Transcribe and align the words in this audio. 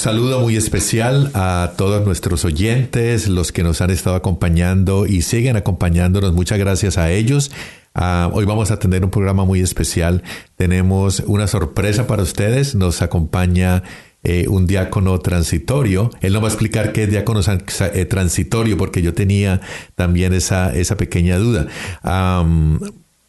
saludo 0.00 0.40
muy 0.40 0.56
especial 0.56 1.30
a 1.34 1.72
todos 1.76 2.06
nuestros 2.06 2.46
oyentes, 2.46 3.28
los 3.28 3.52
que 3.52 3.62
nos 3.62 3.82
han 3.82 3.90
estado 3.90 4.16
acompañando 4.16 5.06
y 5.06 5.20
siguen 5.20 5.56
acompañándonos. 5.56 6.32
Muchas 6.32 6.58
gracias 6.58 6.96
a 6.96 7.10
ellos. 7.10 7.50
Ah, 7.94 8.30
hoy 8.32 8.46
vamos 8.46 8.70
a 8.70 8.78
tener 8.78 9.04
un 9.04 9.10
programa 9.10 9.44
muy 9.44 9.60
especial. 9.60 10.22
Tenemos 10.56 11.22
una 11.26 11.46
sorpresa 11.46 12.06
para 12.06 12.22
ustedes. 12.22 12.74
Nos 12.74 13.02
acompaña 13.02 13.82
eh, 14.22 14.48
un 14.48 14.66
diácono 14.66 15.18
transitorio. 15.18 16.10
Él 16.22 16.32
nos 16.32 16.42
va 16.42 16.46
a 16.46 16.50
explicar 16.50 16.92
qué 16.92 17.02
es 17.02 17.10
diácono 17.10 17.40
eh, 17.42 18.04
transitorio 18.06 18.78
porque 18.78 19.02
yo 19.02 19.12
tenía 19.12 19.60
también 19.96 20.32
esa, 20.32 20.74
esa 20.74 20.96
pequeña 20.96 21.36
duda. 21.36 21.66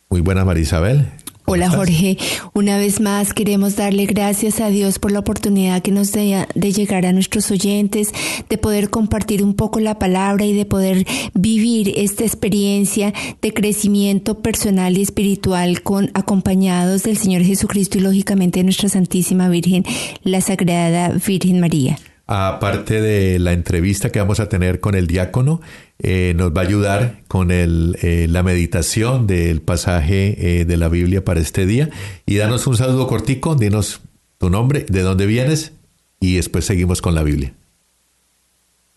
muy 0.09 0.22
buena 0.22 0.45
Marisabel. 0.45 1.20
Hola 1.53 1.69
Jorge, 1.69 2.17
una 2.53 2.77
vez 2.77 3.02
más 3.02 3.33
queremos 3.33 3.75
darle 3.75 4.05
gracias 4.05 4.61
a 4.61 4.69
Dios 4.69 4.99
por 4.99 5.11
la 5.11 5.19
oportunidad 5.19 5.81
que 5.81 5.91
nos 5.91 6.13
da 6.13 6.47
de 6.55 6.71
llegar 6.71 7.05
a 7.05 7.11
nuestros 7.11 7.52
oyentes, 7.52 8.13
de 8.47 8.57
poder 8.57 8.89
compartir 8.89 9.44
un 9.44 9.53
poco 9.53 9.81
la 9.81 9.99
palabra 9.99 10.45
y 10.45 10.53
de 10.53 10.63
poder 10.63 11.05
vivir 11.33 11.91
esta 11.97 12.23
experiencia 12.23 13.13
de 13.41 13.53
crecimiento 13.53 14.39
personal 14.39 14.97
y 14.97 15.02
espiritual 15.02 15.81
con 15.81 16.09
acompañados 16.13 17.03
del 17.03 17.17
Señor 17.17 17.41
Jesucristo 17.41 17.97
y 17.97 18.02
lógicamente 18.02 18.61
de 18.61 18.63
nuestra 18.63 18.88
Santísima 18.88 19.49
Virgen, 19.49 19.83
la 20.23 20.39
Sagrada 20.39 21.09
Virgen 21.09 21.59
María. 21.59 21.97
Aparte 22.27 23.02
de 23.02 23.39
la 23.39 23.52
entrevista 23.52 24.09
que 24.09 24.19
vamos 24.19 24.39
a 24.39 24.47
tener 24.47 24.79
con 24.79 24.95
el 24.95 25.05
diácono, 25.05 25.59
eh, 26.03 26.33
nos 26.35 26.52
va 26.52 26.61
a 26.61 26.66
ayudar 26.66 27.21
con 27.27 27.52
el, 27.52 27.95
eh, 28.02 28.25
la 28.27 28.41
meditación 28.41 29.27
del 29.27 29.61
pasaje 29.61 30.61
eh, 30.61 30.66
de 30.66 30.77
la 30.77 30.89
Biblia 30.89 31.23
para 31.23 31.39
este 31.39 31.67
día. 31.67 31.89
Y 32.25 32.38
danos 32.38 32.66
un 32.66 32.75
saludo 32.75 33.05
cortico, 33.07 33.53
dinos 33.53 34.02
tu 34.39 34.49
nombre, 34.49 34.85
de 34.89 35.02
dónde 35.02 35.27
vienes 35.27 35.73
y 36.19 36.35
después 36.35 36.66
seguimos 36.66 37.02
con 37.02 37.13
la 37.13 37.22
Biblia. 37.22 37.53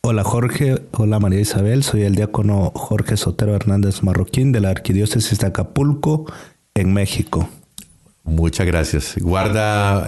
Hola 0.01 0.25
Jorge, 0.25 0.83
hola 0.93 1.19
María 1.19 1.41
Isabel, 1.41 1.83
soy 1.83 2.03
el 2.03 2.15
diácono 2.15 2.73
Jorge 2.75 3.17
Sotero 3.17 3.55
Hernández 3.55 4.03
Marroquín 4.03 4.53
de 4.53 4.61
la 4.61 4.71
Arquidiócesis 4.71 5.39
de 5.39 5.47
Acapulco, 5.47 6.27
en 6.75 6.93
México. 6.93 7.49
Muchas 8.25 8.67
gracias. 8.67 9.15
Guarda 9.19 10.07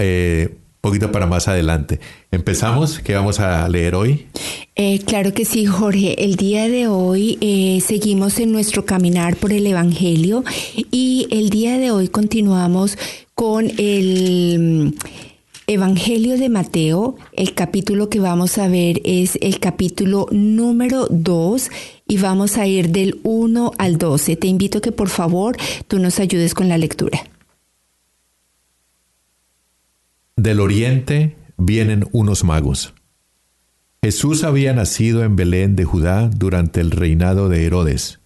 poquito 0.80 1.12
para 1.12 1.26
más 1.26 1.48
adelante. 1.48 2.00
¿Empezamos? 2.30 3.00
¿Qué 3.00 3.14
vamos 3.14 3.40
a 3.40 3.68
leer 3.68 3.94
hoy? 3.94 4.26
Eh, 4.74 5.00
claro 5.00 5.32
que 5.34 5.44
sí, 5.44 5.66
Jorge. 5.66 6.24
El 6.24 6.36
día 6.36 6.68
de 6.68 6.86
hoy 6.86 7.38
eh, 7.40 7.80
seguimos 7.80 8.38
en 8.38 8.52
nuestro 8.52 8.84
caminar 8.84 9.36
por 9.36 9.52
el 9.52 9.66
Evangelio 9.66 10.44
y 10.90 11.28
el 11.30 11.50
día 11.50 11.78
de 11.78 11.90
hoy 11.90 12.08
continuamos 12.08 12.98
con 13.34 13.70
el... 13.78 14.92
Mm, 14.92 15.16
Evangelio 15.68 16.38
de 16.38 16.48
Mateo, 16.48 17.16
el 17.32 17.52
capítulo 17.52 18.08
que 18.08 18.20
vamos 18.20 18.56
a 18.56 18.68
ver 18.68 19.00
es 19.04 19.36
el 19.42 19.58
capítulo 19.58 20.28
número 20.30 21.08
2 21.10 21.70
y 22.06 22.18
vamos 22.18 22.56
a 22.56 22.68
ir 22.68 22.90
del 22.90 23.18
1 23.24 23.72
al 23.76 23.98
12. 23.98 24.36
Te 24.36 24.46
invito 24.46 24.80
que 24.80 24.92
por 24.92 25.08
favor 25.08 25.56
tú 25.88 25.98
nos 25.98 26.20
ayudes 26.20 26.54
con 26.54 26.68
la 26.68 26.78
lectura. 26.78 27.18
Del 30.38 30.60
oriente 30.60 31.34
vienen 31.56 32.04
unos 32.12 32.44
magos. 32.44 32.92
Jesús 34.02 34.44
había 34.44 34.74
nacido 34.74 35.24
en 35.24 35.34
Belén 35.34 35.76
de 35.76 35.86
Judá 35.86 36.28
durante 36.28 36.82
el 36.82 36.90
reinado 36.90 37.48
de 37.48 37.64
Herodes. 37.64 38.20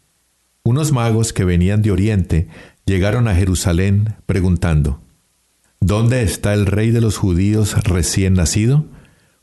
Unos 0.65 0.91
magos 0.91 1.33
que 1.33 1.45
venían 1.45 1.83
de 1.83 1.93
oriente 1.93 2.49
llegaron 2.85 3.29
a 3.29 3.37
Jerusalén 3.37 4.17
preguntando, 4.27 5.01
¿Dónde 5.79 6.25
está 6.25 6.53
el 6.53 6.67
rey 6.67 6.91
de 6.91 7.01
los 7.01 7.17
judíos 7.17 7.81
recién 7.85 8.35
nacido? 8.35 8.87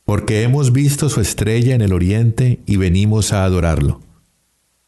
Porque 0.03 0.44
hemos 0.44 0.73
visto 0.73 1.07
su 1.07 1.22
estrella 1.22 1.73
en 1.73 1.81
el 1.81 1.94
oriente 1.94 2.59
y 2.66 2.75
venimos 2.75 3.31
a 3.31 3.45
adorarlo. 3.45 4.01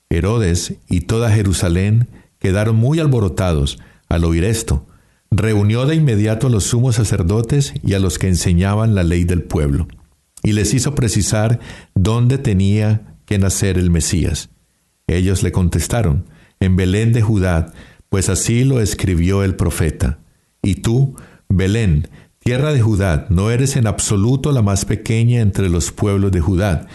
Herodes 0.09 0.73
y 0.90 1.01
toda 1.01 1.31
Jerusalén 1.31 2.09
quedaron 2.40 2.75
muy 2.75 3.00
alborotados 3.00 3.79
al 4.09 4.25
oír 4.25 4.44
esto 4.44 4.85
reunió 5.31 5.85
de 5.85 5.95
inmediato 5.95 6.47
a 6.47 6.50
los 6.50 6.66
sumos 6.66 6.95
sacerdotes 6.95 7.73
y 7.84 7.94
a 7.94 8.00
los 8.00 8.17
que 8.17 8.28
enseñaban 8.28 8.95
la 8.95 9.03
ley 9.03 9.23
del 9.23 9.44
pueblo, 9.44 9.88
y 10.44 10.53
les 10.53 10.73
hizo 10.73 10.95
precisar 10.95 11.59
dónde 11.95 12.38
tenía 12.38 13.16
que 13.25 13.38
nacer 13.38 13.78
el 13.78 13.90
Mesías. 13.91 14.50
Ellos 15.07 15.44
le 15.44 15.51
contestaron, 15.51 16.25
en 16.59 16.75
Belén 16.75 17.13
de 17.13 17.22
Judá, 17.22 17.73
pues 18.09 18.29
así 18.29 18.63
lo 18.63 18.81
escribió 18.81 19.44
el 19.44 19.56
profeta. 19.56 20.19
Y 20.62 20.75
tú, 20.75 21.16
Belén, 21.47 22.09
tierra 22.40 22.73
de 22.73 22.81
Judá, 22.81 23.28
no 23.29 23.51
eres 23.51 23.75
en 23.75 23.88
absoluto 23.88 24.51
la 24.51 24.61
más 24.61 24.85
pequeña 24.85 25.41
entre 25.41 25.69
los 25.69 25.91
pueblos 25.91 26.31
de 26.31 26.41
Judá, 26.41 26.88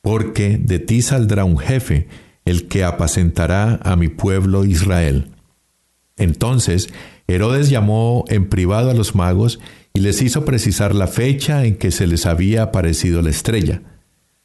porque 0.00 0.58
de 0.58 0.78
ti 0.78 1.02
saldrá 1.02 1.44
un 1.44 1.58
jefe, 1.58 2.08
el 2.44 2.66
que 2.68 2.84
apacentará 2.84 3.78
a 3.82 3.96
mi 3.96 4.08
pueblo 4.08 4.64
Israel. 4.64 5.28
Entonces 6.16 6.92
Herodes 7.26 7.70
llamó 7.70 8.24
en 8.28 8.48
privado 8.48 8.90
a 8.90 8.94
los 8.94 9.14
magos 9.14 9.60
y 9.94 10.00
les 10.00 10.22
hizo 10.22 10.44
precisar 10.44 10.94
la 10.94 11.06
fecha 11.06 11.64
en 11.64 11.76
que 11.76 11.90
se 11.90 12.06
les 12.06 12.26
había 12.26 12.62
aparecido 12.62 13.22
la 13.22 13.30
estrella. 13.30 13.82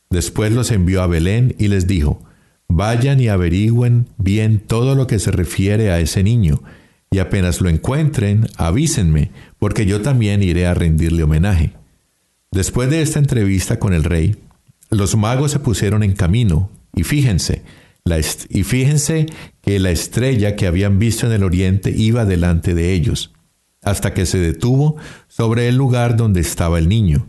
Después 0.09 0.51
los 0.51 0.71
envió 0.71 1.01
a 1.01 1.07
Belén 1.07 1.55
y 1.57 1.67
les 1.67 1.87
dijo, 1.87 2.21
Vayan 2.69 3.19
y 3.19 3.27
averigüen 3.29 4.07
bien 4.17 4.59
todo 4.59 4.95
lo 4.95 5.07
que 5.07 5.19
se 5.19 5.31
refiere 5.31 5.91
a 5.91 5.99
ese 5.99 6.23
niño, 6.23 6.61
y 7.09 7.19
apenas 7.19 7.61
lo 7.61 7.69
encuentren, 7.69 8.47
avísenme, 8.57 9.31
porque 9.57 9.85
yo 9.85 10.01
también 10.01 10.43
iré 10.43 10.67
a 10.67 10.73
rendirle 10.73 11.23
homenaje. 11.23 11.71
Después 12.51 12.89
de 12.89 13.01
esta 13.01 13.19
entrevista 13.19 13.79
con 13.79 13.93
el 13.93 14.03
rey, 14.03 14.35
los 14.89 15.15
magos 15.15 15.51
se 15.51 15.59
pusieron 15.59 16.03
en 16.03 16.13
camino, 16.13 16.69
y 16.93 17.03
fíjense, 17.03 17.63
y 18.49 18.63
fíjense 18.63 19.27
que 19.61 19.79
la 19.79 19.91
estrella 19.91 20.55
que 20.55 20.67
habían 20.67 20.99
visto 20.99 21.27
en 21.27 21.33
el 21.33 21.43
oriente 21.43 21.93
iba 21.95 22.25
delante 22.25 22.73
de 22.73 22.93
ellos, 22.93 23.33
hasta 23.83 24.13
que 24.13 24.25
se 24.25 24.39
detuvo 24.39 24.97
sobre 25.27 25.67
el 25.67 25.75
lugar 25.75 26.15
donde 26.15 26.39
estaba 26.39 26.79
el 26.79 26.87
niño. 26.87 27.27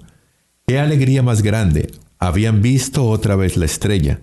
¡Qué 0.67 0.79
alegría 0.79 1.23
más 1.23 1.43
grande! 1.43 1.91
Habían 2.19 2.63
visto 2.63 3.07
otra 3.07 3.37
vez 3.37 3.57
la 3.57 3.65
estrella. 3.65 4.21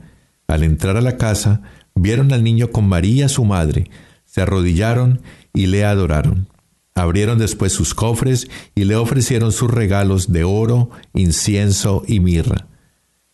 Al 0.47 0.63
entrar 0.63 0.97
a 0.97 1.01
la 1.01 1.17
casa, 1.17 1.61
vieron 1.95 2.33
al 2.33 2.43
niño 2.43 2.71
con 2.71 2.87
María 2.87 3.29
su 3.29 3.45
madre, 3.45 3.89
se 4.25 4.41
arrodillaron 4.41 5.21
y 5.53 5.67
le 5.67 5.85
adoraron. 5.85 6.49
Abrieron 6.93 7.37
después 7.37 7.73
sus 7.73 7.93
cofres 7.93 8.47
y 8.75 8.85
le 8.85 8.95
ofrecieron 8.95 9.51
sus 9.51 9.71
regalos 9.71 10.31
de 10.31 10.43
oro, 10.43 10.91
incienso 11.13 12.03
y 12.07 12.19
mirra. 12.19 12.67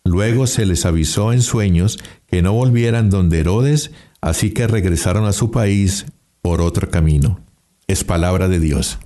Luego 0.04 0.48
se 0.48 0.66
les 0.66 0.86
avisó 0.86 1.32
en 1.32 1.42
sueños 1.42 2.00
que 2.28 2.42
no 2.42 2.54
volvieran 2.54 3.10
donde 3.10 3.40
Herodes, 3.40 3.92
así 4.20 4.52
que 4.52 4.68
regresaron 4.68 5.26
a 5.26 5.34
su 5.34 5.52
país 5.52 6.06
por 6.42 6.62
otro 6.62 6.90
camino. 6.90 7.40
Es 7.88 8.04
palabra 8.04 8.48
de 8.48 8.60
Dios. 8.60 9.00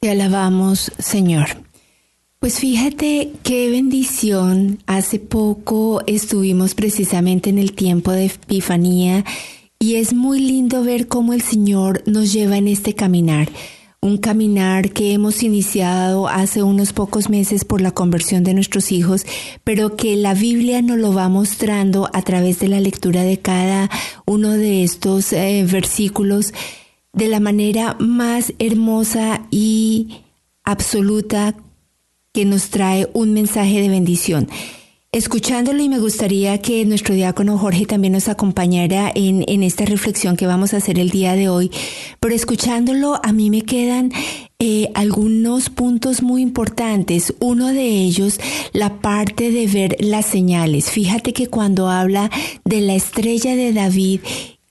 Te 0.00 0.10
alabamos, 0.10 0.90
Señor. 0.98 1.46
Pues 2.40 2.58
fíjate 2.58 3.30
qué 3.44 3.70
bendición. 3.70 4.82
Hace 4.86 5.20
poco 5.20 6.02
estuvimos 6.06 6.74
precisamente 6.74 7.50
en 7.50 7.58
el 7.58 7.72
tiempo 7.72 8.10
de 8.10 8.26
Epifanía 8.26 9.24
Y 9.78 9.94
es 9.94 10.12
muy 10.12 10.40
lindo 10.40 10.82
ver 10.82 11.06
cómo 11.06 11.34
el 11.34 11.42
Señor 11.42 12.02
nos 12.06 12.32
lleva 12.32 12.56
en 12.56 12.66
este 12.66 12.94
caminar 12.94 13.48
un 14.04 14.16
caminar 14.16 14.90
que 14.90 15.12
hemos 15.12 15.44
iniciado 15.44 16.26
hace 16.26 16.64
unos 16.64 16.92
pocos 16.92 17.30
meses 17.30 17.64
por 17.64 17.80
la 17.80 17.92
conversión 17.92 18.42
de 18.42 18.52
nuestros 18.52 18.90
hijos, 18.90 19.24
pero 19.62 19.94
que 19.94 20.16
la 20.16 20.34
Biblia 20.34 20.82
nos 20.82 20.98
lo 20.98 21.14
va 21.14 21.28
mostrando 21.28 22.10
a 22.12 22.22
través 22.22 22.58
de 22.58 22.66
la 22.66 22.80
lectura 22.80 23.22
de 23.22 23.38
cada 23.38 23.88
uno 24.26 24.50
de 24.50 24.82
estos 24.82 25.32
eh, 25.32 25.64
versículos 25.70 26.52
de 27.12 27.28
la 27.28 27.38
manera 27.38 27.96
más 28.00 28.52
hermosa 28.58 29.46
y 29.52 30.22
absoluta 30.64 31.54
que 32.32 32.44
nos 32.44 32.70
trae 32.70 33.08
un 33.12 33.32
mensaje 33.32 33.80
de 33.80 33.88
bendición 33.88 34.48
escuchándolo 35.12 35.82
y 35.82 35.90
me 35.90 35.98
gustaría 35.98 36.56
que 36.62 36.86
nuestro 36.86 37.14
diácono 37.14 37.58
Jorge 37.58 37.84
también 37.84 38.14
nos 38.14 38.28
acompañara 38.28 39.12
en, 39.14 39.44
en, 39.46 39.62
esta 39.62 39.84
reflexión 39.84 40.36
que 40.36 40.46
vamos 40.46 40.72
a 40.72 40.78
hacer 40.78 40.98
el 40.98 41.10
día 41.10 41.34
de 41.34 41.50
hoy, 41.50 41.70
pero 42.18 42.34
escuchándolo 42.34 43.20
a 43.22 43.30
mí 43.32 43.50
me 43.50 43.60
quedan 43.60 44.10
eh, 44.64 44.92
algunos 44.94 45.70
puntos 45.70 46.22
muy 46.22 46.40
importantes. 46.40 47.34
Uno 47.40 47.66
de 47.72 47.82
ellos, 47.82 48.38
la 48.72 49.00
parte 49.00 49.50
de 49.50 49.66
ver 49.66 49.96
las 49.98 50.24
señales. 50.24 50.88
Fíjate 50.88 51.32
que 51.32 51.48
cuando 51.48 51.88
habla 51.88 52.30
de 52.64 52.80
la 52.80 52.94
estrella 52.94 53.56
de 53.56 53.72
David 53.72 54.20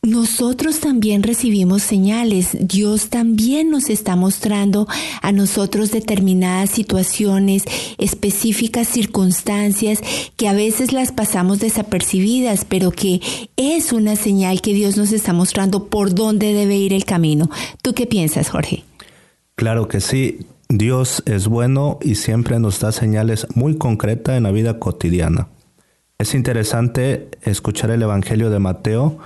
nosotros 0.04 0.80
también 0.80 1.22
recibimos 1.22 1.84
señales. 1.84 2.58
Dios 2.60 3.10
también 3.10 3.70
nos 3.70 3.92
está 3.92 4.16
mostrando 4.16 4.88
a 5.22 5.32
nosotros 5.32 5.92
determinadas 5.92 6.72
situaciones, 6.72 7.66
específicas 8.00 8.88
circunstancias 8.88 10.02
que 10.38 10.48
a 10.48 10.54
veces 10.54 10.92
las 10.92 11.12
pasamos 11.12 11.60
desapercibidas, 11.60 12.66
pero 12.66 12.90
que 12.90 13.22
es 13.58 13.94
una 13.94 14.16
señal 14.16 14.62
que 14.62 14.74
Dios 14.74 14.98
nos 14.98 15.12
está 15.12 15.34
mostrando 15.34 15.86
por 15.86 16.16
dónde 16.16 16.56
debe 16.56 16.78
ir 16.78 16.94
el 16.94 17.06
camino. 17.06 17.52
¿Tú 17.84 17.94
qué 17.94 18.08
piensas, 18.08 18.50
Jorge? 18.50 18.84
Claro 19.54 19.88
que 19.88 20.02
sí. 20.02 20.40
Dios 20.68 21.22
es 21.28 21.48
bueno 21.48 22.00
y 22.02 22.16
siempre 22.16 22.58
nos 22.58 22.80
da 22.80 22.92
señales 22.92 23.46
muy 23.54 23.78
concretas 23.78 24.36
en 24.36 24.44
la 24.44 24.52
vida 24.52 24.80
cotidiana. 24.80 25.50
Es 26.18 26.34
interesante 26.34 27.30
escuchar 27.44 27.92
el 27.92 28.02
Evangelio 28.02 28.50
de 28.50 28.58
Mateo 28.58 29.20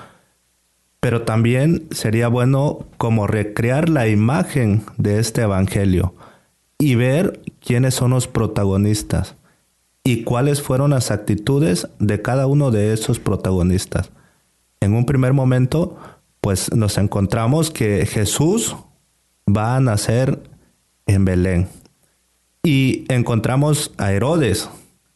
pero 1.05 1.21
también 1.21 1.85
sería 1.91 2.29
bueno 2.29 2.79
como 2.97 3.27
recrear 3.27 3.89
la 3.89 4.07
imagen 4.07 4.81
de 4.97 5.19
este 5.19 5.43
Evangelio 5.43 6.15
y 6.79 6.95
ver 6.95 7.41
quiénes 7.63 7.93
son 7.93 8.09
los 8.09 8.27
protagonistas 8.27 9.35
y 10.03 10.23
cuáles 10.23 10.63
fueron 10.63 10.89
las 10.89 11.11
actitudes 11.11 11.89
de 11.99 12.23
cada 12.23 12.47
uno 12.47 12.71
de 12.71 12.91
esos 12.91 13.19
protagonistas. 13.19 14.09
En 14.79 14.95
un 14.95 15.05
primer 15.05 15.33
momento, 15.33 15.95
pues 16.41 16.73
nos 16.73 16.97
encontramos 16.97 17.69
que 17.69 18.07
Jesús 18.07 18.75
va 19.47 19.75
a 19.75 19.81
nacer 19.81 20.41
en 21.05 21.23
Belén. 21.23 21.67
Y 22.63 23.05
encontramos 23.09 23.93
a 23.99 24.11
Herodes, 24.11 24.71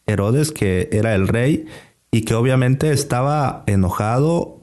Herodes 0.06 0.52
que 0.52 0.88
era 0.92 1.16
el 1.16 1.26
rey 1.26 1.66
y 2.12 2.20
que 2.22 2.34
obviamente 2.34 2.92
estaba 2.92 3.64
enojado 3.66 4.59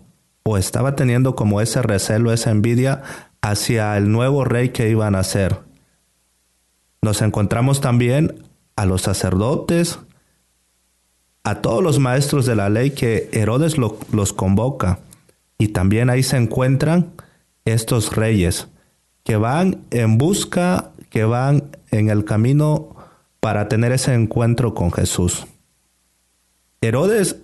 o 0.49 0.57
estaba 0.57 0.95
teniendo 0.95 1.35
como 1.35 1.59
ese 1.59 1.81
recelo, 1.81 2.31
esa 2.31 2.51
envidia 2.51 3.03
hacia 3.41 3.97
el 3.97 4.09
nuevo 4.09 4.45
rey 4.45 4.69
que 4.69 4.89
iban 4.89 5.15
a 5.15 5.23
ser. 5.23 5.59
Nos 7.01 7.21
encontramos 7.21 7.81
también 7.81 8.45
a 8.77 8.85
los 8.85 9.01
sacerdotes, 9.01 9.99
a 11.43 11.55
todos 11.55 11.83
los 11.83 11.99
maestros 11.99 12.45
de 12.45 12.55
la 12.55 12.69
ley 12.69 12.91
que 12.91 13.29
Herodes 13.33 13.75
los 13.77 14.33
convoca. 14.33 14.99
Y 15.57 15.69
también 15.69 16.09
ahí 16.09 16.23
se 16.23 16.37
encuentran 16.37 17.11
estos 17.65 18.15
reyes 18.15 18.69
que 19.23 19.35
van 19.35 19.81
en 19.89 20.17
busca, 20.17 20.91
que 21.09 21.25
van 21.25 21.71
en 21.91 22.09
el 22.09 22.23
camino 22.23 22.95
para 23.41 23.67
tener 23.67 23.91
ese 23.91 24.13
encuentro 24.13 24.73
con 24.73 24.93
Jesús. 24.93 25.45
Herodes 26.79 27.37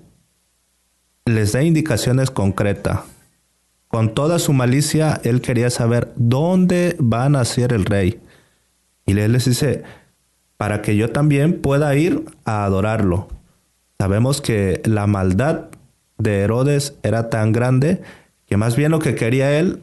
les 1.25 1.51
da 1.51 1.63
indicaciones 1.63 2.31
concretas. 2.31 3.01
Con 3.87 4.13
toda 4.13 4.39
su 4.39 4.53
malicia, 4.53 5.21
él 5.23 5.41
quería 5.41 5.69
saber 5.69 6.11
dónde 6.15 6.97
va 6.99 7.25
a 7.25 7.29
nacer 7.29 7.73
el 7.73 7.85
rey. 7.85 8.19
Y 9.05 9.17
él 9.17 9.33
les 9.33 9.45
dice, 9.45 9.83
para 10.57 10.81
que 10.81 10.95
yo 10.95 11.11
también 11.11 11.61
pueda 11.61 11.95
ir 11.95 12.25
a 12.45 12.65
adorarlo. 12.65 13.27
Sabemos 13.99 14.41
que 14.41 14.81
la 14.85 15.07
maldad 15.07 15.65
de 16.17 16.39
Herodes 16.39 16.95
era 17.03 17.29
tan 17.29 17.51
grande 17.51 18.01
que 18.47 18.57
más 18.57 18.75
bien 18.75 18.91
lo 18.91 18.99
que 18.99 19.15
quería 19.15 19.59
él 19.59 19.81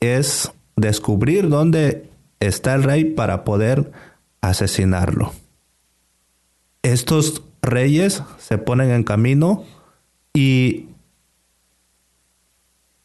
es 0.00 0.50
descubrir 0.76 1.48
dónde 1.48 2.08
está 2.40 2.74
el 2.74 2.82
rey 2.82 3.04
para 3.04 3.44
poder 3.44 3.92
asesinarlo. 4.40 5.32
Estos 6.82 7.42
reyes 7.62 8.22
se 8.38 8.58
ponen 8.58 8.90
en 8.90 9.04
camino 9.04 9.64
y 10.34 10.86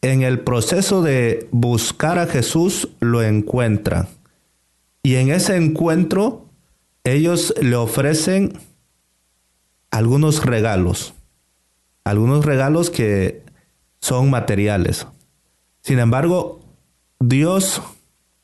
en 0.02 0.22
el 0.22 0.40
proceso 0.40 1.02
de 1.02 1.48
buscar 1.52 2.20
a 2.20 2.28
Jesús 2.28 2.90
lo 3.00 3.24
encuentran. 3.24 4.08
Y 5.04 5.16
en 5.16 5.32
ese 5.32 5.56
encuentro 5.56 6.46
ellos 7.04 7.54
le 7.62 7.76
ofrecen 7.76 8.54
algunos 9.92 10.46
regalos, 10.46 11.14
algunos 12.04 12.46
regalos 12.46 12.90
que 12.90 13.44
son 14.00 14.30
materiales. 14.30 15.08
Sin 15.82 16.00
embargo, 16.00 16.60
Dios 17.20 17.82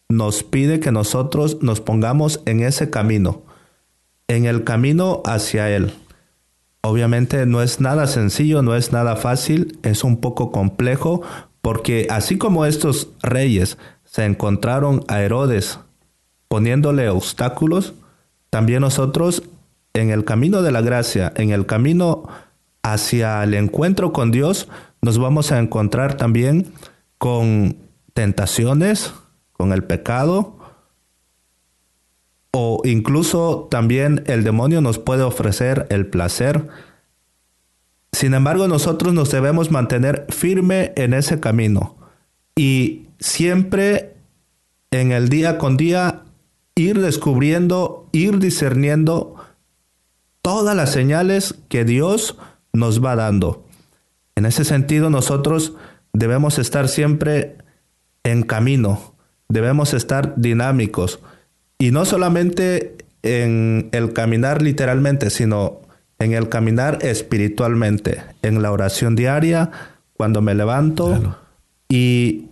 nos 0.09 0.43
pide 0.43 0.79
que 0.79 0.91
nosotros 0.91 1.61
nos 1.61 1.81
pongamos 1.81 2.41
en 2.45 2.61
ese 2.61 2.89
camino, 2.89 3.43
en 4.27 4.45
el 4.45 4.63
camino 4.63 5.21
hacia 5.25 5.69
Él. 5.69 5.93
Obviamente 6.85 7.45
no 7.45 7.61
es 7.61 7.79
nada 7.79 8.07
sencillo, 8.07 8.61
no 8.61 8.75
es 8.75 8.91
nada 8.91 9.15
fácil, 9.15 9.79
es 9.83 10.03
un 10.03 10.17
poco 10.17 10.51
complejo 10.51 11.21
porque 11.63 12.07
así 12.09 12.37
como 12.37 12.65
estos 12.65 13.07
reyes 13.21 13.77
se 14.03 14.25
encontraron 14.25 15.05
a 15.07 15.21
Herodes 15.21 15.79
poniéndole 16.49 17.07
obstáculos, 17.07 17.93
también 18.49 18.81
nosotros 18.81 19.43
en 19.93 20.09
el 20.09 20.25
camino 20.25 20.61
de 20.61 20.73
la 20.73 20.81
gracia, 20.81 21.31
en 21.37 21.51
el 21.51 21.65
camino 21.65 22.27
hacia 22.83 23.41
el 23.45 23.53
encuentro 23.53 24.11
con 24.11 24.29
Dios, 24.29 24.67
nos 25.01 25.17
vamos 25.17 25.53
a 25.53 25.59
encontrar 25.59 26.17
también 26.17 26.73
con 27.17 27.77
tentaciones, 28.13 29.13
con 29.53 29.71
el 29.71 29.85
pecado, 29.85 30.57
o 32.55 32.81
incluso 32.85 33.67
también 33.71 34.23
el 34.27 34.43
demonio 34.43 34.79
nos 34.79 34.99
puede 34.99 35.23
ofrecer 35.23 35.87
el 35.89 36.05
placer. 36.05 36.67
Sin 38.11 38.35
embargo, 38.35 38.67
nosotros 38.67 39.13
nos 39.13 39.31
debemos 39.31 39.71
mantener 39.71 40.27
firme 40.29 40.93
en 40.95 41.15
ese 41.15 41.39
camino 41.39 41.97
y 42.55 43.07
siempre 43.19 44.13
en 44.91 45.11
el 45.11 45.29
día 45.29 45.57
con 45.57 45.77
día 45.77 46.21
ir 46.75 47.01
descubriendo, 47.01 48.07
ir 48.11 48.37
discerniendo 48.37 49.35
todas 50.43 50.75
las 50.75 50.91
señales 50.91 51.55
que 51.69 51.85
Dios 51.85 52.37
nos 52.71 53.03
va 53.03 53.15
dando. 53.15 53.65
En 54.35 54.45
ese 54.45 54.63
sentido, 54.63 55.09
nosotros 55.09 55.73
debemos 56.11 56.59
estar 56.59 56.87
siempre 56.87 57.57
en 58.23 58.43
camino, 58.43 59.15
debemos 59.49 59.95
estar 59.95 60.35
dinámicos, 60.37 61.19
y 61.83 61.91
no 61.91 62.05
solamente 62.05 62.95
en 63.23 63.89
el 63.91 64.13
caminar 64.13 64.61
literalmente, 64.61 65.29
sino 65.29 65.81
en 66.17 66.31
el 66.31 66.47
caminar 66.47 66.99
espiritualmente, 67.01 68.23
en 68.41 68.61
la 68.61 68.71
oración 68.71 69.17
diaria, 69.17 69.69
cuando 70.13 70.41
me 70.41 70.55
levanto. 70.55 71.35
Y 71.89 72.45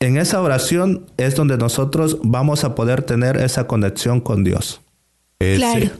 en 0.00 0.18
esa 0.18 0.42
oración 0.42 1.06
es 1.16 1.34
donde 1.34 1.56
nosotros 1.56 2.18
vamos 2.24 2.64
a 2.64 2.74
poder 2.74 3.04
tener 3.04 3.38
esa 3.38 3.66
conexión 3.66 4.20
con 4.20 4.44
Dios. 4.44 4.82
claro. 5.38 5.92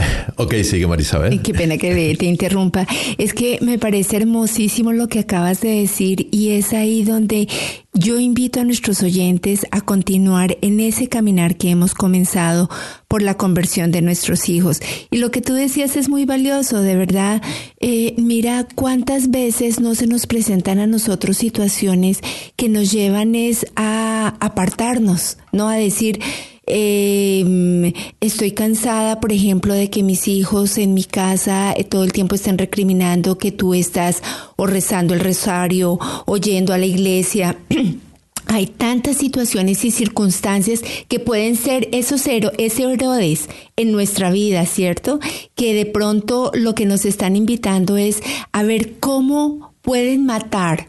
Ok, 0.36 0.54
sigue 0.62 0.86
Marisabel. 0.86 1.42
Qué 1.42 1.52
pena 1.52 1.76
que 1.78 2.16
te 2.16 2.26
interrumpa. 2.26 2.86
Es 3.18 3.34
que 3.34 3.58
me 3.60 3.78
parece 3.78 4.16
hermosísimo 4.16 4.92
lo 4.92 5.08
que 5.08 5.20
acabas 5.20 5.60
de 5.60 5.80
decir 5.80 6.28
y 6.30 6.50
es 6.50 6.72
ahí 6.72 7.02
donde 7.02 7.48
yo 7.92 8.20
invito 8.20 8.60
a 8.60 8.64
nuestros 8.64 9.02
oyentes 9.02 9.66
a 9.72 9.80
continuar 9.80 10.56
en 10.60 10.78
ese 10.78 11.08
caminar 11.08 11.56
que 11.56 11.70
hemos 11.70 11.94
comenzado 11.94 12.70
por 13.08 13.22
la 13.22 13.36
conversión 13.36 13.90
de 13.90 14.02
nuestros 14.02 14.48
hijos. 14.48 14.80
Y 15.10 15.18
lo 15.18 15.32
que 15.32 15.40
tú 15.40 15.54
decías 15.54 15.96
es 15.96 16.08
muy 16.08 16.24
valioso, 16.24 16.80
de 16.80 16.94
verdad. 16.94 17.42
Eh, 17.80 18.14
mira 18.16 18.68
cuántas 18.76 19.30
veces 19.30 19.80
no 19.80 19.96
se 19.96 20.06
nos 20.06 20.26
presentan 20.26 20.78
a 20.78 20.86
nosotros 20.86 21.38
situaciones 21.38 22.20
que 22.54 22.68
nos 22.68 22.92
llevan 22.92 23.34
es 23.34 23.66
a 23.74 24.36
apartarnos, 24.38 25.38
¿no? 25.50 25.68
A 25.68 25.74
decir, 25.74 26.20
em, 26.68 27.92
estoy 28.20 28.52
cansada, 28.52 29.20
por 29.20 29.32
ejemplo, 29.32 29.74
de 29.74 29.90
que 29.90 30.02
mis 30.02 30.28
hijos 30.28 30.78
en 30.78 30.94
mi 30.94 31.04
casa 31.04 31.72
eh, 31.76 31.84
todo 31.84 32.04
el 32.04 32.12
tiempo 32.12 32.34
estén 32.34 32.58
recriminando 32.58 33.38
que 33.38 33.52
tú 33.52 33.74
estás 33.74 34.22
o 34.56 34.66
rezando 34.66 35.14
el 35.14 35.20
rosario 35.20 35.98
o 36.26 36.36
yendo 36.36 36.72
a 36.72 36.78
la 36.78 36.86
iglesia. 36.86 37.58
Hay 38.46 38.66
tantas 38.66 39.18
situaciones 39.18 39.84
y 39.84 39.90
circunstancias 39.90 40.82
que 41.08 41.20
pueden 41.20 41.54
ser 41.54 41.88
esos 41.92 42.26
ese 42.26 42.82
Herodes 42.82 43.48
en 43.76 43.92
nuestra 43.92 44.30
vida, 44.30 44.64
¿cierto? 44.64 45.20
Que 45.54 45.74
de 45.74 45.84
pronto 45.84 46.50
lo 46.54 46.74
que 46.74 46.86
nos 46.86 47.04
están 47.04 47.36
invitando 47.36 47.98
es 47.98 48.22
a 48.52 48.62
ver 48.62 48.98
cómo 49.00 49.74
pueden 49.82 50.24
matar 50.24 50.88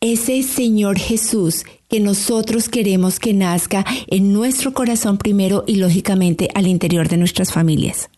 ese 0.00 0.42
Señor 0.42 0.98
Jesús 0.98 1.64
que 1.88 2.00
nosotros 2.00 2.68
queremos 2.68 3.18
que 3.18 3.32
nazca 3.32 3.84
en 4.08 4.32
nuestro 4.32 4.72
corazón 4.72 5.18
primero 5.18 5.64
y 5.66 5.76
lógicamente 5.76 6.48
al 6.54 6.66
interior 6.66 7.08
de 7.08 7.16
nuestras 7.16 7.52
familias. 7.52 8.10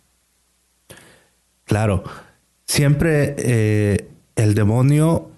Claro, 1.65 2.05
siempre 2.67 3.35
eh, 3.39 4.09
el 4.37 4.55
demonio 4.55 5.31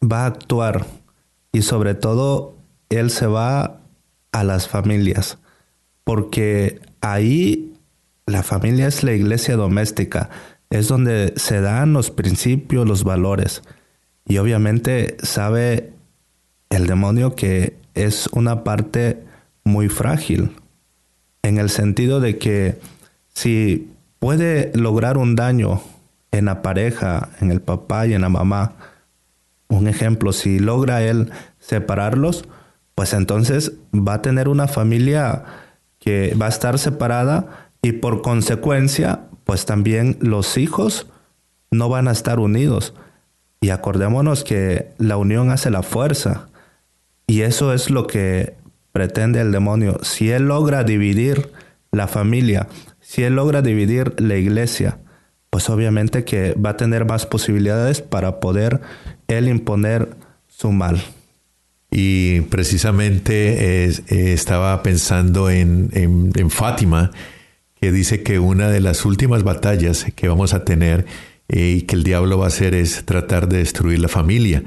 va 0.00 0.24
a 0.24 0.26
actuar 0.26 0.86
y 1.52 1.62
sobre 1.62 1.94
todo 1.94 2.54
él 2.90 3.10
se 3.10 3.26
va 3.26 3.80
a 4.32 4.44
las 4.44 4.68
familias, 4.68 5.38
porque 6.04 6.80
ahí 7.00 7.72
la 8.26 8.42
familia 8.42 8.86
es 8.86 9.02
la 9.02 9.14
iglesia 9.14 9.56
doméstica, 9.56 10.30
es 10.70 10.88
donde 10.88 11.32
se 11.36 11.60
dan 11.60 11.92
los 11.92 12.10
principios, 12.10 12.86
los 12.86 13.04
valores. 13.04 13.62
Y 14.26 14.38
obviamente 14.38 15.16
sabe 15.22 15.92
el 16.76 16.86
demonio 16.86 17.34
que 17.34 17.76
es 17.94 18.28
una 18.32 18.62
parte 18.62 19.22
muy 19.64 19.88
frágil, 19.88 20.52
en 21.42 21.58
el 21.58 21.70
sentido 21.70 22.20
de 22.20 22.38
que 22.38 22.78
si 23.32 23.90
puede 24.18 24.72
lograr 24.74 25.18
un 25.18 25.36
daño 25.36 25.82
en 26.30 26.46
la 26.46 26.62
pareja, 26.62 27.30
en 27.40 27.50
el 27.50 27.60
papá 27.60 28.06
y 28.06 28.14
en 28.14 28.22
la 28.22 28.28
mamá, 28.28 28.72
un 29.68 29.88
ejemplo, 29.88 30.32
si 30.32 30.58
logra 30.58 31.02
él 31.02 31.30
separarlos, 31.58 32.44
pues 32.94 33.12
entonces 33.12 33.72
va 33.94 34.14
a 34.14 34.22
tener 34.22 34.48
una 34.48 34.68
familia 34.68 35.44
que 35.98 36.34
va 36.40 36.46
a 36.46 36.50
estar 36.50 36.78
separada 36.78 37.70
y 37.82 37.92
por 37.92 38.22
consecuencia, 38.22 39.20
pues 39.44 39.66
también 39.66 40.16
los 40.20 40.56
hijos 40.56 41.06
no 41.70 41.88
van 41.88 42.08
a 42.08 42.12
estar 42.12 42.38
unidos. 42.38 42.94
Y 43.60 43.70
acordémonos 43.70 44.44
que 44.44 44.92
la 44.98 45.16
unión 45.16 45.50
hace 45.50 45.70
la 45.70 45.82
fuerza. 45.82 46.48
Y 47.26 47.42
eso 47.42 47.72
es 47.72 47.90
lo 47.90 48.06
que 48.06 48.54
pretende 48.92 49.40
el 49.40 49.52
demonio. 49.52 49.98
Si 50.02 50.30
él 50.30 50.48
logra 50.48 50.84
dividir 50.84 51.50
la 51.90 52.06
familia, 52.06 52.68
si 53.00 53.24
él 53.24 53.34
logra 53.34 53.62
dividir 53.62 54.14
la 54.20 54.36
iglesia, 54.36 54.98
pues 55.50 55.68
obviamente 55.70 56.24
que 56.24 56.54
va 56.54 56.70
a 56.70 56.76
tener 56.76 57.04
más 57.04 57.26
posibilidades 57.26 58.00
para 58.00 58.40
poder 58.40 58.80
él 59.28 59.48
imponer 59.48 60.10
su 60.48 60.72
mal. 60.72 61.02
Y 61.90 62.42
precisamente 62.42 63.86
eh, 63.86 64.32
estaba 64.32 64.82
pensando 64.82 65.50
en, 65.50 65.90
en, 65.92 66.50
Fátima, 66.50 67.10
que 67.80 67.92
dice 67.92 68.22
que 68.22 68.38
una 68.38 68.68
de 68.70 68.80
las 68.80 69.04
últimas 69.04 69.44
batallas 69.44 70.06
que 70.14 70.28
vamos 70.28 70.52
a 70.52 70.64
tener 70.64 71.06
eh, 71.48 71.76
y 71.78 71.82
que 71.82 71.96
el 71.96 72.02
diablo 72.02 72.38
va 72.38 72.46
a 72.46 72.48
hacer 72.48 72.74
es 72.74 73.04
tratar 73.04 73.48
de 73.48 73.58
destruir 73.58 74.00
la 74.00 74.08
familia. 74.08 74.62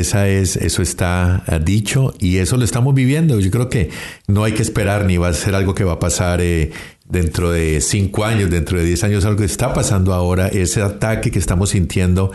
Esa 0.00 0.28
es, 0.28 0.56
eso 0.56 0.82
está 0.82 1.42
ah, 1.46 1.58
dicho 1.58 2.14
y 2.18 2.38
eso 2.38 2.56
lo 2.56 2.64
estamos 2.64 2.94
viviendo. 2.94 3.40
Yo 3.40 3.50
creo 3.50 3.68
que 3.68 3.90
no 4.26 4.44
hay 4.44 4.52
que 4.52 4.62
esperar 4.62 5.04
ni 5.04 5.16
va 5.16 5.28
a 5.28 5.32
ser 5.34 5.54
algo 5.54 5.74
que 5.74 5.84
va 5.84 5.94
a 5.94 5.98
pasar 5.98 6.40
eh, 6.40 6.72
dentro 7.06 7.50
de 7.50 7.80
cinco 7.80 8.24
años, 8.24 8.50
dentro 8.50 8.78
de 8.78 8.84
diez 8.84 9.04
años, 9.04 9.24
algo 9.24 9.38
que 9.38 9.44
está 9.44 9.72
pasando 9.72 10.12
ahora, 10.12 10.48
ese 10.48 10.82
ataque 10.82 11.30
que 11.30 11.38
estamos 11.38 11.70
sintiendo 11.70 12.32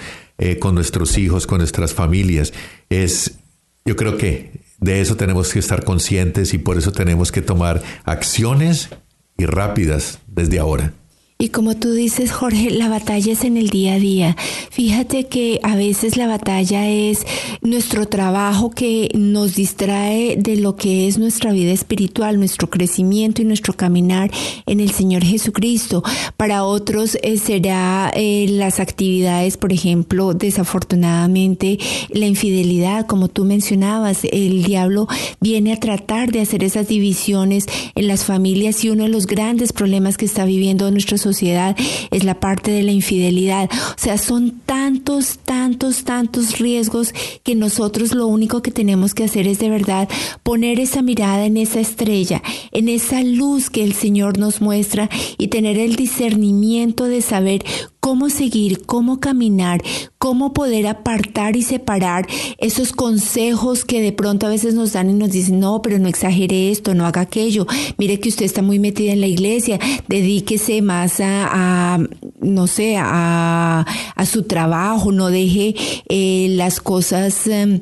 con 0.59 0.73
nuestros 0.73 1.17
hijos, 1.17 1.45
con 1.45 1.57
nuestras 1.57 1.93
familias. 1.93 2.53
Es 2.89 3.39
yo 3.85 3.95
creo 3.95 4.17
que 4.17 4.51
de 4.79 5.01
eso 5.01 5.17
tenemos 5.17 5.51
que 5.51 5.59
estar 5.59 5.83
conscientes 5.83 6.53
y 6.53 6.57
por 6.57 6.77
eso 6.77 6.91
tenemos 6.91 7.31
que 7.31 7.41
tomar 7.41 7.81
acciones 8.05 8.89
y 9.37 9.45
rápidas 9.45 10.19
desde 10.27 10.59
ahora. 10.59 10.93
Y 11.41 11.51
como 11.51 11.77
tú 11.77 11.93
dices, 11.93 12.33
Jorge, 12.33 12.69
la 12.69 12.89
batalla 12.89 13.31
es 13.31 13.45
en 13.45 13.55
el 13.55 13.69
día 13.69 13.93
a 13.93 13.97
día. 13.97 14.35
Fíjate 14.71 15.27
que 15.27 15.61
a 15.63 15.77
veces 15.77 16.17
la 16.17 16.27
batalla 16.27 16.89
es 16.89 17.25
nuestro 17.61 18.09
trabajo 18.09 18.71
que 18.71 19.09
nos 19.13 19.55
distrae 19.55 20.35
de 20.35 20.57
lo 20.57 20.75
que 20.75 21.07
es 21.07 21.17
nuestra 21.17 21.53
vida 21.53 21.71
espiritual, 21.71 22.39
nuestro 22.39 22.69
crecimiento 22.69 23.41
y 23.41 23.45
nuestro 23.45 23.71
caminar 23.71 24.29
en 24.65 24.81
el 24.81 24.91
Señor 24.91 25.23
Jesucristo. 25.23 26.03
Para 26.35 26.65
otros 26.65 27.17
eh, 27.21 27.37
será 27.37 28.11
eh, 28.13 28.47
las 28.49 28.81
actividades, 28.81 29.55
por 29.55 29.71
ejemplo, 29.71 30.33
desafortunadamente 30.33 31.79
la 32.09 32.25
infidelidad, 32.27 33.05
como 33.05 33.29
tú 33.29 33.45
mencionabas, 33.45 34.25
el 34.29 34.63
diablo 34.63 35.07
viene 35.39 35.71
a 35.71 35.79
tratar 35.79 36.33
de 36.33 36.41
hacer 36.41 36.65
esas 36.65 36.89
divisiones 36.89 37.65
en 37.95 38.09
las 38.09 38.25
familias 38.25 38.83
y 38.83 38.89
uno 38.89 39.03
de 39.03 39.09
los 39.09 39.25
grandes 39.25 39.71
problemas 39.71 40.17
que 40.17 40.25
está 40.25 40.43
viviendo 40.43 40.91
nuestra 40.91 41.17
sociedad 41.17 41.28
sociedad 41.29 41.75
es 42.11 42.23
la 42.23 42.39
parte 42.39 42.71
de 42.71 42.83
la 42.83 42.91
infidelidad. 42.91 43.69
O 43.71 43.97
sea, 43.97 44.17
son 44.17 44.61
tantos, 44.65 45.39
tantos, 45.39 46.03
tantos 46.03 46.57
riesgos 46.57 47.13
que 47.43 47.55
nosotros 47.55 48.13
lo 48.13 48.27
único 48.27 48.61
que 48.61 48.71
tenemos 48.71 49.13
que 49.13 49.25
hacer 49.25 49.47
es 49.47 49.59
de 49.59 49.69
verdad 49.69 50.09
poner 50.43 50.79
esa 50.79 51.01
mirada 51.01 51.45
en 51.45 51.57
esa 51.57 51.79
estrella, 51.79 52.41
en 52.71 52.89
esa 52.89 53.23
luz 53.23 53.69
que 53.69 53.83
el 53.83 53.93
Señor 53.93 54.37
nos 54.37 54.61
muestra 54.61 55.09
y 55.37 55.47
tener 55.47 55.77
el 55.77 55.95
discernimiento 55.95 57.05
de 57.05 57.21
saber 57.21 57.63
cómo 57.99 58.29
seguir, 58.29 58.85
cómo 58.85 59.19
caminar, 59.19 59.81
cómo 60.17 60.53
poder 60.53 60.87
apartar 60.87 61.55
y 61.55 61.63
separar 61.63 62.27
esos 62.57 62.93
consejos 62.93 63.85
que 63.85 64.01
de 64.01 64.11
pronto 64.11 64.47
a 64.47 64.49
veces 64.49 64.73
nos 64.73 64.93
dan 64.93 65.09
y 65.09 65.13
nos 65.13 65.31
dicen, 65.31 65.59
no, 65.59 65.81
pero 65.81 65.99
no 65.99 66.07
exagere 66.07 66.71
esto, 66.71 66.95
no 66.95 67.05
haga 67.05 67.21
aquello, 67.21 67.67
mire 67.97 68.19
que 68.19 68.29
usted 68.29 68.45
está 68.45 68.61
muy 68.61 68.79
metida 68.79 69.11
en 69.11 69.21
la 69.21 69.27
iglesia, 69.27 69.79
dedíquese 70.07 70.81
más 70.81 71.19
a, 71.19 71.99
no 72.39 72.67
sé, 72.67 72.95
a, 72.97 73.85
su 74.25 74.43
trabajo, 74.43 75.11
no 75.11 75.29
deje 75.29 75.75
eh, 76.07 76.47
las 76.51 76.79
cosas... 76.79 77.47
Em, 77.47 77.81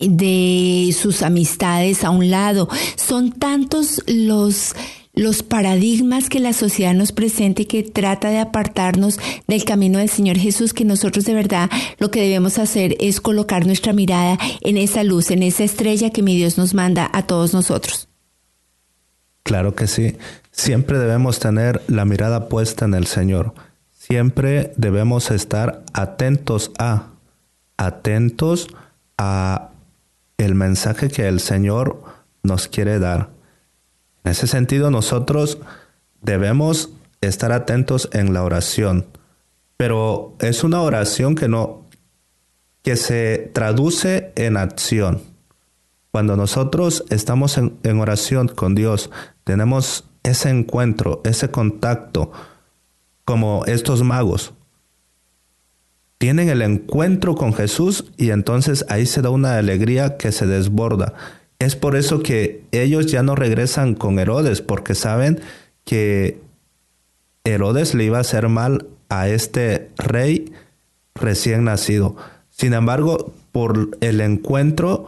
de 0.00 0.94
sus 0.98 1.20
amistades 1.22 2.04
a 2.04 2.10
un 2.10 2.30
lado. 2.30 2.70
Son 2.96 3.32
tantos 3.32 4.02
los 4.06 4.74
los 5.12 5.42
paradigmas 5.42 6.28
que 6.28 6.40
la 6.40 6.52
sociedad 6.52 6.94
nos 6.94 7.12
presenta 7.12 7.62
y 7.62 7.66
que 7.66 7.82
trata 7.82 8.30
de 8.30 8.38
apartarnos 8.38 9.18
del 9.46 9.64
camino 9.64 9.98
del 9.98 10.08
Señor 10.08 10.36
Jesús, 10.36 10.72
que 10.72 10.84
nosotros 10.84 11.24
de 11.24 11.34
verdad 11.34 11.68
lo 11.98 12.10
que 12.10 12.22
debemos 12.22 12.58
hacer 12.58 12.96
es 13.00 13.20
colocar 13.20 13.66
nuestra 13.66 13.92
mirada 13.92 14.38
en 14.60 14.76
esa 14.76 15.02
luz, 15.02 15.30
en 15.30 15.42
esa 15.42 15.64
estrella 15.64 16.10
que 16.10 16.22
mi 16.22 16.36
Dios 16.36 16.58
nos 16.58 16.74
manda 16.74 17.10
a 17.12 17.26
todos 17.26 17.52
nosotros. 17.52 18.08
Claro 19.42 19.74
que 19.74 19.86
sí. 19.86 20.16
Siempre 20.52 20.98
debemos 20.98 21.38
tener 21.38 21.82
la 21.88 22.04
mirada 22.04 22.48
puesta 22.48 22.84
en 22.84 22.94
el 22.94 23.06
Señor. 23.06 23.54
Siempre 23.90 24.72
debemos 24.76 25.30
estar 25.30 25.82
atentos 25.92 26.70
a, 26.78 27.08
atentos 27.76 28.68
a 29.18 29.70
el 30.38 30.54
mensaje 30.54 31.08
que 31.08 31.26
el 31.28 31.40
Señor 31.40 32.02
nos 32.42 32.68
quiere 32.68 32.98
dar. 32.98 33.39
En 34.24 34.32
ese 34.32 34.46
sentido, 34.46 34.90
nosotros 34.90 35.58
debemos 36.22 36.90
estar 37.20 37.52
atentos 37.52 38.08
en 38.12 38.32
la 38.32 38.42
oración, 38.42 39.06
pero 39.76 40.36
es 40.40 40.64
una 40.64 40.82
oración 40.82 41.34
que 41.34 41.48
no 41.48 41.80
que 42.82 42.96
se 42.96 43.50
traduce 43.52 44.32
en 44.36 44.56
acción. 44.56 45.22
Cuando 46.12 46.34
nosotros 46.36 47.04
estamos 47.10 47.58
en, 47.58 47.78
en 47.82 48.00
oración 48.00 48.48
con 48.48 48.74
Dios, 48.74 49.10
tenemos 49.44 50.04
ese 50.22 50.48
encuentro, 50.50 51.20
ese 51.24 51.50
contacto, 51.50 52.32
como 53.24 53.64
estos 53.66 54.02
magos. 54.02 54.54
Tienen 56.18 56.48
el 56.48 56.62
encuentro 56.62 57.34
con 57.34 57.54
Jesús 57.54 58.12
y 58.16 58.30
entonces 58.30 58.84
ahí 58.88 59.06
se 59.06 59.22
da 59.22 59.30
una 59.30 59.56
alegría 59.56 60.16
que 60.16 60.32
se 60.32 60.46
desborda. 60.46 61.14
Es 61.60 61.76
por 61.76 61.94
eso 61.94 62.22
que 62.22 62.64
ellos 62.72 63.06
ya 63.06 63.22
no 63.22 63.36
regresan 63.36 63.94
con 63.94 64.18
Herodes, 64.18 64.62
porque 64.62 64.94
saben 64.94 65.40
que 65.84 66.40
Herodes 67.44 67.94
le 67.94 68.04
iba 68.04 68.18
a 68.18 68.22
hacer 68.22 68.48
mal 68.48 68.86
a 69.10 69.28
este 69.28 69.90
rey 69.98 70.52
recién 71.14 71.64
nacido. 71.64 72.16
Sin 72.48 72.72
embargo, 72.72 73.32
por 73.52 73.90
el 74.00 74.22
encuentro, 74.22 75.04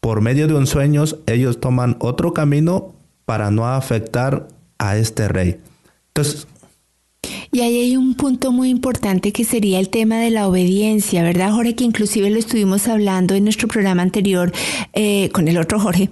por 0.00 0.20
medio 0.20 0.48
de 0.48 0.54
un 0.54 0.66
sueño, 0.66 1.04
ellos 1.26 1.60
toman 1.60 1.96
otro 2.00 2.34
camino 2.34 2.92
para 3.24 3.52
no 3.52 3.68
afectar 3.68 4.48
a 4.78 4.96
este 4.96 5.28
rey. 5.28 5.60
Entonces, 6.08 6.48
Y 7.54 7.60
ahí 7.60 7.76
hay 7.82 7.98
un 7.98 8.14
punto 8.14 8.50
muy 8.50 8.70
importante 8.70 9.30
que 9.30 9.44
sería 9.44 9.78
el 9.78 9.90
tema 9.90 10.18
de 10.18 10.30
la 10.30 10.48
obediencia, 10.48 11.22
¿verdad, 11.22 11.52
Jorge? 11.52 11.74
Que 11.74 11.84
inclusive 11.84 12.30
lo 12.30 12.38
estuvimos 12.38 12.88
hablando 12.88 13.34
en 13.34 13.44
nuestro 13.44 13.68
programa 13.68 14.00
anterior 14.00 14.50
eh, 14.94 15.28
con 15.34 15.48
el 15.48 15.58
otro 15.58 15.78
Jorge, 15.78 16.08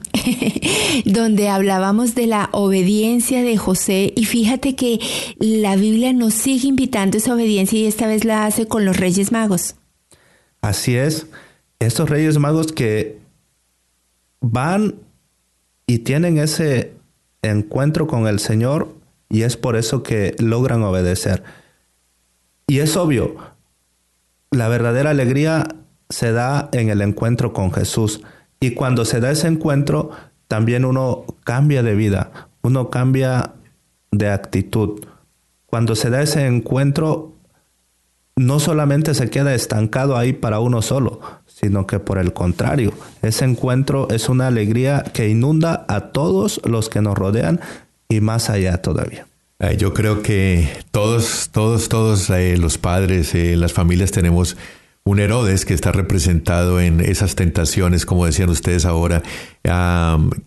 donde 1.06 1.48
hablábamos 1.48 2.14
de 2.14 2.26
la 2.26 2.50
obediencia 2.52 3.42
de 3.42 3.56
José. 3.56 4.12
Y 4.16 4.26
fíjate 4.26 4.76
que 4.76 5.00
la 5.38 5.76
Biblia 5.76 6.12
nos 6.12 6.34
sigue 6.34 6.68
invitando 6.68 7.16
a 7.16 7.20
esa 7.20 7.32
obediencia 7.32 7.78
y 7.78 7.86
esta 7.86 8.06
vez 8.06 8.26
la 8.26 8.44
hace 8.44 8.66
con 8.66 8.84
los 8.84 8.98
Reyes 8.98 9.32
Magos. 9.32 9.76
Así 10.60 10.94
es, 10.94 11.26
estos 11.78 12.10
Reyes 12.10 12.36
Magos 12.36 12.70
que 12.70 13.16
van 14.42 14.96
y 15.86 16.00
tienen 16.00 16.36
ese 16.36 16.92
encuentro 17.40 18.06
con 18.06 18.26
el 18.26 18.40
Señor 18.40 18.99
y 19.30 19.42
es 19.42 19.56
por 19.56 19.76
eso 19.76 20.02
que 20.02 20.34
logran 20.38 20.82
obedecer. 20.82 21.42
Y 22.66 22.80
es 22.80 22.96
obvio, 22.96 23.36
la 24.50 24.68
verdadera 24.68 25.10
alegría 25.10 25.68
se 26.10 26.32
da 26.32 26.68
en 26.72 26.90
el 26.90 27.00
encuentro 27.00 27.52
con 27.52 27.72
Jesús. 27.72 28.22
Y 28.58 28.72
cuando 28.72 29.04
se 29.04 29.20
da 29.20 29.30
ese 29.30 29.46
encuentro, 29.46 30.10
también 30.48 30.84
uno 30.84 31.24
cambia 31.44 31.82
de 31.82 31.94
vida, 31.94 32.48
uno 32.62 32.90
cambia 32.90 33.54
de 34.10 34.28
actitud. 34.28 35.06
Cuando 35.66 35.94
se 35.94 36.10
da 36.10 36.20
ese 36.20 36.46
encuentro, 36.46 37.36
no 38.34 38.58
solamente 38.58 39.14
se 39.14 39.30
queda 39.30 39.54
estancado 39.54 40.16
ahí 40.16 40.32
para 40.32 40.58
uno 40.58 40.82
solo, 40.82 41.20
sino 41.46 41.86
que 41.86 42.00
por 42.00 42.18
el 42.18 42.32
contrario, 42.32 42.92
ese 43.22 43.44
encuentro 43.44 44.08
es 44.10 44.28
una 44.28 44.48
alegría 44.48 45.04
que 45.12 45.28
inunda 45.28 45.84
a 45.88 46.08
todos 46.08 46.60
los 46.64 46.88
que 46.88 47.00
nos 47.00 47.16
rodean 47.16 47.60
y 48.10 48.20
más 48.20 48.50
allá 48.50 48.82
todavía. 48.82 49.26
Eh, 49.60 49.76
yo 49.78 49.94
creo 49.94 50.22
que 50.22 50.68
todos, 50.90 51.48
todos, 51.52 51.88
todos 51.88 52.28
eh, 52.30 52.56
los 52.58 52.76
padres, 52.76 53.34
eh, 53.34 53.56
las 53.56 53.72
familias 53.72 54.10
tenemos 54.10 54.56
un 55.04 55.20
Herodes 55.20 55.64
que 55.64 55.74
está 55.74 55.92
representado 55.92 56.80
en 56.80 57.00
esas 57.00 57.34
tentaciones, 57.34 58.04
como 58.04 58.26
decían 58.26 58.50
ustedes 58.50 58.84
ahora, 58.84 59.22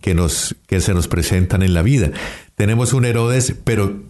que, 0.00 0.14
nos, 0.14 0.54
que 0.68 0.80
se 0.80 0.94
nos 0.94 1.08
presentan 1.08 1.62
en 1.62 1.74
la 1.74 1.82
vida. 1.82 2.12
Tenemos 2.54 2.92
un 2.92 3.04
Herodes, 3.04 3.54
pero 3.64 4.00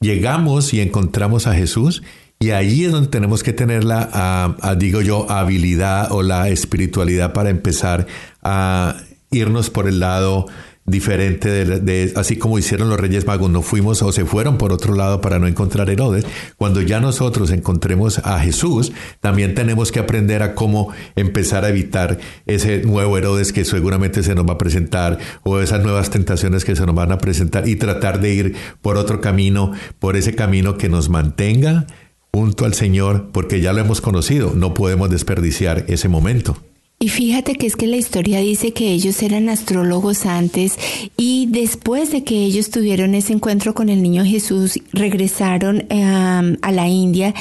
llegamos 0.00 0.74
y 0.74 0.80
encontramos 0.80 1.46
a 1.46 1.54
Jesús 1.54 2.02
y 2.40 2.50
ahí 2.50 2.84
es 2.84 2.92
donde 2.92 3.08
tenemos 3.08 3.42
que 3.42 3.52
tener 3.52 3.84
la, 3.84 4.56
digo 4.78 5.00
yo, 5.00 5.30
habilidad 5.30 6.10
o 6.10 6.22
la 6.22 6.48
espiritualidad 6.48 7.32
para 7.32 7.48
empezar 7.50 8.06
a 8.42 8.96
irnos 9.30 9.70
por 9.70 9.86
el 9.86 10.00
lado 10.00 10.46
diferente 10.86 11.64
de, 11.64 12.12
así 12.16 12.36
como 12.36 12.58
hicieron 12.58 12.88
los 12.88 12.98
Reyes 12.98 13.26
Magos, 13.26 13.50
no 13.50 13.62
fuimos 13.62 14.02
o 14.02 14.12
se 14.12 14.24
fueron 14.24 14.56
por 14.56 14.72
otro 14.72 14.94
lado 14.94 15.20
para 15.20 15.38
no 15.38 15.46
encontrar 15.46 15.90
Herodes. 15.90 16.24
Cuando 16.56 16.80
ya 16.80 17.00
nosotros 17.00 17.50
encontremos 17.50 18.18
a 18.18 18.38
Jesús, 18.40 18.92
también 19.20 19.54
tenemos 19.54 19.90
que 19.90 19.98
aprender 19.98 20.42
a 20.42 20.54
cómo 20.54 20.92
empezar 21.16 21.64
a 21.64 21.68
evitar 21.68 22.18
ese 22.46 22.82
nuevo 22.82 23.18
Herodes 23.18 23.52
que 23.52 23.64
seguramente 23.64 24.22
se 24.22 24.34
nos 24.34 24.46
va 24.46 24.54
a 24.54 24.58
presentar 24.58 25.18
o 25.42 25.58
esas 25.60 25.82
nuevas 25.82 26.10
tentaciones 26.10 26.64
que 26.64 26.76
se 26.76 26.86
nos 26.86 26.94
van 26.94 27.12
a 27.12 27.18
presentar 27.18 27.68
y 27.68 27.76
tratar 27.76 28.20
de 28.20 28.34
ir 28.34 28.56
por 28.80 28.96
otro 28.96 29.20
camino, 29.20 29.72
por 29.98 30.16
ese 30.16 30.34
camino 30.34 30.78
que 30.78 30.88
nos 30.88 31.08
mantenga 31.08 31.86
junto 32.32 32.64
al 32.64 32.74
Señor, 32.74 33.30
porque 33.32 33.60
ya 33.60 33.72
lo 33.72 33.80
hemos 33.80 34.00
conocido, 34.00 34.52
no 34.54 34.74
podemos 34.74 35.08
desperdiciar 35.08 35.84
ese 35.88 36.08
momento. 36.08 36.58
Y 36.98 37.10
fíjate 37.10 37.56
que 37.56 37.66
es 37.66 37.76
que 37.76 37.86
la 37.86 37.96
historia 37.96 38.40
dice 38.40 38.72
que 38.72 38.88
ellos 38.88 39.22
eran 39.22 39.50
astrólogos 39.50 40.24
antes 40.24 40.78
y 41.18 41.46
después 41.50 42.10
de 42.10 42.24
que 42.24 42.36
ellos 42.36 42.70
tuvieron 42.70 43.14
ese 43.14 43.34
encuentro 43.34 43.74
con 43.74 43.90
el 43.90 44.02
niño 44.02 44.24
Jesús, 44.24 44.80
regresaron 44.92 45.86
a 45.90 46.72
la 46.72 46.88
India 46.88 47.34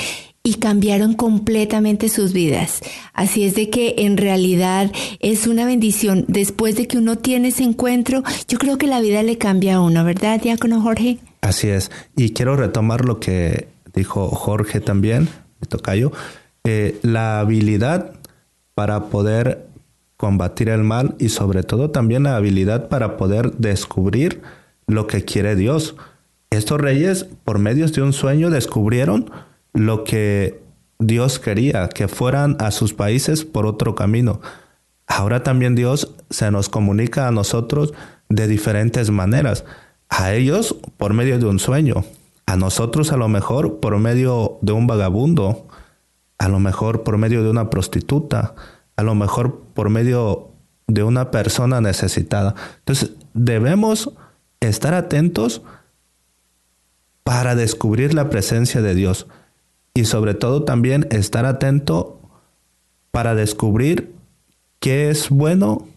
y 0.43 0.55
cambiaron 0.55 1.13
completamente 1.13 2.07
sus 2.09 2.31
vidas. 2.31 2.81
Así 3.13 3.45
es 3.45 3.55
de 3.55 3.69
que 3.69 3.95
en 3.99 4.17
realidad 4.17 4.91
es 5.19 5.47
una 5.47 5.65
bendición. 5.65 6.25
Después 6.27 6.75
de 6.75 6.87
que 6.87 6.99
uno 6.99 7.17
tiene 7.17 7.47
ese 7.47 7.63
encuentro, 7.63 8.23
yo 8.47 8.59
creo 8.59 8.77
que 8.77 8.87
la 8.87 8.99
vida 8.99 9.23
le 9.23 9.37
cambia 9.37 9.75
a 9.75 9.81
uno, 9.81 10.03
¿verdad, 10.03 10.39
Diácono 10.39 10.81
Jorge? 10.81 11.17
Así 11.41 11.69
es. 11.69 11.89
Y 12.15 12.31
quiero 12.33 12.57
retomar 12.57 13.05
lo 13.05 13.19
que 13.19 13.69
dijo 13.95 14.27
Jorge 14.27 14.81
también, 14.81 15.29
mi 15.61 15.67
tocayo. 15.67 16.11
Eh, 16.63 16.99
la 17.01 17.39
habilidad 17.39 18.19
para 18.75 19.05
poder 19.05 19.67
combatir 20.17 20.69
el 20.69 20.83
mal 20.83 21.15
y 21.19 21.29
sobre 21.29 21.63
todo 21.63 21.91
también 21.91 22.23
la 22.23 22.35
habilidad 22.35 22.87
para 22.87 23.17
poder 23.17 23.53
descubrir 23.53 24.41
lo 24.87 25.07
que 25.07 25.25
quiere 25.25 25.55
Dios. 25.55 25.95
Estos 26.49 26.79
reyes, 26.79 27.25
por 27.43 27.59
medios 27.59 27.91
de 27.93 28.01
un 28.01 28.13
sueño, 28.13 28.49
descubrieron 28.49 29.31
lo 29.73 30.03
que 30.03 30.61
Dios 30.99 31.39
quería, 31.39 31.89
que 31.89 32.07
fueran 32.07 32.55
a 32.59 32.71
sus 32.71 32.93
países 32.93 33.43
por 33.43 33.65
otro 33.65 33.95
camino. 33.95 34.39
Ahora 35.07 35.43
también 35.43 35.75
Dios 35.75 36.13
se 36.29 36.49
nos 36.51 36.69
comunica 36.69 37.27
a 37.27 37.31
nosotros 37.31 37.93
de 38.29 38.47
diferentes 38.47 39.09
maneras. 39.09 39.65
A 40.09 40.33
ellos 40.33 40.75
por 40.97 41.13
medio 41.13 41.37
de 41.39 41.45
un 41.45 41.59
sueño, 41.59 42.05
a 42.45 42.55
nosotros 42.55 43.11
a 43.11 43.17
lo 43.17 43.27
mejor 43.27 43.79
por 43.79 43.97
medio 43.97 44.57
de 44.61 44.71
un 44.71 44.87
vagabundo, 44.87 45.67
a 46.37 46.47
lo 46.47 46.59
mejor 46.59 47.03
por 47.03 47.17
medio 47.17 47.43
de 47.43 47.49
una 47.49 47.69
prostituta, 47.69 48.55
a 48.95 49.03
lo 49.03 49.15
mejor 49.15 49.61
por 49.73 49.89
medio 49.89 50.51
de 50.87 51.03
una 51.03 51.31
persona 51.31 51.81
necesitada. 51.81 52.55
Entonces, 52.79 53.11
debemos 53.33 54.11
estar 54.59 54.93
atentos 54.93 55.61
para 57.23 57.55
descubrir 57.55 58.13
la 58.13 58.29
presencia 58.29 58.81
de 58.81 58.95
Dios 58.95 59.27
y 59.93 60.05
sobre 60.05 60.33
todo 60.33 60.63
también 60.63 61.07
estar 61.09 61.45
atento 61.45 62.19
para 63.11 63.33
descubrir 63.33 64.13
qué 64.79 65.09
es 65.09 65.29
bueno 65.29 65.87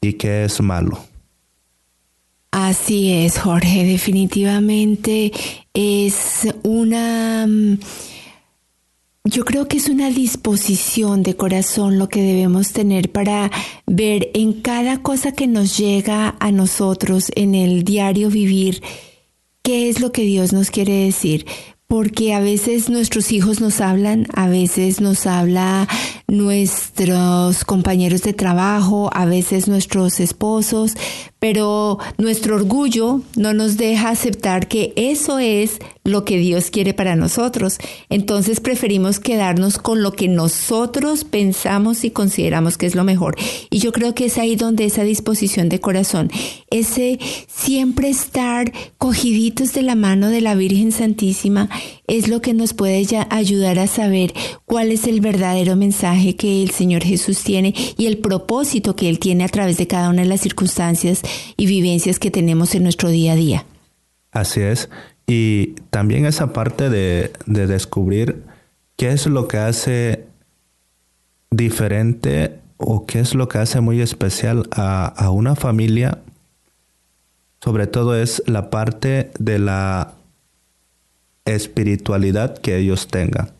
y 0.00 0.14
qué 0.14 0.44
es 0.44 0.60
malo. 0.60 0.98
Así 2.50 3.12
es, 3.12 3.38
Jorge, 3.38 3.84
definitivamente 3.84 5.32
es 5.74 6.48
una 6.62 7.46
mm, 7.46 7.78
yo 9.28 9.44
creo 9.44 9.68
que 9.68 9.76
es 9.76 9.90
una 9.90 10.08
disposición 10.08 11.22
de 11.22 11.36
corazón 11.36 11.98
lo 11.98 12.08
que 12.08 12.22
debemos 12.22 12.72
tener 12.72 13.12
para 13.12 13.50
ver 13.86 14.30
en 14.32 14.54
cada 14.54 15.02
cosa 15.02 15.32
que 15.32 15.46
nos 15.46 15.76
llega 15.76 16.36
a 16.40 16.50
nosotros 16.50 17.30
en 17.34 17.54
el 17.54 17.84
diario 17.84 18.30
vivir 18.30 18.82
qué 19.62 19.90
es 19.90 20.00
lo 20.00 20.12
que 20.12 20.22
Dios 20.22 20.54
nos 20.54 20.70
quiere 20.70 21.04
decir. 21.04 21.44
Porque 21.88 22.34
a 22.34 22.40
veces 22.40 22.90
nuestros 22.90 23.32
hijos 23.32 23.62
nos 23.62 23.80
hablan, 23.80 24.26
a 24.34 24.46
veces 24.46 25.00
nos 25.00 25.26
habla 25.26 25.88
nuestros 26.26 27.64
compañeros 27.64 28.20
de 28.20 28.34
trabajo, 28.34 29.08
a 29.14 29.24
veces 29.24 29.68
nuestros 29.68 30.20
esposos, 30.20 30.92
pero 31.38 31.98
nuestro 32.18 32.56
orgullo 32.56 33.22
no 33.36 33.54
nos 33.54 33.78
deja 33.78 34.10
aceptar 34.10 34.68
que 34.68 34.92
eso 34.96 35.38
es 35.38 35.78
lo 36.04 36.24
que 36.24 36.38
Dios 36.38 36.70
quiere 36.70 36.94
para 36.94 37.16
nosotros. 37.16 37.78
Entonces 38.08 38.60
preferimos 38.60 39.20
quedarnos 39.20 39.78
con 39.78 40.02
lo 40.02 40.12
que 40.12 40.28
nosotros 40.28 41.24
pensamos 41.24 42.04
y 42.04 42.10
consideramos 42.10 42.76
que 42.76 42.86
es 42.86 42.94
lo 42.94 43.04
mejor. 43.04 43.36
Y 43.70 43.78
yo 43.78 43.92
creo 43.92 44.14
que 44.14 44.26
es 44.26 44.36
ahí 44.38 44.56
donde 44.56 44.84
esa 44.84 45.04
disposición 45.04 45.68
de 45.68 45.80
corazón, 45.80 46.30
ese 46.70 47.18
siempre 47.46 48.08
estar 48.08 48.72
cogiditos 48.98 49.72
de 49.72 49.82
la 49.82 49.94
mano 49.94 50.28
de 50.28 50.40
la 50.40 50.54
Virgen 50.54 50.92
Santísima, 50.92 51.68
es 52.06 52.28
lo 52.28 52.40
que 52.40 52.54
nos 52.54 52.74
puede 52.74 53.06
ayudar 53.30 53.78
a 53.78 53.86
saber 53.86 54.32
cuál 54.64 54.90
es 54.90 55.06
el 55.06 55.20
verdadero 55.20 55.76
mensaje 55.76 56.36
que 56.36 56.62
el 56.62 56.70
Señor 56.70 57.02
Jesús 57.04 57.42
tiene 57.42 57.74
y 57.96 58.06
el 58.06 58.18
propósito 58.18 58.96
que 58.96 59.08
Él 59.08 59.18
tiene 59.18 59.44
a 59.44 59.48
través 59.48 59.76
de 59.78 59.86
cada 59.86 60.10
una 60.10 60.22
de 60.22 60.28
las 60.28 60.40
circunstancias 60.40 61.22
y 61.56 61.66
vivencias 61.66 62.18
que 62.18 62.30
tenemos 62.30 62.74
en 62.74 62.82
nuestro 62.82 63.08
día 63.10 63.32
a 63.32 63.36
día. 63.36 63.66
Así 64.32 64.60
es. 64.60 64.88
Y 65.26 65.74
también 65.90 66.24
esa 66.24 66.52
parte 66.52 66.88
de, 66.88 67.32
descubrir 67.46 68.44
qué 68.96 69.10
es 69.10 69.26
lo 69.26 69.46
que 69.46 69.58
hace 69.58 70.24
diferente 71.50 72.58
o 72.78 73.04
qué 73.04 73.20
es 73.20 73.34
lo 73.34 73.48
que 73.48 73.58
hace 73.58 73.80
muy 73.80 74.00
especial 74.00 74.68
a, 74.70 75.06
a, 75.06 75.30
una 75.30 75.54
familia, 75.54 76.20
sobre 77.60 77.86
todo 77.86 78.16
es 78.16 78.42
la 78.46 78.70
parte 78.70 79.30
de 79.38 79.58
la 79.58 80.14
espiritualidad 81.54 82.58
que 82.58 82.76
ellos 82.76 83.08
tengan. 83.08 83.52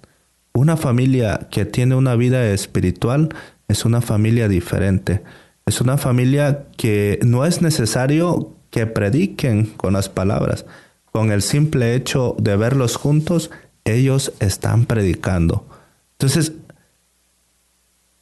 Una 0.52 0.76
familia 0.76 1.48
que 1.50 1.64
tiene 1.64 1.94
una 1.94 2.16
vida 2.16 2.50
espiritual 2.50 3.28
es 3.68 3.84
una 3.84 4.00
familia 4.00 4.48
diferente. 4.48 5.22
Es 5.66 5.80
una 5.80 5.98
familia 5.98 6.66
que 6.76 7.18
no 7.22 7.44
es 7.44 7.62
necesario 7.62 8.54
que 8.70 8.86
prediquen 8.86 9.66
con 9.66 9.92
las 9.92 10.08
palabras. 10.08 10.66
Con 11.12 11.32
el 11.32 11.42
simple 11.42 11.94
hecho 11.94 12.36
de 12.38 12.56
verlos 12.56 12.96
juntos, 12.96 13.50
ellos 13.84 14.32
están 14.40 14.86
predicando. 14.86 15.66
Entonces, 16.12 16.52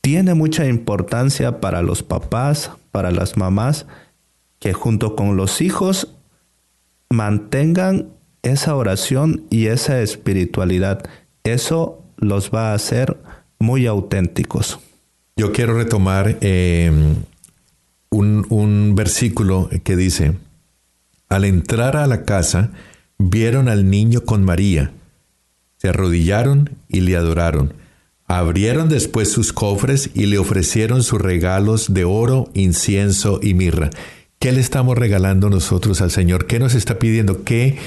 tiene 0.01 0.35
mucha 0.35 0.67
importancia 0.67 1.61
para 1.61 1.83
los 1.83 2.03
papás, 2.03 2.71
para 2.93 3.11
las 3.11 3.37
mamás, 3.37 3.87
que 4.59 4.73
junto 4.73 5.17
con 5.17 5.37
los 5.37 5.61
hijos 5.61 6.15
mantengan 7.11 8.11
esa 8.47 8.75
oración 8.77 9.43
y 9.51 9.67
esa 9.67 10.01
espiritualidad. 10.01 11.05
Eso 11.45 12.03
los 12.17 12.51
va 12.51 12.71
a 12.71 12.75
hacer 12.75 13.17
muy 13.59 13.87
auténticos. 13.87 14.79
Yo 15.37 15.53
quiero 15.53 15.77
retomar 15.77 16.39
eh, 16.41 16.91
un, 18.11 18.47
un 18.49 18.95
versículo 18.95 19.69
que 19.85 19.97
dice, 19.97 20.35
al 21.29 21.45
entrar 21.45 21.97
a 21.97 22.07
la 22.07 22.23
casa, 22.23 22.71
vieron 23.19 23.69
al 23.69 23.91
niño 23.91 24.23
con 24.23 24.45
María, 24.45 24.93
se 25.79 25.89
arrodillaron 25.89 26.71
y 26.89 27.01
le 27.01 27.17
adoraron. 27.17 27.75
Abrieron 28.29 28.89
después 28.89 29.31
sus 29.31 29.53
cofres 29.53 30.11
y 30.15 30.27
le 30.27 30.39
ofrecieron 30.39 31.03
sus 31.05 31.21
regalos 31.21 31.95
de 31.95 32.05
oro, 32.05 32.51
incienso 32.55 33.39
y 33.43 33.55
mirra. 33.55 33.91
¿Qué 34.39 34.53
le 34.53 34.61
estamos 34.61 34.99
regalando 34.99 35.49
nosotros 35.49 36.01
al 36.01 36.11
Señor? 36.11 36.47
¿Qué 36.47 36.59
nos 36.59 36.75
está 36.75 36.99
pidiendo? 36.99 37.45
¿Qué 37.45 37.79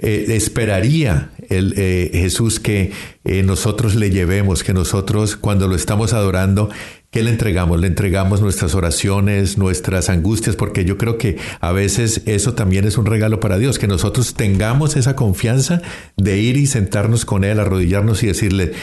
eh, 0.00 0.26
esperaría 0.28 1.30
el, 1.48 1.74
eh, 1.76 2.10
Jesús 2.12 2.60
que 2.60 2.92
eh, 3.24 3.42
nosotros 3.42 3.96
le 3.96 4.10
llevemos, 4.10 4.62
que 4.62 4.72
nosotros 4.72 5.36
cuando 5.36 5.66
lo 5.66 5.74
estamos 5.74 6.12
adorando, 6.12 6.70
¿qué 7.10 7.24
le 7.24 7.30
entregamos? 7.30 7.80
Le 7.80 7.88
entregamos 7.88 8.40
nuestras 8.40 8.76
oraciones, 8.76 9.58
nuestras 9.58 10.08
angustias, 10.08 10.54
porque 10.54 10.84
yo 10.84 10.98
creo 10.98 11.18
que 11.18 11.36
a 11.60 11.72
veces 11.72 12.22
eso 12.26 12.54
también 12.54 12.84
es 12.84 12.96
un 12.96 13.06
regalo 13.06 13.40
para 13.40 13.58
Dios, 13.58 13.80
que 13.80 13.88
nosotros 13.88 14.34
tengamos 14.34 14.96
esa 14.96 15.16
confianza 15.16 15.82
de 16.16 16.38
ir 16.38 16.56
y 16.56 16.66
sentarnos 16.66 17.24
con 17.24 17.42
Él, 17.42 17.58
arrodillarnos 17.58 18.22
y 18.22 18.28
decirle, 18.28 18.74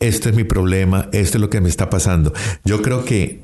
este 0.00 0.30
es 0.30 0.34
mi 0.34 0.42
problema, 0.42 1.08
esto 1.12 1.38
es 1.38 1.40
lo 1.40 1.50
que 1.50 1.60
me 1.60 1.68
está 1.68 1.88
pasando. 1.88 2.32
Yo 2.64 2.82
creo 2.82 3.04
que 3.04 3.42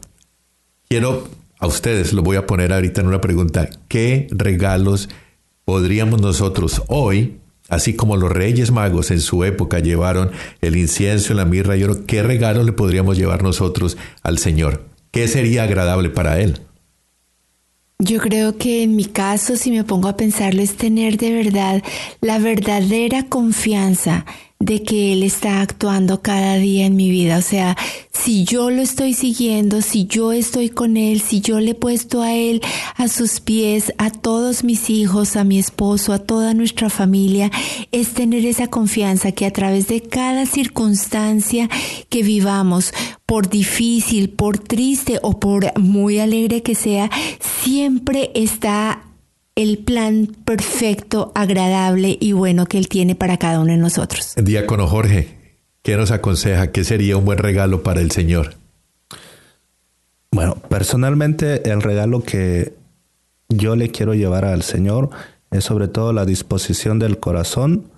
quiero 0.88 1.28
a 1.60 1.68
ustedes, 1.68 2.12
lo 2.12 2.22
voy 2.22 2.38
a 2.38 2.46
poner 2.46 2.72
ahorita 2.72 3.02
en 3.02 3.06
una 3.06 3.20
pregunta, 3.20 3.68
¿qué 3.86 4.26
regalos 4.32 5.08
podríamos 5.70 6.20
nosotros 6.20 6.82
hoy, 6.88 7.38
así 7.68 7.94
como 7.94 8.16
los 8.16 8.32
reyes 8.32 8.72
magos 8.72 9.12
en 9.12 9.20
su 9.20 9.44
época 9.44 9.78
llevaron 9.78 10.32
el 10.60 10.76
incienso, 10.76 11.32
la 11.32 11.44
mirra 11.44 11.76
y 11.76 11.84
oro, 11.84 12.06
qué 12.06 12.24
regalo 12.24 12.64
le 12.64 12.72
podríamos 12.72 13.16
llevar 13.16 13.44
nosotros 13.44 13.96
al 14.24 14.38
Señor? 14.38 14.82
¿Qué 15.12 15.28
sería 15.28 15.62
agradable 15.62 16.10
para 16.10 16.40
Él? 16.40 16.58
Yo 18.00 18.18
creo 18.18 18.58
que 18.58 18.82
en 18.82 18.96
mi 18.96 19.04
caso, 19.04 19.54
si 19.54 19.70
me 19.70 19.84
pongo 19.84 20.08
a 20.08 20.16
pensarlo, 20.16 20.60
es 20.60 20.74
tener 20.74 21.18
de 21.18 21.34
verdad 21.34 21.84
la 22.20 22.40
verdadera 22.40 23.26
confianza 23.28 24.26
de 24.60 24.82
que 24.82 25.14
Él 25.14 25.22
está 25.22 25.62
actuando 25.62 26.20
cada 26.20 26.56
día 26.56 26.84
en 26.84 26.94
mi 26.94 27.10
vida. 27.10 27.38
O 27.38 27.42
sea, 27.42 27.76
si 28.12 28.44
yo 28.44 28.70
lo 28.70 28.82
estoy 28.82 29.14
siguiendo, 29.14 29.80
si 29.80 30.04
yo 30.04 30.32
estoy 30.32 30.68
con 30.68 30.98
Él, 30.98 31.22
si 31.22 31.40
yo 31.40 31.60
le 31.60 31.70
he 31.70 31.74
puesto 31.74 32.20
a 32.20 32.34
Él 32.34 32.60
a 32.96 33.08
sus 33.08 33.40
pies, 33.40 33.94
a 33.96 34.10
todos 34.10 34.62
mis 34.62 34.90
hijos, 34.90 35.36
a 35.36 35.44
mi 35.44 35.58
esposo, 35.58 36.12
a 36.12 36.18
toda 36.18 36.52
nuestra 36.52 36.90
familia, 36.90 37.50
es 37.90 38.12
tener 38.12 38.44
esa 38.44 38.68
confianza 38.68 39.32
que 39.32 39.46
a 39.46 39.52
través 39.52 39.88
de 39.88 40.02
cada 40.02 40.44
circunstancia 40.44 41.70
que 42.10 42.22
vivamos, 42.22 42.92
por 43.24 43.48
difícil, 43.48 44.28
por 44.28 44.58
triste 44.58 45.18
o 45.22 45.40
por 45.40 45.78
muy 45.80 46.18
alegre 46.18 46.62
que 46.62 46.74
sea, 46.74 47.10
siempre 47.62 48.30
está 48.34 49.09
el 49.54 49.78
plan 49.78 50.28
perfecto, 50.44 51.32
agradable 51.34 52.16
y 52.20 52.32
bueno 52.32 52.66
que 52.66 52.78
Él 52.78 52.88
tiene 52.88 53.14
para 53.14 53.38
cada 53.38 53.60
uno 53.60 53.72
de 53.72 53.78
nosotros. 53.78 54.34
Diácono 54.36 54.86
Jorge, 54.86 55.56
¿qué 55.82 55.96
nos 55.96 56.10
aconseja? 56.10 56.72
¿Qué 56.72 56.84
sería 56.84 57.16
un 57.16 57.24
buen 57.24 57.38
regalo 57.38 57.82
para 57.82 58.00
el 58.00 58.10
Señor? 58.10 58.54
Bueno, 60.32 60.54
personalmente 60.68 61.70
el 61.70 61.82
regalo 61.82 62.22
que 62.22 62.74
yo 63.48 63.74
le 63.74 63.90
quiero 63.90 64.14
llevar 64.14 64.44
al 64.44 64.62
Señor 64.62 65.10
es 65.50 65.64
sobre 65.64 65.88
todo 65.88 66.12
la 66.12 66.24
disposición 66.24 66.98
del 66.98 67.18
corazón, 67.18 67.90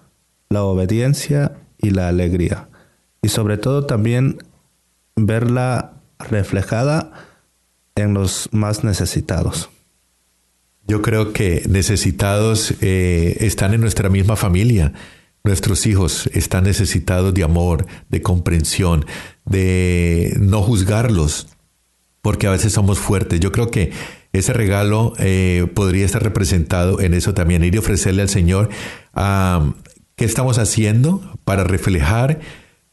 la 0.48 0.64
obediencia 0.64 1.52
y 1.78 1.90
la 1.90 2.08
alegría. 2.08 2.68
Y 3.20 3.28
sobre 3.28 3.58
todo 3.58 3.84
también 3.84 4.38
verla 5.14 5.92
reflejada 6.18 7.12
en 7.94 8.14
los 8.14 8.48
más 8.52 8.84
necesitados. 8.84 9.68
Yo 10.86 11.00
creo 11.02 11.32
que 11.32 11.62
necesitados 11.68 12.74
eh, 12.80 13.36
están 13.40 13.74
en 13.74 13.80
nuestra 13.80 14.08
misma 14.08 14.36
familia. 14.36 14.92
Nuestros 15.44 15.86
hijos 15.86 16.28
están 16.34 16.64
necesitados 16.64 17.34
de 17.34 17.44
amor, 17.44 17.86
de 18.08 18.22
comprensión, 18.22 19.06
de 19.44 20.36
no 20.38 20.62
juzgarlos, 20.62 21.48
porque 22.20 22.46
a 22.46 22.50
veces 22.50 22.72
somos 22.72 22.98
fuertes. 22.98 23.40
Yo 23.40 23.52
creo 23.52 23.70
que 23.70 23.92
ese 24.32 24.52
regalo 24.52 25.14
eh, 25.18 25.66
podría 25.74 26.06
estar 26.06 26.22
representado 26.22 27.00
en 27.00 27.14
eso 27.14 27.34
también, 27.34 27.64
ir 27.64 27.74
y 27.74 27.78
ofrecerle 27.78 28.22
al 28.22 28.28
Señor 28.28 28.70
qué 30.16 30.24
estamos 30.24 30.58
haciendo 30.58 31.38
para 31.44 31.64
reflejar 31.64 32.40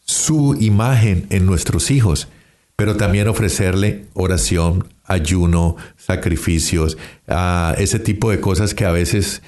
su 0.09 0.57
imagen 0.59 1.27
en 1.29 1.45
nuestros 1.45 1.91
hijos, 1.91 2.27
pero 2.75 2.97
también 2.97 3.27
ofrecerle 3.27 4.05
oración, 4.13 4.87
ayuno, 5.09 5.75
sacrificios, 5.97 6.97
a 7.27 7.75
ese 7.77 7.99
tipo 7.99 8.31
de 8.31 8.39
cosas 8.39 8.73
que 8.73 8.85
a 8.85 8.91
veces 8.91 9.41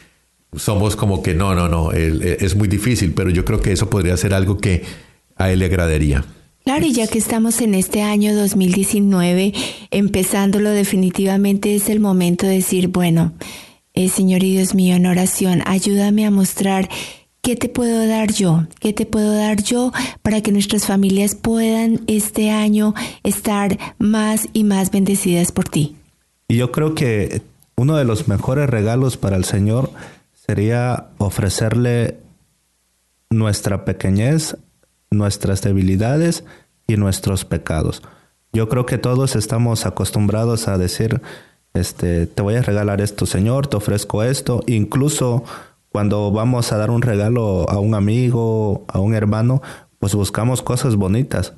somos 0.56 0.97
como 0.97 1.24
que 1.24 1.34
no, 1.34 1.56
no, 1.56 1.69
no, 1.69 1.93
es 1.93 2.56
muy 2.56 2.67
difícil, 2.67 3.13
pero 3.13 3.30
yo 3.30 3.45
creo 3.45 3.62
que 3.62 3.71
eso 3.71 3.89
podría 3.89 4.17
ser 4.17 4.34
algo 4.34 4.58
que 4.58 4.84
a 5.38 5.52
él 5.52 5.60
le 5.60 5.65
agradaría. 5.65 6.26
Claro, 6.65 6.86
y 6.86 6.93
ya 6.93 7.08
que 7.08 7.17
estamos 7.17 7.62
en 7.62 7.74
este 7.74 8.02
año 8.02 8.36
2019, 8.36 9.54
empezándolo 9.89 10.69
definitivamente 10.69 11.76
es 11.76 11.89
el 11.89 12.00
momento 12.00 12.45
de 12.45 12.56
decir, 12.56 12.89
bueno, 12.89 13.34
eh, 13.93 14.10
Señor 14.10 14.43
y 14.43 14.52
Dios 14.52 14.76
mío, 14.76 14.95
en 14.95 15.06
oración, 15.06 15.63
ayúdame 15.65 16.26
a 16.26 16.32
mostrar 16.32 16.89
¿Qué 17.43 17.56
te 17.56 17.69
puedo 17.69 18.08
dar 18.08 18.32
yo? 18.32 18.67
¿Qué 18.80 18.93
te 18.93 19.08
puedo 19.08 19.36
dar 19.36 19.63
yo 19.63 19.91
para 20.21 20.41
que 20.41 20.51
nuestras 20.51 20.86
familias 20.86 21.34
puedan 21.34 22.01
este 22.06 22.51
año 22.51 22.93
estar 23.23 23.80
más 23.97 24.47
y 24.54 24.63
más 24.63 24.91
bendecidas 24.91 25.51
por 25.51 25.67
ti? 25.67 25.95
Y 26.47 26.58
yo 26.58 26.71
creo 26.71 26.93
que 26.93 27.41
uno 27.75 27.95
de 27.95 28.06
los 28.06 28.27
mejores 28.27 28.69
regalos 28.69 29.17
para 29.17 29.38
el 29.38 29.45
Señor 29.45 29.89
sería 30.34 31.08
ofrecerle 31.17 32.19
nuestra 33.32 33.86
pequeñez, 33.86 34.56
nuestras 35.10 35.63
debilidades 35.63 36.43
y 36.86 36.95
nuestros 36.97 37.43
pecados. 37.43 38.04
Yo 38.54 38.69
creo 38.69 38.86
que 38.86 38.99
todos 38.99 39.36
estamos 39.36 39.88
acostumbrados 39.88 40.67
a 40.67 40.77
decir, 40.77 41.21
este, 41.73 42.27
te 42.27 42.41
voy 42.43 42.54
a 42.54 42.62
regalar 42.62 43.01
esto, 43.01 43.25
Señor, 43.25 43.65
te 43.65 43.77
ofrezco 43.77 44.21
esto, 44.21 44.62
incluso 44.67 45.43
cuando 45.91 46.32
vamos 46.32 46.71
a 46.71 46.77
dar 46.77 46.89
un 46.89 47.01
regalo 47.01 47.69
a 47.69 47.80
un 47.80 47.95
amigo, 47.95 48.86
a 48.88 48.99
un 48.99 49.13
hermano, 49.13 49.62
pues 49.99 50.15
buscamos 50.15 50.62
cosas 50.62 50.95
bonitas. 50.95 51.54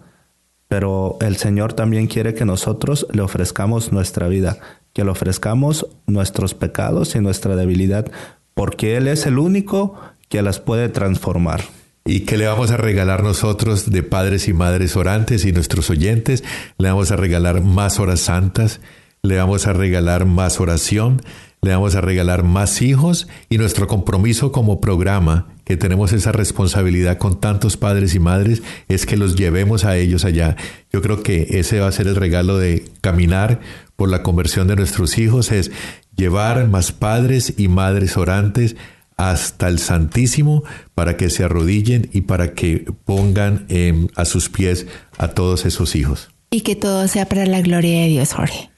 Pero 0.68 1.18
el 1.22 1.36
Señor 1.38 1.74
también 1.74 2.08
quiere 2.08 2.34
que 2.34 2.46
nosotros 2.46 3.06
le 3.12 3.22
ofrezcamos 3.22 3.92
nuestra 3.92 4.28
vida, 4.28 4.58
que 4.92 5.04
le 5.04 5.12
ofrezcamos 5.12 5.88
nuestros 6.08 6.56
pecados 6.56 7.16
y 7.16 7.20
nuestra 7.20 7.56
debilidad, 7.56 8.12
porque 8.56 8.98
Él 8.98 9.08
es 9.08 9.28
el 9.28 9.38
único 9.38 10.00
que 10.30 10.42
las 10.42 10.60
puede 10.60 10.90
transformar. 10.90 11.62
¿Y 12.06 12.22
qué 12.22 12.38
le 12.38 12.48
vamos 12.48 12.72
a 12.72 12.78
regalar 12.78 13.24
nosotros 13.24 13.92
de 13.92 14.04
padres 14.04 14.48
y 14.48 14.54
madres 14.54 14.96
orantes 14.98 15.46
y 15.46 15.52
nuestros 15.52 15.90
oyentes? 15.90 16.44
Le 16.78 16.90
vamos 16.90 17.12
a 17.12 17.16
regalar 17.16 17.62
más 17.62 18.00
horas 18.00 18.20
santas, 18.20 18.82
le 19.22 19.38
vamos 19.38 19.68
a 19.68 19.74
regalar 19.74 20.26
más 20.26 20.60
oración, 20.60 21.22
le 21.64 21.72
vamos 21.72 21.96
a 21.96 22.02
regalar 22.02 22.44
más 22.44 22.82
hijos 22.82 23.28
y 23.50 23.58
nuestro 23.58 23.88
compromiso 23.88 24.52
como 24.52 24.82
programa, 24.82 25.48
que 25.64 25.78
tenemos 25.78 26.12
esa 26.12 26.34
responsabilidad 26.34 27.18
con 27.18 27.40
tantos 27.40 27.78
padres 27.78 28.14
y 28.16 28.20
madres, 28.20 28.62
es 28.90 29.06
que 29.06 29.16
los 29.16 29.36
llevemos 29.36 29.86
a 29.86 29.96
ellos 29.96 30.26
allá. 30.26 30.58
Yo 30.92 31.02
creo 31.02 31.24
que 31.24 31.60
ese 31.60 31.80
va 31.80 31.88
a 31.88 31.92
ser 31.94 32.08
el 32.08 32.18
regalo 32.18 32.58
de 32.58 32.86
caminar 33.00 33.62
por 33.96 34.10
la 34.10 34.24
conversión 34.24 34.68
de 34.68 34.76
nuestros 34.76 35.18
hijos, 35.18 35.52
es 35.52 35.72
llevar 36.16 36.68
más 36.68 36.92
padres 36.92 37.54
y 37.58 37.70
madres 37.70 38.18
orantes 38.18 38.76
hasta 39.16 39.70
el 39.70 39.80
Santísimo 39.80 40.64
para 40.96 41.16
que 41.16 41.30
se 41.30 41.46
arrodillen 41.46 42.10
y 42.12 42.22
para 42.22 42.54
que 42.54 42.86
pongan 43.06 43.68
a 44.16 44.26
sus 44.26 44.50
pies 44.50 44.86
a 45.18 45.30
todos 45.30 45.66
esos 45.66 45.96
hijos. 45.96 46.30
Y 46.52 46.62
que 46.62 46.76
todo 46.76 47.08
sea 47.08 47.28
para 47.28 47.46
la 47.46 47.62
gloria 47.62 48.02
de 48.02 48.08
Dios, 48.10 48.34
Jorge. 48.34 48.73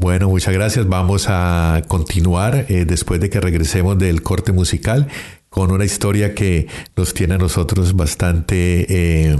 Bueno, 0.00 0.28
muchas 0.28 0.54
gracias. 0.54 0.88
Vamos 0.88 1.26
a 1.28 1.82
continuar 1.88 2.66
eh, 2.68 2.84
después 2.84 3.20
de 3.20 3.30
que 3.30 3.40
regresemos 3.40 3.98
del 3.98 4.22
corte 4.22 4.52
musical 4.52 5.08
con 5.48 5.72
una 5.72 5.84
historia 5.84 6.36
que 6.36 6.68
nos 6.94 7.14
tiene 7.14 7.34
a 7.34 7.38
nosotros 7.38 7.96
bastante, 7.96 8.86
eh, 8.88 9.36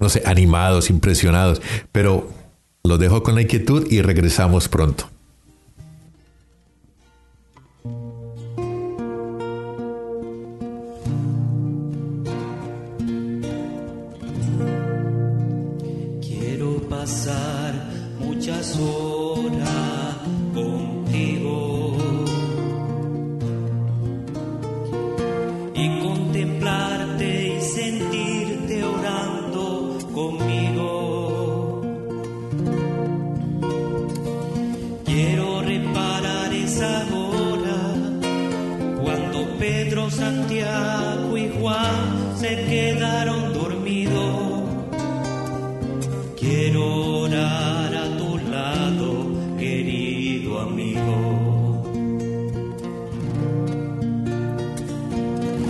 no 0.00 0.08
sé, 0.08 0.24
animados, 0.26 0.90
impresionados. 0.90 1.62
Pero 1.92 2.28
lo 2.82 2.98
dejo 2.98 3.22
con 3.22 3.36
la 3.36 3.42
inquietud 3.42 3.86
y 3.88 4.02
regresamos 4.02 4.68
pronto. 4.68 5.08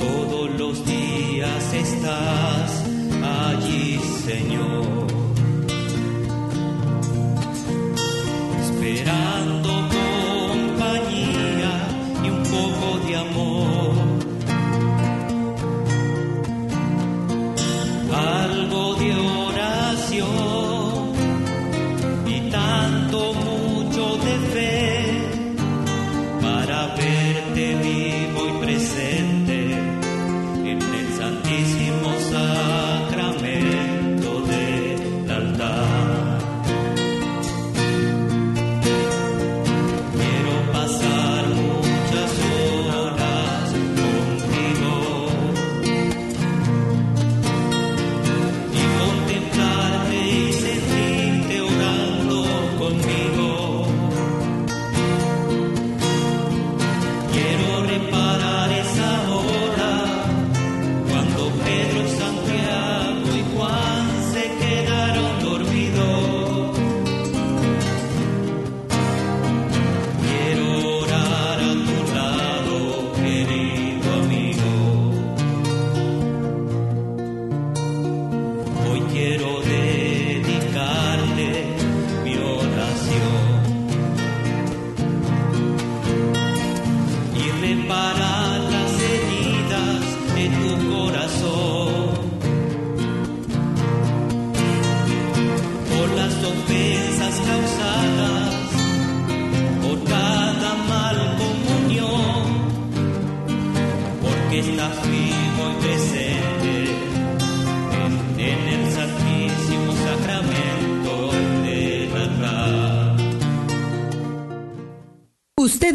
Todos 0.00 0.50
los 0.58 0.86
días 0.86 1.74
estás 1.74 2.84
allí, 3.22 3.98
Señor. 4.24 4.87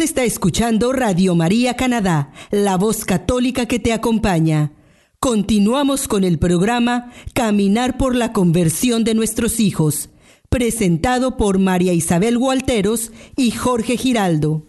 Está 0.03 0.25
escuchando 0.25 0.91
Radio 0.91 1.33
María 1.33 1.75
Canadá, 1.75 2.33
la 2.51 2.75
voz 2.75 3.05
católica 3.05 3.67
que 3.67 3.79
te 3.79 3.93
acompaña. 3.93 4.73
Continuamos 5.19 6.09
con 6.09 6.25
el 6.25 6.39
programa 6.39 7.11
Caminar 7.33 7.97
por 7.97 8.13
la 8.13 8.33
conversión 8.33 9.05
de 9.05 9.13
nuestros 9.13 9.61
hijos, 9.61 10.09
presentado 10.49 11.37
por 11.37 11.57
María 11.57 11.93
Isabel 11.93 12.37
Gualteros 12.37 13.13
y 13.37 13.51
Jorge 13.51 13.95
Giraldo. 13.95 14.67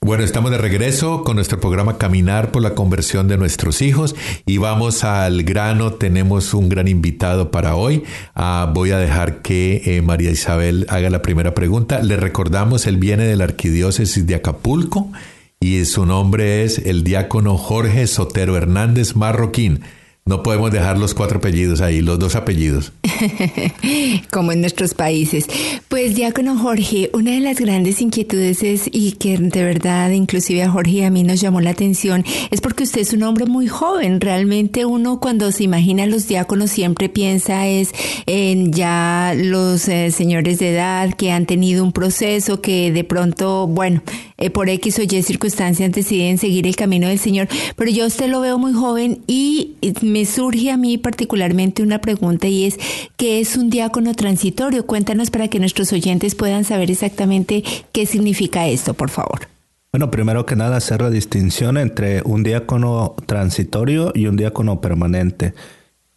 Bueno, 0.00 0.22
estamos 0.22 0.52
de 0.52 0.58
regreso 0.58 1.24
con 1.24 1.34
nuestro 1.34 1.58
programa 1.60 1.98
Caminar 1.98 2.52
por 2.52 2.62
la 2.62 2.76
conversión 2.76 3.26
de 3.26 3.36
nuestros 3.36 3.82
hijos 3.82 4.14
y 4.46 4.58
vamos 4.58 5.02
al 5.02 5.42
grano. 5.42 5.94
Tenemos 5.94 6.54
un 6.54 6.68
gran 6.68 6.86
invitado 6.86 7.50
para 7.50 7.74
hoy. 7.74 8.04
Ah, 8.34 8.70
voy 8.72 8.92
a 8.92 8.98
dejar 8.98 9.42
que 9.42 9.82
eh, 9.84 10.00
María 10.00 10.30
Isabel 10.30 10.86
haga 10.88 11.10
la 11.10 11.20
primera 11.20 11.52
pregunta. 11.52 12.00
Le 12.00 12.16
recordamos, 12.16 12.86
él 12.86 12.96
viene 12.96 13.24
de 13.24 13.34
la 13.34 13.44
Arquidiócesis 13.44 14.24
de 14.24 14.36
Acapulco 14.36 15.10
y 15.58 15.84
su 15.84 16.06
nombre 16.06 16.62
es 16.62 16.78
el 16.78 17.02
diácono 17.02 17.58
Jorge 17.58 18.06
Sotero 18.06 18.56
Hernández 18.56 19.16
Marroquín. 19.16 19.80
No 20.28 20.42
podemos 20.42 20.70
dejar 20.70 20.98
los 20.98 21.14
cuatro 21.14 21.38
apellidos 21.38 21.80
ahí, 21.80 22.02
los 22.02 22.18
dos 22.18 22.36
apellidos. 22.36 22.92
como 24.30 24.52
en 24.52 24.60
nuestros 24.60 24.92
países. 24.92 25.46
Pues 25.88 26.14
diácono 26.14 26.58
Jorge, 26.58 27.08
una 27.14 27.30
de 27.30 27.40
las 27.40 27.58
grandes 27.58 28.02
inquietudes 28.02 28.62
es, 28.62 28.90
y 28.92 29.12
que 29.12 29.38
de 29.38 29.64
verdad 29.64 30.10
inclusive 30.10 30.62
a 30.62 30.70
Jorge 30.70 30.90
y 30.90 31.02
a 31.02 31.10
mí 31.10 31.22
nos 31.22 31.40
llamó 31.40 31.62
la 31.62 31.70
atención, 31.70 32.26
es 32.50 32.60
porque 32.60 32.82
usted 32.82 33.00
es 33.00 33.14
un 33.14 33.22
hombre 33.22 33.46
muy 33.46 33.68
joven. 33.68 34.20
Realmente 34.20 34.84
uno 34.84 35.18
cuando 35.18 35.50
se 35.50 35.64
imagina 35.64 36.02
a 36.02 36.06
los 36.06 36.28
diáconos 36.28 36.70
siempre 36.72 37.08
piensa 37.08 37.66
es 37.66 37.92
en 38.26 38.74
ya 38.74 39.32
los 39.34 39.88
eh, 39.88 40.10
señores 40.10 40.58
de 40.58 40.74
edad 40.74 41.14
que 41.14 41.32
han 41.32 41.46
tenido 41.46 41.82
un 41.82 41.92
proceso 41.92 42.60
que 42.60 42.92
de 42.92 43.02
pronto, 43.02 43.66
bueno, 43.66 44.02
eh, 44.38 44.50
por 44.50 44.68
X 44.68 44.98
o 44.98 45.02
Y 45.02 45.22
circunstancias 45.22 45.92
deciden 45.92 46.38
seguir 46.38 46.66
el 46.66 46.76
camino 46.76 47.08
del 47.08 47.18
Señor. 47.18 47.48
Pero 47.76 47.90
yo 47.90 48.04
a 48.04 48.06
usted 48.06 48.28
lo 48.28 48.40
veo 48.40 48.58
muy 48.58 48.72
joven 48.72 49.22
y 49.26 49.76
me 50.00 50.24
surge 50.24 50.70
a 50.70 50.76
mí 50.76 50.96
particularmente 50.96 51.82
una 51.82 52.00
pregunta 52.00 52.46
y 52.46 52.64
es, 52.64 52.78
¿qué 53.16 53.40
es 53.40 53.56
un 53.56 53.68
diácono 53.68 54.14
transitorio? 54.14 54.86
Cuéntanos 54.86 55.30
para 55.30 55.48
que 55.48 55.58
nuestros 55.58 55.92
oyentes 55.92 56.34
puedan 56.34 56.64
saber 56.64 56.90
exactamente 56.90 57.64
qué 57.92 58.06
significa 58.06 58.68
esto, 58.68 58.94
por 58.94 59.10
favor. 59.10 59.48
Bueno, 59.92 60.10
primero 60.10 60.46
que 60.46 60.54
nada, 60.54 60.76
hacer 60.76 61.00
la 61.00 61.10
distinción 61.10 61.78
entre 61.78 62.22
un 62.22 62.42
diácono 62.42 63.16
transitorio 63.26 64.12
y 64.14 64.26
un 64.26 64.36
diácono 64.36 64.80
permanente. 64.80 65.54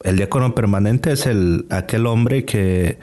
El 0.03 0.17
diácono 0.17 0.53
permanente 0.53 1.13
es 1.13 1.25
el, 1.25 1.65
aquel 1.69 2.05
hombre 2.05 2.43
que 2.43 2.99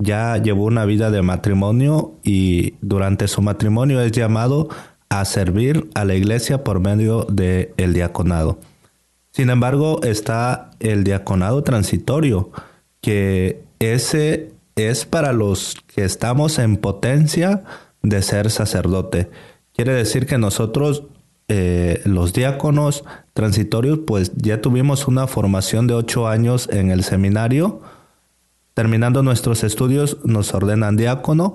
ya 0.00 0.36
llevó 0.38 0.64
una 0.64 0.84
vida 0.84 1.10
de 1.10 1.22
matrimonio 1.22 2.14
y 2.24 2.74
durante 2.80 3.28
su 3.28 3.42
matrimonio 3.42 4.00
es 4.00 4.12
llamado 4.12 4.68
a 5.08 5.24
servir 5.24 5.88
a 5.94 6.04
la 6.04 6.14
iglesia 6.14 6.64
por 6.64 6.80
medio 6.80 7.24
del 7.24 7.70
el 7.76 7.92
diaconado. 7.92 8.58
Sin 9.32 9.50
embargo, 9.50 10.00
está 10.02 10.70
el 10.80 11.04
diaconado 11.04 11.62
transitorio, 11.62 12.50
que 13.00 13.62
ese 13.78 14.52
es 14.76 15.04
para 15.04 15.32
los 15.32 15.76
que 15.86 16.04
estamos 16.04 16.58
en 16.58 16.76
potencia 16.76 17.62
de 18.02 18.22
ser 18.22 18.50
sacerdote. 18.50 19.30
Quiere 19.74 19.92
decir 19.92 20.26
que 20.26 20.38
nosotros, 20.38 21.04
eh, 21.48 22.00
los 22.04 22.32
diáconos 22.32 23.04
transitorios, 23.34 24.00
pues 24.06 24.32
ya 24.36 24.60
tuvimos 24.60 25.06
una 25.06 25.26
formación 25.26 25.86
de 25.86 25.94
ocho 25.94 26.26
años 26.26 26.68
en 26.72 26.90
el 26.90 27.04
seminario. 27.04 27.80
Terminando 28.80 29.22
nuestros 29.22 29.62
estudios, 29.62 30.16
nos 30.24 30.54
ordenan 30.54 30.96
diácono. 30.96 31.54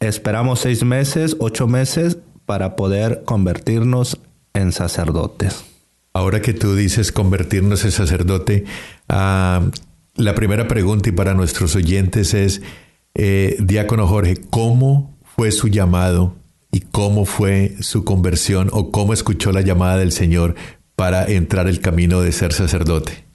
Esperamos 0.00 0.58
seis 0.58 0.82
meses, 0.82 1.36
ocho 1.38 1.68
meses 1.68 2.18
para 2.44 2.74
poder 2.74 3.22
convertirnos 3.24 4.18
en 4.52 4.72
sacerdotes. 4.72 5.64
Ahora 6.12 6.42
que 6.42 6.52
tú 6.52 6.74
dices 6.74 7.12
convertirnos 7.12 7.84
en 7.84 7.92
sacerdote, 7.92 8.64
ah, 9.08 9.64
la 10.16 10.34
primera 10.34 10.66
pregunta 10.66 11.10
y 11.10 11.12
para 11.12 11.34
nuestros 11.34 11.76
oyentes 11.76 12.34
es, 12.34 12.62
eh, 13.14 13.56
Diácono 13.60 14.08
Jorge, 14.08 14.34
¿cómo 14.50 15.16
fue 15.36 15.52
su 15.52 15.68
llamado 15.68 16.34
y 16.72 16.80
cómo 16.80 17.26
fue 17.26 17.76
su 17.78 18.02
conversión 18.02 18.70
o 18.72 18.90
cómo 18.90 19.12
escuchó 19.12 19.52
la 19.52 19.60
llamada 19.60 19.98
del 19.98 20.10
Señor 20.10 20.56
para 20.96 21.26
entrar 21.26 21.68
el 21.68 21.80
camino 21.80 22.20
de 22.22 22.32
ser 22.32 22.52
sacerdote? 22.52 23.29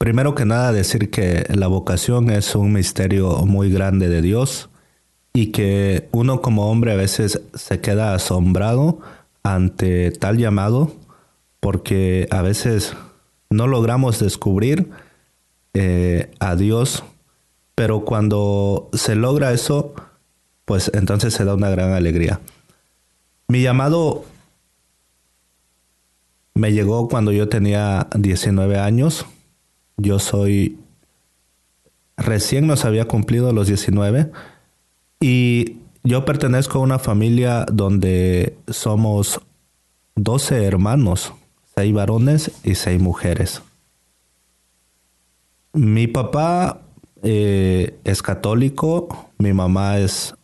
Primero 0.00 0.34
que 0.34 0.46
nada 0.46 0.72
decir 0.72 1.10
que 1.10 1.44
la 1.50 1.66
vocación 1.66 2.30
es 2.30 2.54
un 2.54 2.72
misterio 2.72 3.44
muy 3.44 3.70
grande 3.70 4.08
de 4.08 4.22
Dios 4.22 4.70
y 5.34 5.52
que 5.52 6.08
uno 6.10 6.40
como 6.40 6.70
hombre 6.70 6.92
a 6.92 6.96
veces 6.96 7.42
se 7.52 7.80
queda 7.82 8.14
asombrado 8.14 9.00
ante 9.42 10.10
tal 10.10 10.38
llamado 10.38 10.90
porque 11.60 12.26
a 12.30 12.40
veces 12.40 12.94
no 13.50 13.66
logramos 13.66 14.18
descubrir 14.18 14.88
eh, 15.74 16.30
a 16.40 16.56
Dios, 16.56 17.04
pero 17.74 18.06
cuando 18.06 18.88
se 18.94 19.16
logra 19.16 19.52
eso, 19.52 19.92
pues 20.64 20.90
entonces 20.94 21.34
se 21.34 21.44
da 21.44 21.54
una 21.54 21.68
gran 21.68 21.92
alegría. 21.92 22.40
Mi 23.48 23.60
llamado 23.60 24.24
me 26.54 26.72
llegó 26.72 27.06
cuando 27.06 27.32
yo 27.32 27.50
tenía 27.50 28.08
19 28.14 28.78
años. 28.78 29.26
Yo 30.00 30.18
soy 30.18 30.78
recién 32.16 32.66
nos 32.66 32.84
había 32.84 33.06
cumplido 33.06 33.52
los 33.52 33.66
19 33.66 34.30
y 35.20 35.76
yo 36.02 36.24
pertenezco 36.24 36.78
a 36.78 36.82
una 36.82 36.98
familia 36.98 37.66
donde 37.70 38.56
somos 38.68 39.40
12 40.16 40.64
hermanos, 40.64 41.34
6 41.76 41.92
varones 41.92 42.50
y 42.64 42.74
6 42.74 43.00
mujeres. 43.00 43.62
Mi 45.72 46.06
papá 46.06 46.80
eh, 47.22 47.98
es 48.04 48.22
católico, 48.22 49.30
mi 49.38 49.52
mamá 49.52 49.98
es 49.98 50.34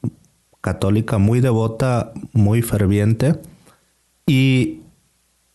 católica 0.61 1.19
muy 1.19 1.40
devota, 1.40 2.12
muy 2.33 2.61
ferviente 2.61 3.40
y 4.27 4.81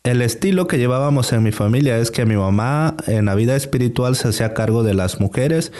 el 0.03 0.21
estilo 0.21 0.67
que 0.67 0.77
llevábamos 0.77 1.31
en 1.31 1.43
mi 1.43 1.51
familia 1.51 1.97
es 1.97 2.11
que 2.11 2.25
mi 2.25 2.35
mamá 2.35 2.95
en 3.07 3.25
la 3.25 3.35
vida 3.35 3.55
espiritual 3.55 4.15
se 4.15 4.29
hacía 4.29 4.53
cargo 4.53 4.83
de 4.83 4.93
las 4.93 5.19
mujeres 5.19 5.71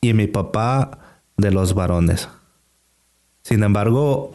y 0.00 0.12
mi 0.12 0.26
papá 0.26 0.98
de 1.36 1.50
los 1.50 1.74
varones. 1.74 2.28
Sin 3.42 3.62
embargo, 3.62 4.34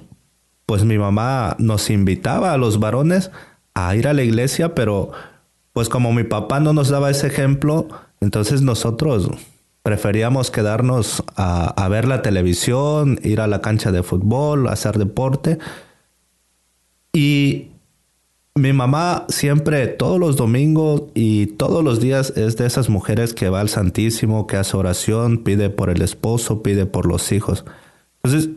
pues 0.65 0.83
mi 0.83 0.97
mamá 0.97 1.55
nos 1.59 1.89
invitaba 1.89 2.53
a 2.53 2.57
los 2.57 2.79
varones 2.79 3.31
a 3.75 3.95
ir 3.95 4.07
a 4.07 4.13
la 4.13 4.23
iglesia, 4.23 4.73
pero 4.73 5.11
pues 5.73 5.89
como 5.89 6.11
mi 6.13 6.23
papá 6.23 6.59
no 6.59 6.73
nos 6.73 6.89
daba 6.89 7.11
ese 7.11 7.27
ejemplo, 7.27 7.87
entonces 8.21 8.61
nosotros 8.61 9.29
preferíamos 9.83 10.49
quedarnos 10.49 11.23
a, 11.35 11.87
ver 11.89 12.07
la 12.07 12.23
televisión, 12.23 13.19
ir 13.21 13.39
a 13.39 13.45
la 13.45 13.61
cancha 13.61 13.91
de 13.91 14.01
fútbol, 14.01 14.67
hacer 14.67 14.97
deporte. 14.97 15.59
Y 17.13 17.67
mi 18.57 18.71
mamá 18.71 19.25
siempre, 19.27 19.87
todos 19.87 20.17
los 20.17 20.37
domingos 20.37 21.03
y 21.13 21.47
todos 21.47 21.83
los 21.83 21.99
días 21.99 22.31
es 22.37 22.55
de 22.55 22.65
esas 22.65 22.89
mujeres 22.89 23.33
que 23.33 23.49
va 23.49 23.59
al 23.59 23.67
Santísimo, 23.67 24.47
que 24.47 24.55
hace 24.55 24.77
oración, 24.77 25.43
pide 25.43 25.69
por 25.69 25.89
el 25.89 26.01
esposo, 26.01 26.63
pide 26.63 26.85
por 26.85 27.05
los 27.05 27.33
hijos. 27.33 27.65
Entonces, 28.23 28.51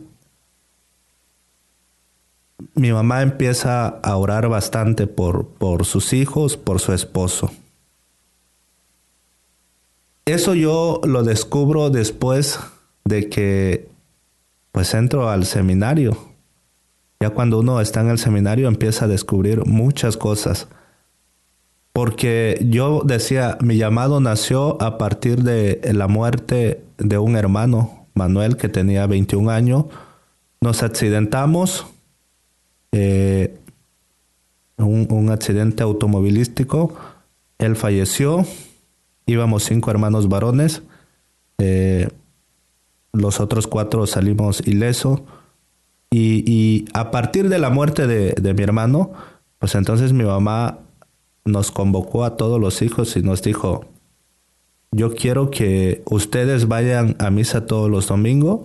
mi 2.75 2.93
mamá 2.93 3.21
empieza 3.23 3.87
a 3.87 4.15
orar 4.15 4.47
bastante 4.47 5.05
por, 5.05 5.47
por 5.47 5.85
sus 5.85 6.13
hijos, 6.13 6.55
por 6.55 6.79
su 6.79 6.93
esposo. 6.93 7.51
Eso 10.23 10.55
yo 10.55 11.01
lo 11.03 11.23
descubro 11.23 11.89
después 11.89 12.59
de 13.03 13.27
que 13.27 13.89
pues 14.71 14.93
entro 14.93 15.29
al 15.29 15.45
seminario. 15.45 16.28
Ya 17.21 17.31
cuando 17.31 17.59
uno 17.59 17.81
está 17.81 17.99
en 17.99 18.09
el 18.09 18.17
seminario 18.17 18.69
empieza 18.69 19.05
a 19.05 19.07
descubrir 19.09 19.65
muchas 19.65 20.15
cosas. 20.15 20.69
Porque 21.91 22.65
yo 22.69 23.01
decía, 23.03 23.57
mi 23.61 23.75
llamado 23.75 24.21
nació 24.21 24.81
a 24.81 24.97
partir 24.97 25.43
de 25.43 25.81
la 25.93 26.07
muerte 26.07 26.81
de 26.97 27.17
un 27.17 27.35
hermano, 27.35 28.07
Manuel, 28.13 28.55
que 28.55 28.69
tenía 28.69 29.05
21 29.05 29.49
años. 29.49 29.85
Nos 30.61 30.81
accidentamos, 30.81 31.87
eh, 32.93 33.59
un, 34.77 35.29
accidente 35.29 35.83
automovilístico. 35.83 36.95
Él 37.57 37.75
falleció, 37.75 38.45
íbamos 39.25 39.65
cinco 39.65 39.91
hermanos 39.91 40.29
varones, 40.29 40.83
eh, 41.57 42.07
los 43.11 43.41
otros 43.41 43.67
cuatro 43.67 44.07
salimos 44.07 44.65
ilesos 44.65 45.21
y, 46.11 46.85
a 46.93 47.11
partir 47.11 47.49
de 47.49 47.59
la 47.59 47.69
muerte 47.69 48.07
de, 48.07 48.53
mi 48.53 48.63
hermano, 48.63 49.11
pues 49.59 49.75
entonces 49.75 50.13
mi 50.13 50.23
mamá 50.23 50.79
nos 51.45 51.71
convocó 51.71 52.25
a 52.25 52.35
todos 52.35 52.59
los 52.59 52.81
hijos 52.81 53.15
y 53.15 53.21
nos 53.21 53.41
dijo, 53.41 53.85
yo 54.91 55.13
quiero 55.13 55.51
que 55.51 56.01
ustedes 56.05 56.67
vayan 56.67 57.15
a 57.19 57.29
misa 57.29 57.65
todos 57.65 57.91
los 57.91 58.07
domingos, 58.07 58.61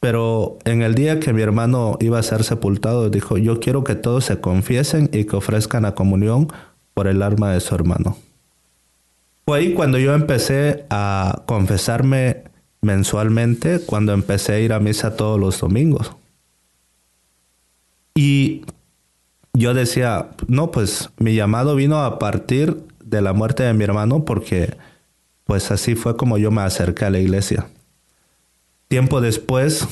pero 0.00 0.58
en 0.64 0.82
el 0.82 0.94
día 0.94 1.20
que 1.20 1.32
mi 1.32 1.42
hermano 1.42 1.98
iba 2.00 2.18
a 2.18 2.22
ser 2.22 2.44
sepultado, 2.44 3.10
dijo, 3.10 3.36
yo 3.36 3.60
quiero 3.60 3.84
que 3.84 3.94
todos 3.94 4.24
se 4.24 4.40
confiesen 4.40 5.10
y 5.12 5.24
que 5.24 5.36
ofrezcan 5.36 5.82
la 5.82 5.94
comunión 5.94 6.48
por 6.94 7.08
el 7.08 7.22
alma 7.22 7.52
de 7.52 7.60
su 7.60 7.74
hermano. 7.74 8.16
Fue 9.44 9.58
ahí 9.58 9.74
cuando 9.74 9.98
yo 9.98 10.14
empecé 10.14 10.86
a 10.88 11.42
confesarme 11.46 12.44
mensualmente, 12.80 13.80
cuando 13.80 14.12
empecé 14.12 14.54
a 14.54 14.60
ir 14.60 14.72
a 14.72 14.78
misa 14.78 15.16
todos 15.16 15.38
los 15.38 15.60
domingos. 15.60 16.12
Y 18.20 18.64
yo 19.52 19.74
decía, 19.74 20.30
no, 20.48 20.72
pues 20.72 21.10
mi 21.18 21.36
llamado 21.36 21.76
vino 21.76 22.02
a 22.02 22.18
partir 22.18 22.82
de 22.98 23.22
la 23.22 23.32
muerte 23.32 23.62
de 23.62 23.74
mi 23.74 23.84
hermano 23.84 24.24
porque 24.24 24.76
pues 25.44 25.70
así 25.70 25.94
fue 25.94 26.16
como 26.16 26.36
yo 26.36 26.50
me 26.50 26.62
acerqué 26.62 27.04
a 27.04 27.10
la 27.10 27.20
iglesia. 27.20 27.68
Tiempo 28.88 29.20
después, 29.20 29.86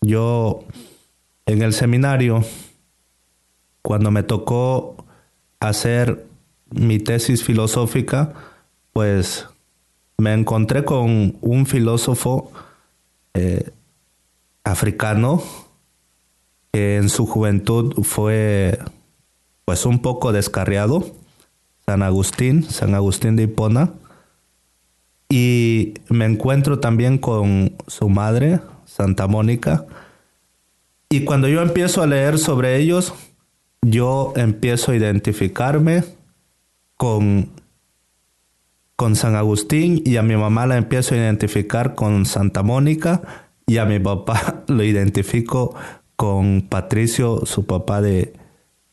yo 0.00 0.64
en 1.44 1.60
el 1.60 1.74
seminario, 1.74 2.42
cuando 3.82 4.10
me 4.10 4.22
tocó 4.22 5.04
hacer 5.60 6.24
mi 6.70 6.98
tesis 6.98 7.44
filosófica, 7.44 8.32
pues 8.94 9.46
me 10.16 10.32
encontré 10.32 10.86
con 10.86 11.36
un 11.42 11.66
filósofo 11.66 12.50
eh, 13.34 13.68
africano 14.64 15.42
en 16.74 17.08
su 17.08 17.24
juventud 17.24 17.94
fue 18.02 18.80
pues 19.64 19.86
un 19.86 20.00
poco 20.00 20.32
descarriado, 20.32 21.06
San 21.86 22.02
Agustín, 22.02 22.64
San 22.64 22.94
Agustín 22.94 23.36
de 23.36 23.44
Hipona. 23.44 23.92
Y 25.28 25.94
me 26.08 26.24
encuentro 26.26 26.80
también 26.80 27.18
con 27.18 27.76
su 27.86 28.08
madre, 28.08 28.60
Santa 28.86 29.28
Mónica. 29.28 29.86
Y 31.08 31.24
cuando 31.24 31.46
yo 31.46 31.62
empiezo 31.62 32.02
a 32.02 32.08
leer 32.08 32.38
sobre 32.38 32.76
ellos, 32.76 33.14
yo 33.82 34.32
empiezo 34.34 34.90
a 34.90 34.96
identificarme 34.96 36.02
con, 36.96 37.50
con 38.96 39.14
San 39.14 39.36
Agustín 39.36 40.02
y 40.04 40.16
a 40.16 40.22
mi 40.22 40.36
mamá 40.36 40.66
la 40.66 40.76
empiezo 40.76 41.14
a 41.14 41.18
identificar 41.18 41.94
con 41.94 42.26
Santa 42.26 42.64
Mónica 42.64 43.22
y 43.64 43.78
a 43.78 43.84
mi 43.84 44.00
papá 44.00 44.64
lo 44.68 44.82
identifico 44.82 45.76
con 46.24 46.62
Patricio, 46.62 47.44
su 47.44 47.66
papá 47.66 48.00
de, 48.00 48.32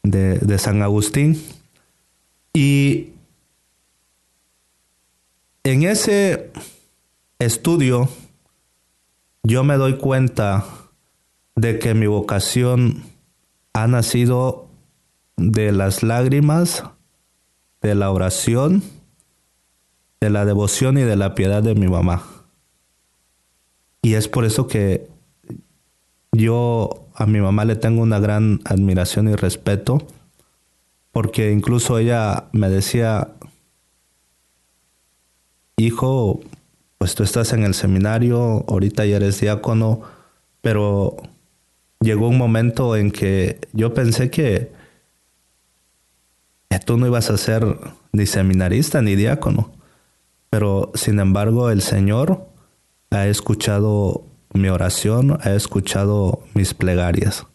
de, 0.04 0.58
San 0.58 0.82
Agustín. 0.82 1.42
Y 2.54 3.12
en 5.64 5.84
ese 5.84 6.52
estudio 7.40 8.10
yo 9.44 9.64
me 9.64 9.78
doy 9.78 9.98
cuenta 9.98 10.66
de 11.56 11.80
que 11.80 11.94
mi 11.94 12.06
vocación 12.06 13.02
ha 13.72 13.88
nacido 13.88 14.68
de 15.38 15.72
las 15.72 16.04
lágrimas, 16.04 16.84
de 17.82 17.96
la 17.96 18.12
oración, 18.12 18.84
de 20.20 20.30
la 20.30 20.44
devoción 20.44 20.98
y 20.98 21.04
de 21.04 21.16
la 21.16 21.34
piedad 21.34 21.64
de 21.64 21.76
mi 21.76 21.88
mamá. 21.88 22.26
Y 24.02 24.16
es 24.16 24.28
por 24.28 24.44
eso 24.44 24.68
que 24.68 25.08
yo 26.34 27.01
a 27.22 27.28
mi 27.28 27.40
mamá 27.40 27.66
le 27.66 27.76
tengo 27.76 28.02
una 28.02 28.20
gran 28.20 28.62
admiración 28.66 29.30
y 29.30 29.36
respeto, 29.36 30.08
porque 31.12 31.52
incluso 31.52 32.00
ella 32.00 32.46
me 32.52 32.68
decía, 32.68 33.30
hijo, 35.78 36.40
pues 36.98 37.14
tú 37.14 37.22
estás 37.22 37.54
en 37.54 37.64
el 37.64 37.76
seminario, 37.76 38.66
ahorita 38.68 39.06
ya 39.06 39.18
eres 39.18 39.40
diácono, 39.40 40.02
pero 40.62 41.18
llegó 42.00 42.28
un 42.28 42.40
momento 42.40 42.96
en 42.96 43.12
que 43.12 43.60
yo 43.72 43.94
pensé 43.94 44.32
que, 44.32 44.72
tú 46.86 46.98
no 46.98 47.06
ibas 47.06 47.30
a 47.30 47.38
ser 47.38 47.78
ni 48.12 48.26
seminarista 48.26 49.04
ni 49.04 49.16
diácono, 49.16 49.72
pero 50.50 50.92
sin 50.96 51.20
embargo 51.20 51.70
el 51.70 51.84
Señor 51.84 52.48
ha 53.12 53.28
escuchado 53.28 54.26
mi 54.54 54.70
oración, 54.70 55.38
ha 55.42 55.52
escuchado 55.52 56.44
mis 56.54 56.74
plegarias. 56.74 57.46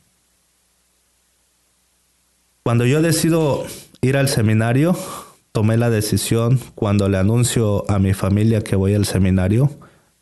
Cuando 2.62 2.84
yo 2.84 3.02
decido 3.02 3.64
ir 4.00 4.16
al 4.16 4.28
seminario, 4.28 4.96
tomé 5.52 5.76
la 5.76 5.88
decisión 5.88 6.58
cuando 6.74 7.08
le 7.08 7.16
anuncio 7.16 7.88
a 7.90 7.98
mi 7.98 8.12
familia 8.12 8.60
que 8.60 8.76
voy 8.76 8.94
al 8.94 9.04
seminario, 9.04 9.70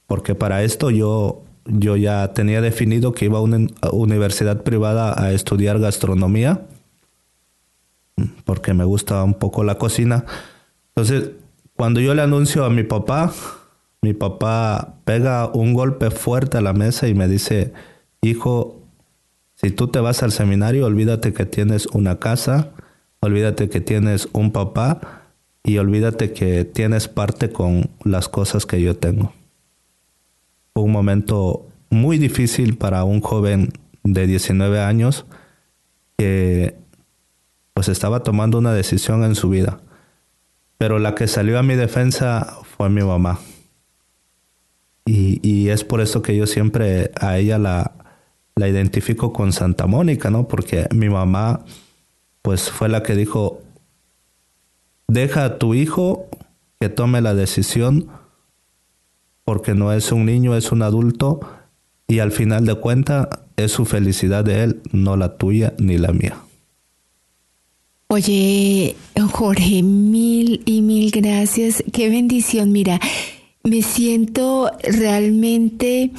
porque 0.06 0.34
para 0.34 0.62
esto 0.62 0.90
yo, 0.90 1.42
yo 1.64 1.96
ya 1.96 2.32
tenía 2.34 2.60
definido 2.60 3.12
que 3.12 3.24
iba 3.24 3.38
a 3.38 3.42
una 3.42 3.66
universidad 3.92 4.62
privada 4.62 5.20
a 5.20 5.32
estudiar 5.32 5.78
gastronomía, 5.78 6.66
porque 8.44 8.74
me 8.74 8.84
gusta 8.84 9.24
un 9.24 9.34
poco 9.34 9.64
la 9.64 9.76
cocina. 9.76 10.24
Entonces, 10.88 11.30
cuando 11.74 12.00
yo 12.00 12.14
le 12.14 12.22
anuncio 12.22 12.64
a 12.64 12.70
mi 12.70 12.84
papá, 12.84 13.32
mi 14.04 14.12
papá 14.12 14.96
pega 15.06 15.46
un 15.46 15.72
golpe 15.72 16.10
fuerte 16.10 16.58
a 16.58 16.60
la 16.60 16.74
mesa 16.74 17.08
y 17.08 17.14
me 17.14 17.26
dice, 17.26 17.72
hijo, 18.20 18.82
si 19.54 19.70
tú 19.70 19.88
te 19.88 19.98
vas 19.98 20.22
al 20.22 20.30
seminario, 20.30 20.84
olvídate 20.84 21.32
que 21.32 21.46
tienes 21.46 21.86
una 21.86 22.18
casa, 22.18 22.72
olvídate 23.20 23.70
que 23.70 23.80
tienes 23.80 24.28
un 24.34 24.52
papá 24.52 25.22
y 25.62 25.78
olvídate 25.78 26.34
que 26.34 26.66
tienes 26.66 27.08
parte 27.08 27.50
con 27.50 27.88
las 28.04 28.28
cosas 28.28 28.66
que 28.66 28.82
yo 28.82 28.94
tengo. 28.94 29.32
Fue 30.74 30.82
un 30.82 30.92
momento 30.92 31.66
muy 31.88 32.18
difícil 32.18 32.76
para 32.76 33.04
un 33.04 33.22
joven 33.22 33.72
de 34.02 34.26
19 34.26 34.82
años 34.82 35.24
que 36.18 36.76
pues 37.72 37.88
estaba 37.88 38.22
tomando 38.22 38.58
una 38.58 38.74
decisión 38.74 39.24
en 39.24 39.34
su 39.34 39.48
vida. 39.48 39.80
Pero 40.76 40.98
la 40.98 41.14
que 41.14 41.26
salió 41.26 41.58
a 41.58 41.62
mi 41.62 41.74
defensa 41.74 42.58
fue 42.76 42.90
mi 42.90 43.02
mamá. 43.02 43.38
Y, 45.06 45.68
es 45.68 45.84
por 45.84 46.00
eso 46.00 46.22
que 46.22 46.36
yo 46.36 46.46
siempre 46.46 47.10
a 47.20 47.36
ella 47.38 47.58
la, 47.58 47.92
la 48.54 48.68
identifico 48.68 49.32
con 49.32 49.52
Santa 49.52 49.86
Mónica, 49.86 50.30
¿no? 50.30 50.48
Porque 50.48 50.86
mi 50.94 51.08
mamá, 51.08 51.64
pues 52.42 52.70
fue 52.70 52.88
la 52.88 53.02
que 53.02 53.14
dijo, 53.14 53.60
deja 55.08 55.44
a 55.44 55.58
tu 55.58 55.74
hijo 55.74 56.26
que 56.80 56.88
tome 56.88 57.20
la 57.20 57.34
decisión, 57.34 58.08
porque 59.44 59.74
no 59.74 59.92
es 59.92 60.10
un 60.10 60.24
niño, 60.24 60.56
es 60.56 60.72
un 60.72 60.82
adulto, 60.82 61.40
y 62.08 62.20
al 62.20 62.32
final 62.32 62.64
de 62.64 62.74
cuentas 62.76 63.28
es 63.56 63.72
su 63.72 63.84
felicidad 63.84 64.44
de 64.44 64.64
él, 64.64 64.82
no 64.92 65.16
la 65.16 65.36
tuya 65.36 65.74
ni 65.78 65.98
la 65.98 66.12
mía. 66.12 66.36
Oye, 68.08 68.94
Jorge, 69.32 69.82
mil 69.82 70.62
y 70.66 70.82
mil 70.82 71.10
gracias. 71.10 71.82
Qué 71.92 72.08
bendición. 72.08 72.70
Mira, 72.70 73.00
me 73.66 73.80
siento 73.80 74.70
realmente 74.82 76.10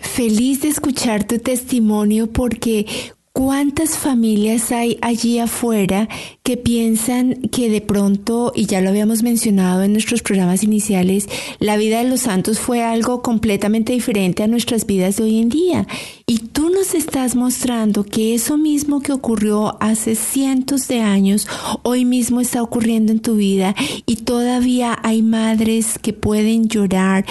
feliz 0.00 0.62
de 0.62 0.68
escuchar 0.68 1.22
tu 1.22 1.38
testimonio 1.38 2.26
porque 2.32 2.86
¿Cuántas 3.34 3.96
familias 3.96 4.72
hay 4.72 4.98
allí 5.00 5.38
afuera 5.38 6.06
que 6.42 6.58
piensan 6.58 7.36
que 7.50 7.70
de 7.70 7.80
pronto, 7.80 8.52
y 8.54 8.66
ya 8.66 8.82
lo 8.82 8.90
habíamos 8.90 9.22
mencionado 9.22 9.82
en 9.82 9.92
nuestros 9.94 10.20
programas 10.20 10.62
iniciales, 10.62 11.30
la 11.58 11.78
vida 11.78 12.02
de 12.02 12.10
los 12.10 12.20
santos 12.20 12.58
fue 12.58 12.82
algo 12.82 13.22
completamente 13.22 13.94
diferente 13.94 14.42
a 14.42 14.48
nuestras 14.48 14.84
vidas 14.84 15.16
de 15.16 15.22
hoy 15.22 15.38
en 15.38 15.48
día? 15.48 15.86
Y 16.26 16.40
tú 16.40 16.68
nos 16.68 16.94
estás 16.94 17.34
mostrando 17.34 18.04
que 18.04 18.34
eso 18.34 18.58
mismo 18.58 19.00
que 19.00 19.14
ocurrió 19.14 19.78
hace 19.80 20.14
cientos 20.14 20.86
de 20.86 21.00
años, 21.00 21.48
hoy 21.84 22.04
mismo 22.04 22.42
está 22.42 22.62
ocurriendo 22.62 23.12
en 23.12 23.20
tu 23.20 23.36
vida 23.36 23.74
y 24.04 24.16
todavía 24.16 24.98
hay 25.02 25.22
madres 25.22 25.98
que 25.98 26.12
pueden 26.12 26.68
llorar 26.68 27.24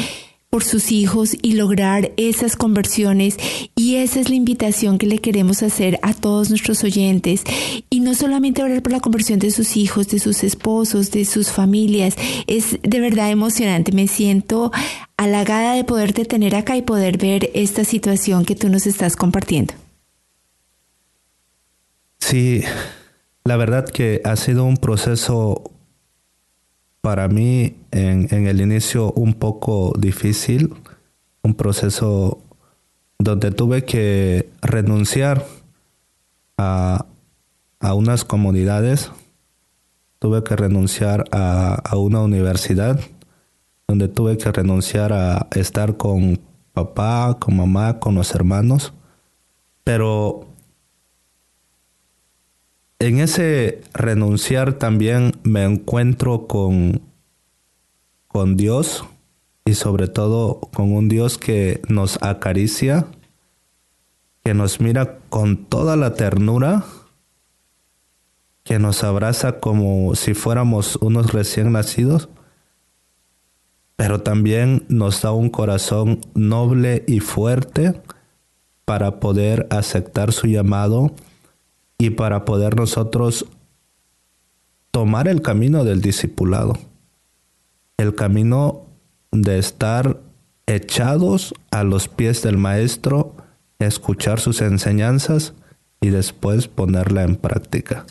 por 0.51 0.65
sus 0.65 0.91
hijos 0.91 1.35
y 1.41 1.53
lograr 1.53 2.11
esas 2.17 2.57
conversiones. 2.57 3.37
Y 3.75 3.95
esa 3.95 4.19
es 4.19 4.29
la 4.29 4.35
invitación 4.35 4.97
que 4.97 5.07
le 5.07 5.17
queremos 5.17 5.63
hacer 5.63 5.97
a 6.01 6.13
todos 6.13 6.49
nuestros 6.49 6.83
oyentes. 6.83 7.43
Y 7.89 8.01
no 8.01 8.13
solamente 8.13 8.61
orar 8.61 8.83
por 8.83 8.91
la 8.91 8.99
conversión 8.99 9.39
de 9.39 9.49
sus 9.49 9.77
hijos, 9.77 10.09
de 10.09 10.19
sus 10.19 10.43
esposos, 10.43 11.09
de 11.09 11.23
sus 11.23 11.49
familias. 11.49 12.15
Es 12.47 12.77
de 12.83 12.99
verdad 12.99 13.31
emocionante. 13.31 13.93
Me 13.93 14.09
siento 14.09 14.73
halagada 15.15 15.73
de 15.73 15.85
poderte 15.85 16.25
tener 16.25 16.53
acá 16.55 16.75
y 16.75 16.81
poder 16.81 17.17
ver 17.17 17.49
esta 17.53 17.85
situación 17.85 18.43
que 18.43 18.55
tú 18.55 18.67
nos 18.67 18.87
estás 18.87 19.15
compartiendo. 19.15 19.73
Sí, 22.19 22.61
la 23.45 23.55
verdad 23.55 23.85
que 23.85 24.19
ha 24.25 24.35
sido 24.35 24.65
un 24.65 24.75
proceso 24.75 25.71
para 27.01 27.27
mí 27.27 27.75
en, 27.91 28.27
el 28.31 28.61
inicio 28.61 29.11
un 29.13 29.33
poco 29.33 29.93
difícil, 29.97 30.73
un 31.41 31.55
proceso 31.55 32.39
donde 33.17 33.51
tuve 33.51 33.85
que 33.85 34.49
renunciar 34.61 35.45
a, 36.57 37.05
unas 37.95 38.23
comunidades, 38.23 39.11
tuve 40.19 40.43
que 40.43 40.55
renunciar 40.55 41.25
a, 41.31 41.73
a, 41.75 41.97
una 41.97 42.21
universidad, 42.21 42.99
donde 43.87 44.07
tuve 44.07 44.37
que 44.37 44.51
renunciar 44.51 45.11
a 45.11 45.47
estar 45.55 45.97
con 45.97 46.39
papá, 46.73 47.37
con 47.39 47.57
mamá, 47.57 47.99
con 47.99 48.13
los 48.13 48.33
hermanos, 48.35 48.93
pero 49.83 50.50
en 53.01 53.19
ese 53.19 53.81
renunciar 53.95 54.73
también 54.73 55.33
me 55.41 55.63
encuentro 55.63 56.45
con, 56.45 57.01
con 58.27 58.57
Dios 58.57 59.03
y 59.65 59.73
sobre 59.73 60.07
todo 60.07 60.59
con 60.59 60.93
un 60.93 61.09
Dios 61.09 61.39
que 61.39 61.81
nos 61.89 62.21
acaricia, 62.21 63.07
que 64.43 64.53
nos 64.53 64.79
mira 64.79 65.17
con 65.29 65.65
toda 65.65 65.95
la 65.95 66.13
ternura, 66.13 66.85
que 68.63 68.77
nos 68.77 69.03
abraza 69.03 69.59
como 69.59 70.13
si 70.13 70.35
fuéramos 70.35 70.97
unos 70.97 71.33
recién 71.33 71.71
nacidos, 71.71 72.29
pero 73.95 74.21
también 74.21 74.85
nos 74.89 75.23
da 75.23 75.31
un 75.31 75.49
corazón 75.49 76.21
noble 76.35 77.03
y 77.07 77.19
fuerte 77.19 77.99
para 78.85 79.19
poder 79.19 79.65
aceptar 79.71 80.33
su 80.33 80.45
llamado 80.45 81.15
y 82.01 82.09
para 82.09 82.45
poder 82.45 82.75
nosotros 82.75 83.45
tomar 84.89 85.27
el 85.27 85.43
camino 85.43 85.83
del 85.83 86.01
discipulado, 86.01 86.79
el 87.97 88.15
camino 88.15 88.87
de 89.31 89.59
estar 89.59 90.19
echados 90.65 91.53
a 91.69 91.83
los 91.83 92.07
pies 92.07 92.41
del 92.41 92.57
maestro, 92.57 93.35
escuchar 93.77 94.39
sus 94.39 94.61
enseñanzas 94.61 95.53
y 96.01 96.09
después 96.09 96.67
ponerla 96.67 97.21
en 97.21 97.35
práctica. 97.35 98.07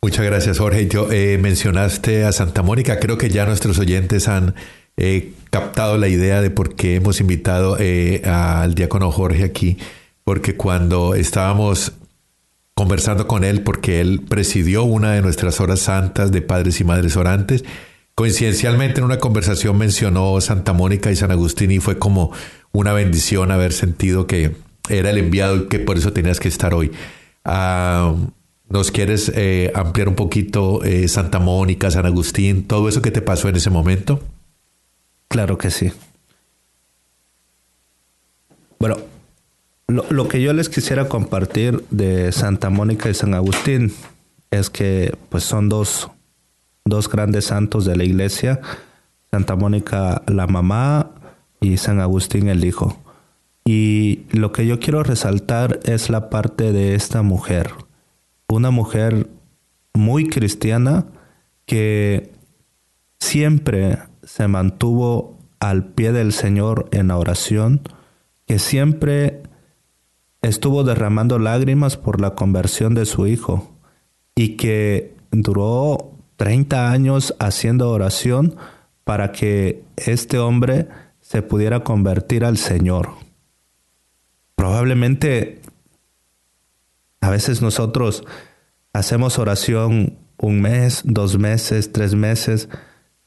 Muchas 0.00 0.24
gracias, 0.24 0.60
Jorge. 0.60 0.86
Yo, 0.86 1.10
eh, 1.10 1.38
mencionaste 1.38 2.24
a 2.24 2.30
Santa 2.30 2.62
Mónica. 2.62 3.00
Creo 3.00 3.18
que 3.18 3.30
ya 3.30 3.46
nuestros 3.46 3.80
oyentes 3.80 4.28
han 4.28 4.54
eh, 4.96 5.32
captado 5.50 5.98
la 5.98 6.06
idea 6.06 6.40
de 6.40 6.50
por 6.50 6.76
qué 6.76 6.94
hemos 6.94 7.20
invitado 7.20 7.78
eh, 7.80 8.22
al 8.24 8.76
diácono 8.76 9.10
Jorge 9.10 9.42
aquí, 9.42 9.76
porque 10.22 10.56
cuando 10.56 11.16
estábamos 11.16 11.94
conversando 12.80 13.26
con 13.26 13.44
él 13.44 13.60
porque 13.60 14.00
él 14.00 14.22
presidió 14.26 14.84
una 14.84 15.12
de 15.12 15.20
nuestras 15.20 15.60
horas 15.60 15.80
santas 15.80 16.32
de 16.32 16.40
padres 16.40 16.80
y 16.80 16.84
madres 16.84 17.14
orantes. 17.14 17.62
Coincidencialmente 18.14 19.00
en 19.00 19.04
una 19.04 19.18
conversación 19.18 19.76
mencionó 19.76 20.40
Santa 20.40 20.72
Mónica 20.72 21.10
y 21.10 21.16
San 21.16 21.30
Agustín 21.30 21.72
y 21.72 21.78
fue 21.78 21.98
como 21.98 22.32
una 22.72 22.94
bendición 22.94 23.50
haber 23.50 23.74
sentido 23.74 24.26
que 24.26 24.56
era 24.88 25.10
el 25.10 25.18
enviado 25.18 25.56
y 25.56 25.68
que 25.68 25.78
por 25.78 25.98
eso 25.98 26.14
tenías 26.14 26.40
que 26.40 26.48
estar 26.48 26.72
hoy. 26.72 26.90
Ah, 27.44 28.14
¿Nos 28.70 28.90
quieres 28.90 29.30
eh, 29.34 29.70
ampliar 29.74 30.08
un 30.08 30.14
poquito 30.14 30.82
eh, 30.82 31.06
Santa 31.06 31.38
Mónica, 31.38 31.90
San 31.90 32.06
Agustín, 32.06 32.66
todo 32.66 32.88
eso 32.88 33.02
que 33.02 33.10
te 33.10 33.20
pasó 33.20 33.50
en 33.50 33.56
ese 33.56 33.68
momento? 33.68 34.22
Claro 35.28 35.58
que 35.58 35.70
sí. 35.70 35.92
Bueno, 38.78 38.96
lo, 39.90 40.28
que 40.28 40.40
yo 40.40 40.52
les 40.52 40.68
quisiera 40.68 41.08
compartir 41.08 41.84
de 41.90 42.32
Santa 42.32 42.70
Mónica 42.70 43.10
y 43.10 43.14
San 43.14 43.34
Agustín 43.34 43.92
es 44.50 44.70
que 44.70 45.16
pues 45.28 45.44
son 45.44 45.68
dos, 45.68 46.10
dos 46.84 47.08
grandes 47.08 47.46
santos 47.46 47.84
de 47.84 47.96
la 47.96 48.04
iglesia, 48.04 48.60
Santa 49.30 49.56
Mónica 49.56 50.22
la 50.26 50.46
mamá 50.46 51.10
y 51.60 51.76
San 51.76 52.00
Agustín 52.00 52.48
el 52.48 52.64
hijo. 52.64 52.98
Y 53.64 54.26
lo 54.30 54.52
que 54.52 54.66
yo 54.66 54.80
quiero 54.80 55.02
resaltar 55.02 55.80
es 55.84 56.08
la 56.08 56.30
parte 56.30 56.72
de 56.72 56.94
esta 56.94 57.22
mujer, 57.22 57.70
una 58.48 58.70
mujer 58.70 59.28
muy 59.92 60.28
cristiana 60.28 61.06
que 61.66 62.32
siempre 63.18 63.98
se 64.22 64.48
mantuvo 64.48 65.38
al 65.58 65.84
pie 65.84 66.12
del 66.12 66.32
Señor 66.32 66.88
en 66.92 67.08
la 67.08 67.18
oración, 67.18 67.82
que 68.46 68.58
siempre 68.58 69.42
estuvo 70.42 70.84
derramando 70.84 71.38
lágrimas 71.38 71.96
por 71.96 72.20
la 72.20 72.34
conversión 72.34 72.94
de 72.94 73.06
su 73.06 73.26
hijo 73.26 73.70
y 74.34 74.56
que 74.56 75.14
duró 75.30 76.12
30 76.36 76.90
años 76.90 77.34
haciendo 77.38 77.90
oración 77.90 78.56
para 79.04 79.32
que 79.32 79.84
este 79.96 80.38
hombre 80.38 80.88
se 81.20 81.42
pudiera 81.42 81.84
convertir 81.84 82.44
al 82.44 82.56
Señor. 82.56 83.10
Probablemente 84.54 85.60
a 87.20 87.30
veces 87.30 87.60
nosotros 87.60 88.24
hacemos 88.92 89.38
oración 89.38 90.18
un 90.38 90.60
mes, 90.62 91.02
dos 91.04 91.38
meses, 91.38 91.92
tres 91.92 92.14
meses 92.14 92.68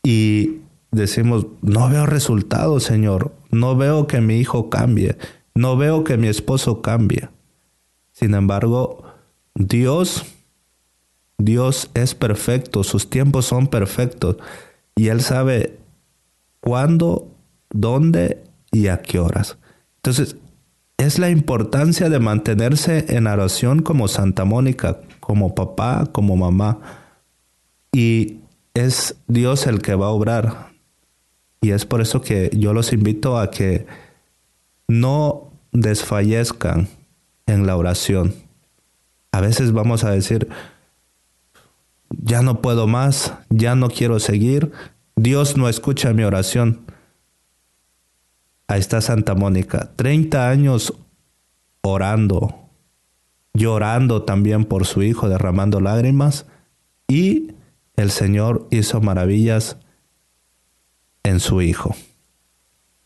y 0.02 0.62
decimos, 0.92 1.48
no 1.62 1.90
veo 1.90 2.06
resultados, 2.06 2.84
Señor, 2.84 3.34
no 3.52 3.76
veo 3.76 4.08
que 4.08 4.22
mi 4.22 4.38
hijo 4.38 4.70
cambie, 4.70 5.18
no 5.56 5.78
veo 5.78 6.04
que 6.04 6.18
mi 6.18 6.28
esposo 6.28 6.82
cambie. 6.82 7.30
Sin 8.12 8.34
embargo, 8.34 9.04
Dios, 9.56 10.26
Dios 11.38 11.90
es 11.94 12.16
perfecto, 12.16 12.84
sus 12.84 13.10
tiempos 13.10 13.46
son 13.46 13.68
perfectos 13.68 14.38
y 14.96 15.08
Él 15.08 15.22
sabe 15.22 15.78
cuándo, 16.60 17.28
dónde 17.70 18.44
y 18.72 18.88
a 18.88 19.02
qué 19.02 19.20
horas. 19.20 19.58
Entonces, 19.98 20.38
es 20.98 21.20
la 21.20 21.30
importancia 21.30 22.10
de 22.10 22.20
mantenerse 22.20 23.06
en 23.16 23.28
oración 23.28 23.82
como 23.82 24.08
Santa 24.08 24.46
Mónica, 24.46 25.02
como 25.20 25.56
papá, 25.56 26.08
como 26.12 26.36
mamá. 26.36 26.80
Y 27.92 28.40
es 28.74 29.16
Dios 29.28 29.68
el 29.68 29.82
que 29.82 29.96
va 29.96 30.08
a 30.08 30.12
obrar. 30.12 30.72
Y 31.62 31.72
es 31.72 31.86
por 31.86 32.02
eso 32.02 32.22
que 32.22 32.50
yo 32.54 32.74
los 32.74 32.94
invito 32.94 33.38
a 33.38 33.50
que 33.50 33.86
no 35.00 35.52
desfallezcan 35.72 36.88
en 37.48 37.66
la 37.66 37.76
oración. 37.76 38.36
A 39.32 39.42
veces 39.42 39.72
vamos 39.72 40.04
a 40.04 40.12
decir, 40.12 40.48
ya 42.10 42.44
no 42.44 42.62
puedo 42.62 42.86
más, 42.86 43.34
ya 43.50 43.76
no 43.76 43.90
quiero 43.90 44.20
seguir, 44.20 44.72
Dios 45.16 45.58
no 45.58 45.68
escucha 45.68 46.14
mi 46.14 46.24
oración. 46.24 46.82
Ahí 48.68 48.80
está 48.80 49.02
Santa 49.02 49.34
Mónica, 49.34 49.92
30 49.96 50.50
años 50.50 50.94
orando, 51.82 52.70
llorando 53.54 54.24
también 54.24 54.64
por 54.64 54.86
su 54.86 55.02
hijo, 55.02 55.28
derramando 55.28 55.80
lágrimas, 55.80 56.46
y 57.08 57.54
el 57.96 58.12
Señor 58.12 58.68
hizo 58.70 59.02
maravillas 59.02 59.78
en 61.24 61.40
su 61.40 61.62
hijo. 61.64 61.96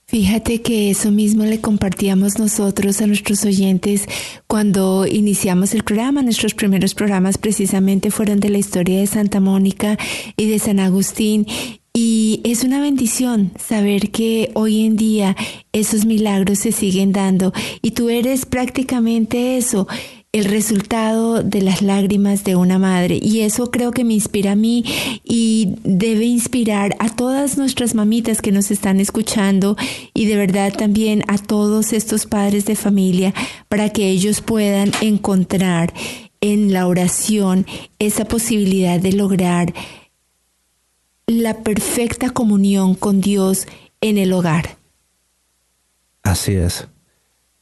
Fíjate 0.10 0.62
que 0.62 0.90
eso 0.90 1.12
mismo 1.12 1.44
le 1.44 1.60
compartíamos 1.60 2.40
nosotros 2.40 3.02
a 3.02 3.08
nuestros 3.08 3.44
oyentes 3.44 4.06
cuando 4.48 5.06
iniciamos 5.06 5.74
el 5.74 5.84
programa. 5.84 6.22
Nuestros 6.22 6.54
primeros 6.54 6.94
programas 6.94 7.38
precisamente 7.38 8.10
fueron 8.10 8.40
de 8.40 8.48
la 8.50 8.58
historia 8.58 9.00
de 9.00 9.08
Santa 9.08 9.42
Mónica 9.42 9.98
y 10.38 10.50
de 10.50 10.60
San 10.60 10.80
Agustín. 10.80 11.46
Y 11.94 12.40
es 12.46 12.64
una 12.64 12.80
bendición 12.80 13.52
saber 13.60 14.10
que 14.12 14.52
hoy 14.54 14.86
en 14.86 14.96
día 14.96 15.36
esos 15.74 16.06
milagros 16.06 16.60
se 16.60 16.72
siguen 16.72 17.12
dando 17.12 17.52
y 17.82 17.92
tú 17.92 18.08
eres 18.08 18.46
prácticamente 18.46 19.58
eso, 19.58 19.90
el 20.34 20.46
resultado 20.46 21.42
de 21.42 21.62
las 21.62 21.82
lágrimas 21.82 22.44
de 22.44 22.56
una 22.56 22.78
madre. 22.78 23.20
Y 23.22 23.42
eso 23.42 23.72
creo 23.72 23.92
que 23.92 24.04
me 24.04 24.14
inspira 24.14 24.52
a 24.52 24.56
mí 24.56 24.84
y 25.24 25.76
debe 25.84 26.26
inspirar 26.26 26.96
a 27.00 27.10
todas 27.10 27.58
nuestras 27.58 27.96
mamitas 27.96 28.42
que 28.42 28.52
nos 28.52 28.70
están 28.72 29.00
escuchando 29.00 29.78
y 30.14 30.26
de 30.26 30.36
verdad 30.36 30.74
también 30.74 31.24
a 31.28 31.38
todos 31.38 31.94
estos 31.94 32.26
padres 32.26 32.66
de 32.66 32.76
familia 32.76 33.34
para 33.70 33.90
que 33.90 34.10
ellos 34.10 34.42
puedan 34.42 34.92
encontrar 35.02 35.94
en 36.42 36.72
la 36.72 36.88
oración 36.88 37.66
esa 38.00 38.26
posibilidad 38.26 39.00
de 39.00 39.14
lograr 39.14 39.74
la 41.26 41.64
perfecta 41.64 42.30
comunión 42.30 42.96
con 42.96 43.22
Dios 43.22 43.68
en 44.02 44.18
el 44.18 44.32
hogar. 44.34 44.78
Así 46.24 46.54
es. 46.54 46.88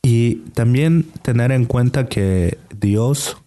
Y 0.07 0.35
también 0.53 1.01
tener 1.23 1.51
en 1.51 1.65
cuenta 1.65 2.05
que 2.05 2.59
Dios, 2.79 3.37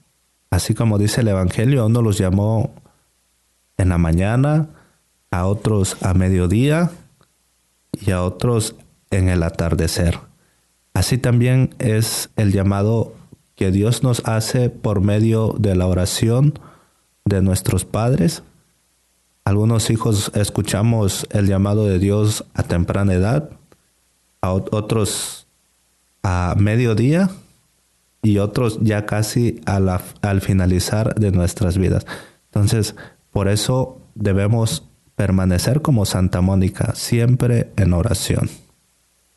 así 0.51 0.75
como 0.75 0.99
dice 0.99 1.21
el 1.21 1.29
Evangelio, 1.29 1.83
a 1.83 1.87
uno 1.87 2.03
los 2.03 2.19
llamó 2.19 2.75
en 3.77 3.91
la 3.91 3.97
mañana, 3.97 4.69
a 5.31 5.47
otros 5.47 6.03
a 6.03 6.15
mediodía 6.15 6.91
y 7.93 8.11
a 8.11 8.25
otros 8.25 8.75
en 9.13 9.29
el 9.29 9.45
atardecer. 9.45 10.19
Así 10.95 11.17
también 11.17 11.77
es 11.79 12.31
el 12.35 12.51
llamado 12.51 13.15
que 13.55 13.71
Dios 13.71 14.03
nos 14.03 14.27
hace 14.27 14.69
por 14.69 15.01
medio 15.01 15.55
de 15.61 15.77
la 15.77 15.87
oración 15.87 16.59
de 17.25 17.41
nuestros 17.41 17.85
padres. 17.85 18.43
Algunos 19.45 19.91
hijos 19.91 20.33
escuchamos 20.35 21.25
el 21.31 21.47
llamado 21.47 21.87
de 21.87 22.01
Dios 22.01 22.45
a 22.55 22.65
temprana 22.65 23.15
edad, 23.15 23.49
a 24.41 24.51
otros 24.51 25.48
a 26.31 26.55
mediodía 26.59 27.31
y 28.23 28.37
otros 28.37 28.81
ya 28.83 29.07
casi 29.07 29.63
al 29.65 30.41
finalizar 30.43 31.15
de 31.15 31.33
nuestras 31.33 31.79
vidas. 31.79 32.05
Entonces, 32.51 32.95
por 33.31 33.49
eso 33.49 34.03
debemos 34.15 34.87
permanecer 35.17 35.81
como 35.81 36.05
Santa 36.05 36.43
Mónica, 36.43 36.95
siempre 36.95 37.73
en 37.77 37.95
oración. 37.95 38.51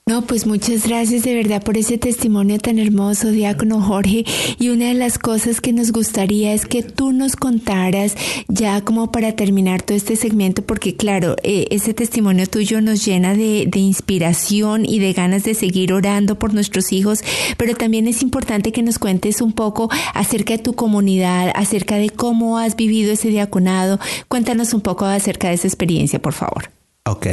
No, 0.07 0.23
pues 0.23 0.47
muchas 0.47 0.87
gracias 0.87 1.23
de 1.23 1.35
verdad 1.35 1.63
por 1.63 1.77
ese 1.77 1.97
testimonio 1.99 2.57
tan 2.57 2.79
hermoso, 2.79 3.29
diácono 3.29 3.79
Jorge. 3.81 4.25
Y 4.59 4.69
una 4.69 4.87
de 4.87 4.95
las 4.95 5.19
cosas 5.19 5.61
que 5.61 5.73
nos 5.73 5.91
gustaría 5.91 6.53
es 6.53 6.65
que 6.65 6.81
tú 6.81 7.13
nos 7.13 7.35
contaras, 7.35 8.15
ya 8.47 8.81
como 8.81 9.11
para 9.11 9.35
terminar 9.35 9.83
todo 9.83 9.95
este 9.95 10.15
segmento, 10.15 10.63
porque 10.63 10.95
claro, 10.95 11.35
eh, 11.43 11.67
ese 11.69 11.93
testimonio 11.93 12.47
tuyo 12.47 12.81
nos 12.81 13.05
llena 13.05 13.35
de, 13.35 13.65
de 13.67 13.79
inspiración 13.79 14.85
y 14.85 14.97
de 14.97 15.13
ganas 15.13 15.43
de 15.43 15.53
seguir 15.53 15.93
orando 15.93 16.37
por 16.37 16.53
nuestros 16.53 16.91
hijos, 16.91 17.19
pero 17.57 17.75
también 17.75 18.07
es 18.07 18.23
importante 18.23 18.71
que 18.71 18.81
nos 18.81 18.97
cuentes 18.97 19.39
un 19.39 19.53
poco 19.53 19.89
acerca 20.15 20.57
de 20.57 20.63
tu 20.63 20.73
comunidad, 20.73 21.53
acerca 21.55 21.97
de 21.97 22.09
cómo 22.09 22.57
has 22.57 22.75
vivido 22.75 23.13
ese 23.13 23.29
diaconado. 23.29 23.99
Cuéntanos 24.27 24.73
un 24.73 24.81
poco 24.81 25.05
acerca 25.05 25.49
de 25.49 25.53
esa 25.53 25.67
experiencia, 25.67 26.19
por 26.19 26.33
favor. 26.33 26.71
Ok. 27.05 27.27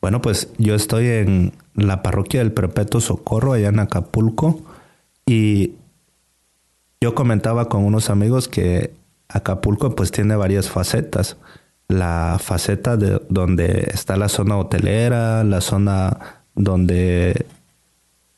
Bueno, 0.00 0.22
pues 0.22 0.48
yo 0.58 0.74
estoy 0.74 1.06
en 1.06 1.52
la 1.74 2.02
parroquia 2.02 2.40
del 2.40 2.52
Perpetuo 2.52 3.00
Socorro 3.00 3.52
allá 3.52 3.68
en 3.68 3.80
Acapulco 3.80 4.62
y 5.26 5.72
yo 7.00 7.14
comentaba 7.14 7.68
con 7.68 7.84
unos 7.84 8.10
amigos 8.10 8.48
que 8.48 8.92
Acapulco 9.28 9.94
pues 9.94 10.10
tiene 10.10 10.36
varias 10.36 10.68
facetas. 10.68 11.36
La 11.88 12.38
faceta 12.40 12.96
de 12.96 13.20
donde 13.28 13.90
está 13.92 14.16
la 14.16 14.28
zona 14.28 14.56
hotelera, 14.56 15.42
la 15.42 15.60
zona 15.60 16.42
donde 16.54 17.46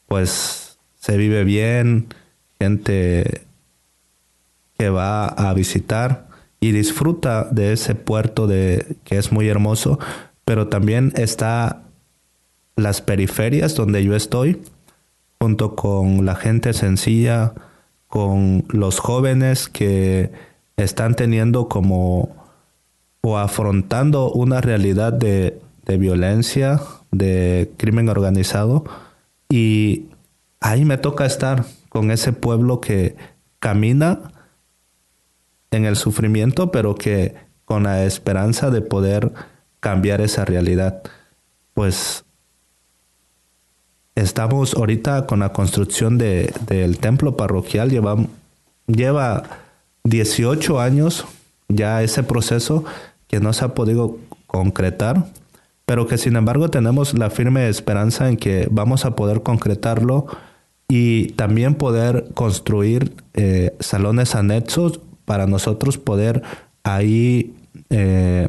pues 0.07 0.79
se 0.99 1.17
vive 1.17 1.45
bien, 1.45 2.07
gente 2.59 3.43
que 4.79 4.89
va 4.89 5.27
a 5.27 5.53
visitar 5.55 6.29
y 6.61 6.73
disfruta 6.73 7.45
de 7.51 7.73
ese 7.73 7.95
puerto 7.95 8.47
de 8.47 8.97
que 9.05 9.19
es 9.19 9.33
muy 9.33 9.49
hermoso, 9.49 9.99
pero 10.51 10.67
también 10.67 11.13
está 11.15 11.85
las 12.75 13.03
periferias 13.03 13.77
donde 13.77 14.03
yo 14.03 14.17
estoy, 14.17 14.61
junto 15.41 15.77
con 15.77 16.27
la 16.27 16.35
gente 16.35 16.73
sencilla, 16.73 17.55
con 18.09 18.65
los 18.69 18.99
jóvenes 18.99 19.69
que 19.69 20.33
están 20.77 21.15
teniendo 21.15 21.69
como 21.69 22.35
o 23.21 23.39
afrontando 23.39 24.33
una 24.33 24.61
realidad 24.61 25.13
de, 25.13 25.61
de 25.85 25.99
violencia, 25.99 26.81
de 27.13 27.71
crimen 27.77 28.09
organizado, 28.09 28.83
y 29.49 30.07
ahí 30.59 30.85
me 30.85 30.99
toca 30.99 31.27
estar 31.27 31.65
con 31.91 32.11
ese 32.11 32.33
pueblo 32.33 32.81
que 32.81 33.15
camina 33.61 34.33
en 35.71 35.85
el 35.85 35.95
sufrimiento, 35.95 36.73
pero 36.73 36.97
que 36.97 37.37
con 37.65 37.85
la 37.85 38.03
esperanza 38.03 38.71
de 38.71 38.81
poder 38.81 39.31
cambiar 39.81 40.21
esa 40.21 40.45
realidad. 40.45 41.03
Pues 41.75 42.25
estamos 44.15 44.75
ahorita 44.75 45.27
con 45.27 45.41
la 45.41 45.53
construcción 45.53 46.19
de, 46.19 46.53
del 46.67 46.99
templo 46.99 47.37
parroquial, 47.37 47.91
lleva, 47.91 48.17
lleva 48.87 49.45
18 50.05 50.81
años 50.81 51.27
ya 51.69 52.03
ese 52.03 52.23
proceso 52.23 52.85
que 53.27 53.41
no 53.41 53.53
se 53.53 53.65
ha 53.65 53.75
podido 53.75 54.19
concretar, 54.47 55.27
pero 55.87 56.07
que 56.07 56.19
sin 56.19 56.37
embargo 56.37 56.71
tenemos 56.71 57.17
la 57.17 57.31
firme 57.31 57.69
esperanza 57.69 58.29
en 58.29 58.37
que 58.37 58.69
vamos 58.71 59.05
a 59.05 59.15
poder 59.15 59.43
concretarlo 59.43 60.27
y 60.89 61.29
también 61.33 61.77
poder 61.77 62.27
construir 62.35 63.15
eh, 63.35 63.77
salones 63.79 64.35
anexos 64.35 65.01
para 65.25 65.47
nosotros 65.47 65.99
poder 65.99 66.43
ahí 66.83 67.55
eh, 67.91 68.49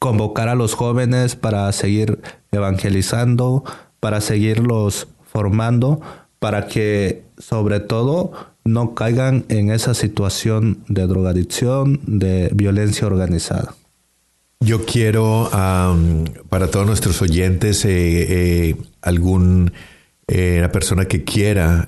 convocar 0.00 0.48
a 0.48 0.54
los 0.56 0.74
jóvenes 0.74 1.36
para 1.36 1.70
seguir 1.72 2.20
evangelizando, 2.50 3.62
para 4.00 4.22
seguirlos 4.22 5.08
formando, 5.22 6.00
para 6.38 6.66
que 6.66 7.22
sobre 7.38 7.80
todo 7.80 8.32
no 8.64 8.94
caigan 8.94 9.44
en 9.50 9.70
esa 9.70 9.92
situación 9.92 10.78
de 10.88 11.06
drogadicción, 11.06 12.00
de 12.06 12.50
violencia 12.54 13.06
organizada. 13.06 13.74
Yo 14.60 14.86
quiero 14.86 15.50
para 16.48 16.70
todos 16.70 16.86
nuestros 16.86 17.20
oyentes 17.20 17.84
eh, 17.84 17.90
eh, 18.70 18.76
algún 19.02 19.72
eh, 20.28 20.66
persona 20.72 21.04
que 21.04 21.24
quiera 21.24 21.86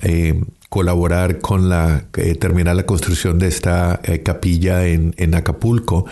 colaborar 0.69 1.39
con 1.41 1.71
la 1.71 2.05
terminar 2.41 2.77
la 2.77 2.85
construcción 2.85 3.39
de 3.39 3.49
esta 3.49 4.01
capilla 4.23 4.87
en, 4.87 5.15
en 5.17 5.35
Acapulco, 5.35 6.07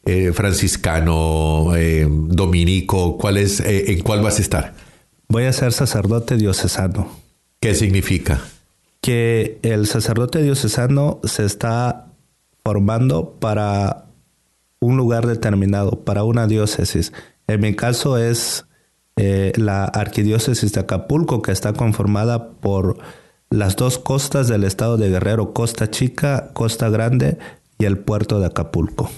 eh, 0.05 0.33
franciscano, 0.33 1.77
eh, 1.77 2.07
dominico, 2.09 3.19
¿cuál 3.19 3.37
es, 3.37 3.61
¿en 3.61 4.01
cuál 4.01 4.23
vas 4.23 4.39
a 4.39 4.43
estar? 4.43 4.75
Voy 5.29 5.45
a 5.45 5.53
ser 5.53 5.73
sacerdote 5.73 6.37
diocesano. 6.37 7.11
¿Qué 7.61 7.75
significa? 7.75 8.41
Que 9.03 9.59
el 9.62 9.87
sacerdote 9.87 10.43
diocesano 10.43 11.21
se 11.25 11.45
está 11.45 12.07
formando 12.64 13.37
para 13.39 14.07
un 14.81 14.97
lugar 14.97 15.27
determinado, 15.27 16.05
para 16.05 16.25
una 16.25 16.47
diócesis. 16.47 17.12
En 17.47 17.61
mi 17.61 17.75
caso 17.75 18.16
es 18.16 18.64
la 19.16 19.85
arquidiócesis 19.85 20.73
de 20.73 20.81
Acapulco, 20.81 21.43
que 21.43 21.51
está 21.51 21.73
conformada 21.73 22.53
por 22.53 22.99
las 23.51 23.76
dos 23.76 23.99
costas 23.99 24.49
del 24.49 24.64
estado 24.64 24.96
de 24.96 25.09
Guerrero, 25.09 25.53
Costa 25.53 25.90
Chica, 25.90 26.51
Costa 26.53 26.88
Grande 26.90 27.38
y 27.78 27.84
el 27.86 27.99
puerto 27.99 28.40
de 28.40 28.46
Acapulco. 28.46 29.11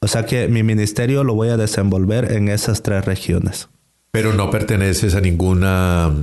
O 0.00 0.08
sea 0.08 0.26
que 0.26 0.46
mi 0.48 0.62
ministerio 0.62 1.24
lo 1.24 1.34
voy 1.34 1.48
a 1.48 1.56
desenvolver 1.56 2.30
en 2.32 2.48
esas 2.48 2.82
tres 2.82 3.04
regiones. 3.04 3.68
Pero 4.12 4.32
no 4.32 4.50
perteneces 4.50 5.14
a 5.14 5.20
ninguna 5.20 6.14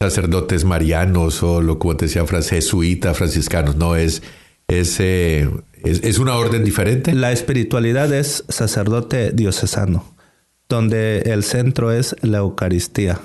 sacerdotes 0.00 0.64
marianos 0.64 1.42
o 1.42 1.60
lo 1.60 1.78
como 1.78 1.96
te 1.96 2.06
decía, 2.06 2.24
fran- 2.26 2.42
jesuita, 2.42 3.14
franciscanos, 3.14 3.76
no 3.76 3.94
es, 3.96 4.22
es, 4.68 4.96
eh, 5.00 5.48
es, 5.84 6.02
es 6.02 6.18
una 6.18 6.36
orden 6.36 6.64
diferente. 6.64 7.14
La 7.14 7.32
espiritualidad 7.32 8.12
es 8.12 8.44
sacerdote 8.48 9.32
diocesano, 9.32 10.04
donde 10.68 11.20
el 11.20 11.44
centro 11.44 11.92
es 11.92 12.16
la 12.22 12.38
Eucaristía. 12.38 13.20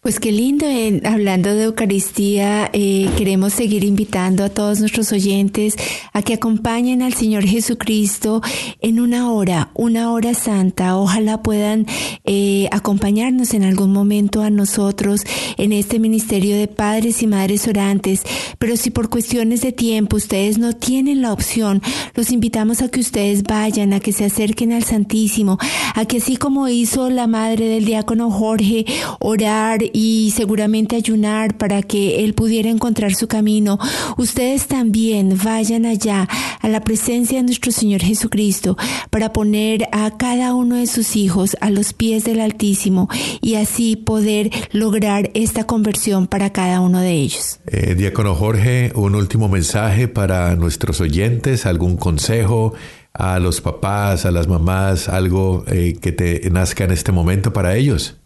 Pues 0.00 0.20
qué 0.20 0.30
lindo, 0.30 0.64
hablando 1.04 1.52
de 1.52 1.64
Eucaristía, 1.64 2.70
eh, 2.72 3.10
queremos 3.18 3.52
seguir 3.52 3.82
invitando 3.82 4.44
a 4.44 4.48
todos 4.48 4.78
nuestros 4.78 5.10
oyentes 5.10 5.74
a 6.12 6.22
que 6.22 6.34
acompañen 6.34 7.02
al 7.02 7.14
Señor 7.14 7.42
Jesucristo 7.44 8.40
en 8.80 9.00
una 9.00 9.32
hora, 9.32 9.72
una 9.74 10.12
hora 10.12 10.34
santa. 10.34 10.96
Ojalá 10.96 11.42
puedan 11.42 11.84
eh, 12.22 12.68
acompañarnos 12.70 13.54
en 13.54 13.64
algún 13.64 13.92
momento 13.92 14.42
a 14.42 14.50
nosotros 14.50 15.22
en 15.56 15.72
este 15.72 15.98
ministerio 15.98 16.56
de 16.56 16.68
padres 16.68 17.20
y 17.24 17.26
madres 17.26 17.66
orantes. 17.66 18.22
Pero 18.60 18.76
si 18.76 18.90
por 18.90 19.10
cuestiones 19.10 19.62
de 19.62 19.72
tiempo 19.72 20.16
ustedes 20.16 20.58
no 20.58 20.74
tienen 20.74 21.22
la 21.22 21.32
opción, 21.32 21.82
los 22.14 22.30
invitamos 22.30 22.82
a 22.82 22.88
que 22.88 23.00
ustedes 23.00 23.42
vayan, 23.42 23.92
a 23.92 23.98
que 23.98 24.12
se 24.12 24.26
acerquen 24.26 24.72
al 24.72 24.84
Santísimo, 24.84 25.58
a 25.96 26.04
que 26.04 26.18
así 26.18 26.36
como 26.36 26.68
hizo 26.68 27.10
la 27.10 27.26
madre 27.26 27.66
del 27.66 27.84
diácono 27.84 28.30
Jorge, 28.30 28.86
orar 29.18 29.88
seguramente 30.34 30.96
ayunar 30.96 31.56
para 31.56 31.82
que 31.82 32.24
él 32.24 32.34
pudiera 32.34 32.70
encontrar 32.70 33.14
su 33.14 33.28
camino, 33.28 33.78
ustedes 34.16 34.66
también 34.66 35.36
vayan 35.42 35.86
allá 35.86 36.28
a 36.60 36.68
la 36.68 36.80
presencia 36.80 37.38
de 37.38 37.44
nuestro 37.44 37.72
Señor 37.72 38.02
Jesucristo 38.02 38.76
para 39.10 39.32
poner 39.32 39.88
a 39.92 40.16
cada 40.16 40.54
uno 40.54 40.76
de 40.76 40.86
sus 40.86 41.16
hijos 41.16 41.56
a 41.60 41.70
los 41.70 41.92
pies 41.92 42.24
del 42.24 42.40
Altísimo 42.40 43.08
y 43.40 43.54
así 43.54 43.96
poder 43.96 44.50
lograr 44.72 45.30
esta 45.34 45.64
conversión 45.64 46.26
para 46.26 46.52
cada 46.52 46.80
uno 46.80 47.00
de 47.00 47.12
ellos. 47.12 47.60
Eh, 47.66 47.94
Diácono 47.94 48.34
Jorge, 48.34 48.92
un 48.94 49.14
último 49.14 49.48
mensaje 49.48 50.08
para 50.08 50.54
nuestros 50.56 51.00
oyentes, 51.00 51.66
algún 51.66 51.96
consejo 51.96 52.74
a 53.14 53.38
los 53.38 53.60
papás, 53.60 54.26
a 54.26 54.30
las 54.30 54.46
mamás, 54.46 55.08
algo 55.08 55.64
eh, 55.66 55.98
que 56.00 56.12
te 56.12 56.48
nazca 56.50 56.84
en 56.84 56.92
este 56.92 57.10
momento 57.12 57.52
para 57.52 57.76
ellos. 57.76 58.16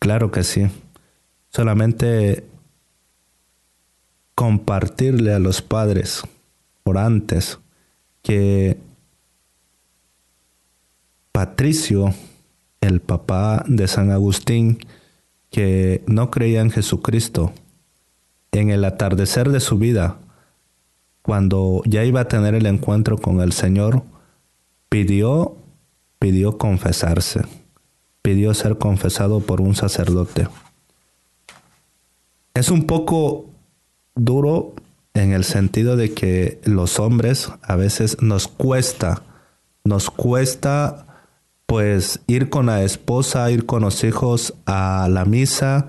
Claro 0.00 0.32
que 0.32 0.42
sí. 0.42 0.66
Solamente 1.50 2.44
compartirle 4.34 5.34
a 5.34 5.38
los 5.38 5.62
padres 5.62 6.22
orantes 6.84 7.58
que 8.22 8.78
Patricio, 11.30 12.14
el 12.80 13.00
papá 13.00 13.64
de 13.68 13.86
San 13.86 14.10
Agustín, 14.10 14.78
que 15.50 16.02
no 16.06 16.30
creía 16.30 16.62
en 16.62 16.70
Jesucristo, 16.70 17.52
en 18.52 18.70
el 18.70 18.84
atardecer 18.84 19.50
de 19.50 19.60
su 19.60 19.78
vida, 19.78 20.16
cuando 21.22 21.82
ya 21.84 22.04
iba 22.04 22.20
a 22.20 22.28
tener 22.28 22.54
el 22.54 22.66
encuentro 22.66 23.18
con 23.18 23.40
el 23.40 23.52
Señor, 23.52 24.02
pidió, 24.88 25.56
pidió 26.18 26.56
confesarse, 26.56 27.42
pidió 28.22 28.54
ser 28.54 28.78
confesado 28.78 29.40
por 29.40 29.60
un 29.60 29.74
sacerdote. 29.74 30.48
Es 32.54 32.70
un 32.70 32.86
poco 32.86 33.46
duro 34.14 34.74
en 35.14 35.32
el 35.32 35.44
sentido 35.44 35.96
de 35.96 36.12
que 36.12 36.60
los 36.64 36.98
hombres 36.98 37.50
a 37.62 37.76
veces 37.76 38.20
nos 38.20 38.48
cuesta, 38.48 39.22
nos 39.84 40.10
cuesta 40.10 41.06
pues 41.66 42.20
ir 42.26 42.50
con 42.50 42.66
la 42.66 42.82
esposa, 42.82 43.50
ir 43.50 43.64
con 43.64 43.82
los 43.82 44.02
hijos 44.02 44.54
a 44.66 45.08
la 45.10 45.24
misa, 45.24 45.88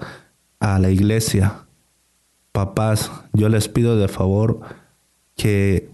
a 0.60 0.80
la 0.80 0.92
iglesia. 0.92 1.66
Papás, 2.52 3.12
yo 3.34 3.50
les 3.50 3.68
pido 3.68 3.98
de 3.98 4.08
favor 4.08 4.60
que 5.36 5.90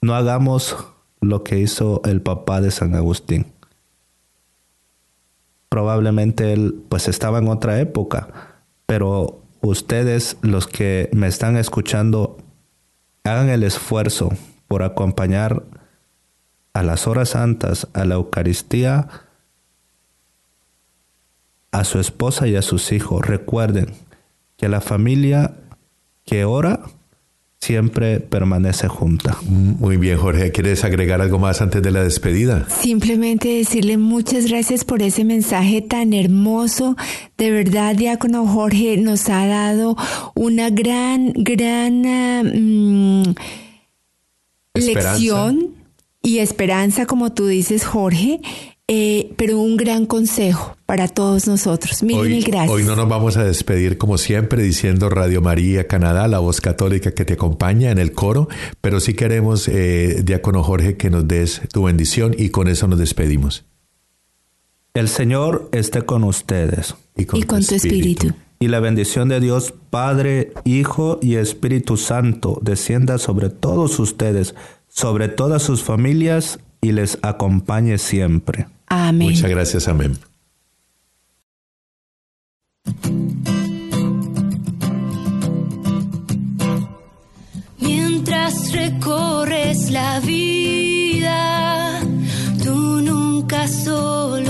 no 0.00 0.14
hagamos 0.14 0.76
lo 1.20 1.44
que 1.44 1.58
hizo 1.58 2.00
el 2.04 2.22
papá 2.22 2.60
de 2.60 2.70
San 2.70 2.94
Agustín. 2.94 3.52
Probablemente 5.70 6.52
él 6.52 6.84
pues 6.90 7.08
estaba 7.08 7.38
en 7.38 7.48
otra 7.48 7.80
época, 7.80 8.28
pero 8.84 9.40
ustedes 9.62 10.36
los 10.42 10.66
que 10.66 11.08
me 11.12 11.26
están 11.26 11.56
escuchando 11.56 12.36
hagan 13.24 13.48
el 13.48 13.62
esfuerzo 13.62 14.30
por 14.68 14.82
acompañar 14.82 15.62
a 16.74 16.82
las 16.82 17.06
horas 17.06 17.30
santas, 17.30 17.88
a 17.94 18.04
la 18.04 18.16
Eucaristía, 18.16 19.08
a 21.72 21.84
su 21.84 21.98
esposa 21.98 22.46
y 22.48 22.56
a 22.56 22.62
sus 22.62 22.92
hijos. 22.92 23.26
Recuerden 23.26 23.94
que 24.56 24.68
la 24.68 24.80
familia 24.80 25.54
que 26.24 26.44
ora 26.44 26.80
siempre 27.60 28.20
permanece 28.20 28.88
junta. 28.88 29.36
Muy 29.42 29.98
bien, 29.98 30.16
Jorge. 30.16 30.50
¿Quieres 30.50 30.82
agregar 30.82 31.20
algo 31.20 31.38
más 31.38 31.60
antes 31.60 31.82
de 31.82 31.90
la 31.90 32.02
despedida? 32.02 32.66
Simplemente 32.70 33.48
decirle 33.48 33.98
muchas 33.98 34.46
gracias 34.46 34.84
por 34.84 35.02
ese 35.02 35.24
mensaje 35.24 35.82
tan 35.82 36.14
hermoso. 36.14 36.96
De 37.36 37.50
verdad, 37.50 37.94
Diácono 37.94 38.46
Jorge 38.46 38.96
nos 38.96 39.28
ha 39.28 39.46
dado 39.46 39.96
una 40.34 40.70
gran, 40.70 41.32
gran 41.34 42.06
ah, 42.06 42.42
mm, 42.44 43.34
lección 44.74 45.74
y 46.22 46.38
esperanza, 46.38 47.04
como 47.04 47.32
tú 47.32 47.46
dices, 47.46 47.84
Jorge, 47.84 48.40
eh, 48.92 49.34
pero 49.36 49.60
un 49.60 49.76
gran 49.76 50.04
consejo 50.04 50.76
para 50.84 51.06
todos 51.06 51.46
nosotros. 51.46 52.02
Mil, 52.02 52.22
mil 52.22 52.42
gracias. 52.42 52.72
hoy 52.72 52.82
no 52.82 52.96
nos 52.96 53.08
vamos 53.08 53.36
a 53.36 53.44
despedir 53.44 53.98
como 53.98 54.18
siempre 54.18 54.64
diciendo 54.64 55.08
Radio 55.08 55.40
María 55.40 55.86
Canadá, 55.86 56.26
la 56.26 56.40
voz 56.40 56.60
católica 56.60 57.12
que 57.12 57.24
te 57.24 57.34
acompaña 57.34 57.92
en 57.92 57.98
el 57.98 58.10
coro, 58.10 58.48
pero 58.80 58.98
sí 58.98 59.14
queremos, 59.14 59.68
eh, 59.68 60.22
Diácono 60.24 60.64
Jorge, 60.64 60.96
que 60.96 61.08
nos 61.08 61.28
des 61.28 61.60
tu 61.72 61.84
bendición 61.84 62.34
y 62.36 62.48
con 62.48 62.66
eso 62.66 62.88
nos 62.88 62.98
despedimos. 62.98 63.64
El 64.94 65.08
Señor 65.08 65.68
esté 65.70 66.02
con 66.02 66.24
ustedes. 66.24 66.96
y 67.14 67.26
con 67.26 67.64
tu 67.64 67.74
espíritu. 67.76 68.32
Y 68.58 68.66
la 68.66 68.80
bendición 68.80 69.28
de 69.28 69.38
Dios 69.38 69.72
Padre, 69.90 70.52
Hijo 70.64 71.20
y 71.22 71.36
Espíritu 71.36 71.96
Santo 71.96 72.58
descienda 72.60 73.18
sobre 73.18 73.50
todos 73.50 74.00
ustedes, 74.00 74.56
sobre 74.88 75.28
todas 75.28 75.62
sus 75.62 75.84
familias 75.84 76.58
y 76.80 76.90
les 76.90 77.18
acompañe 77.22 77.98
siempre. 77.98 78.66
Amén. 78.90 79.30
Muchas 79.30 79.48
gracias, 79.50 79.88
amén. 79.88 80.18
Mientras 87.78 88.72
recorres 88.72 89.90
la 89.92 90.18
vida, 90.20 92.00
tú 92.64 93.00
nunca 93.00 93.68
solo 93.68 94.49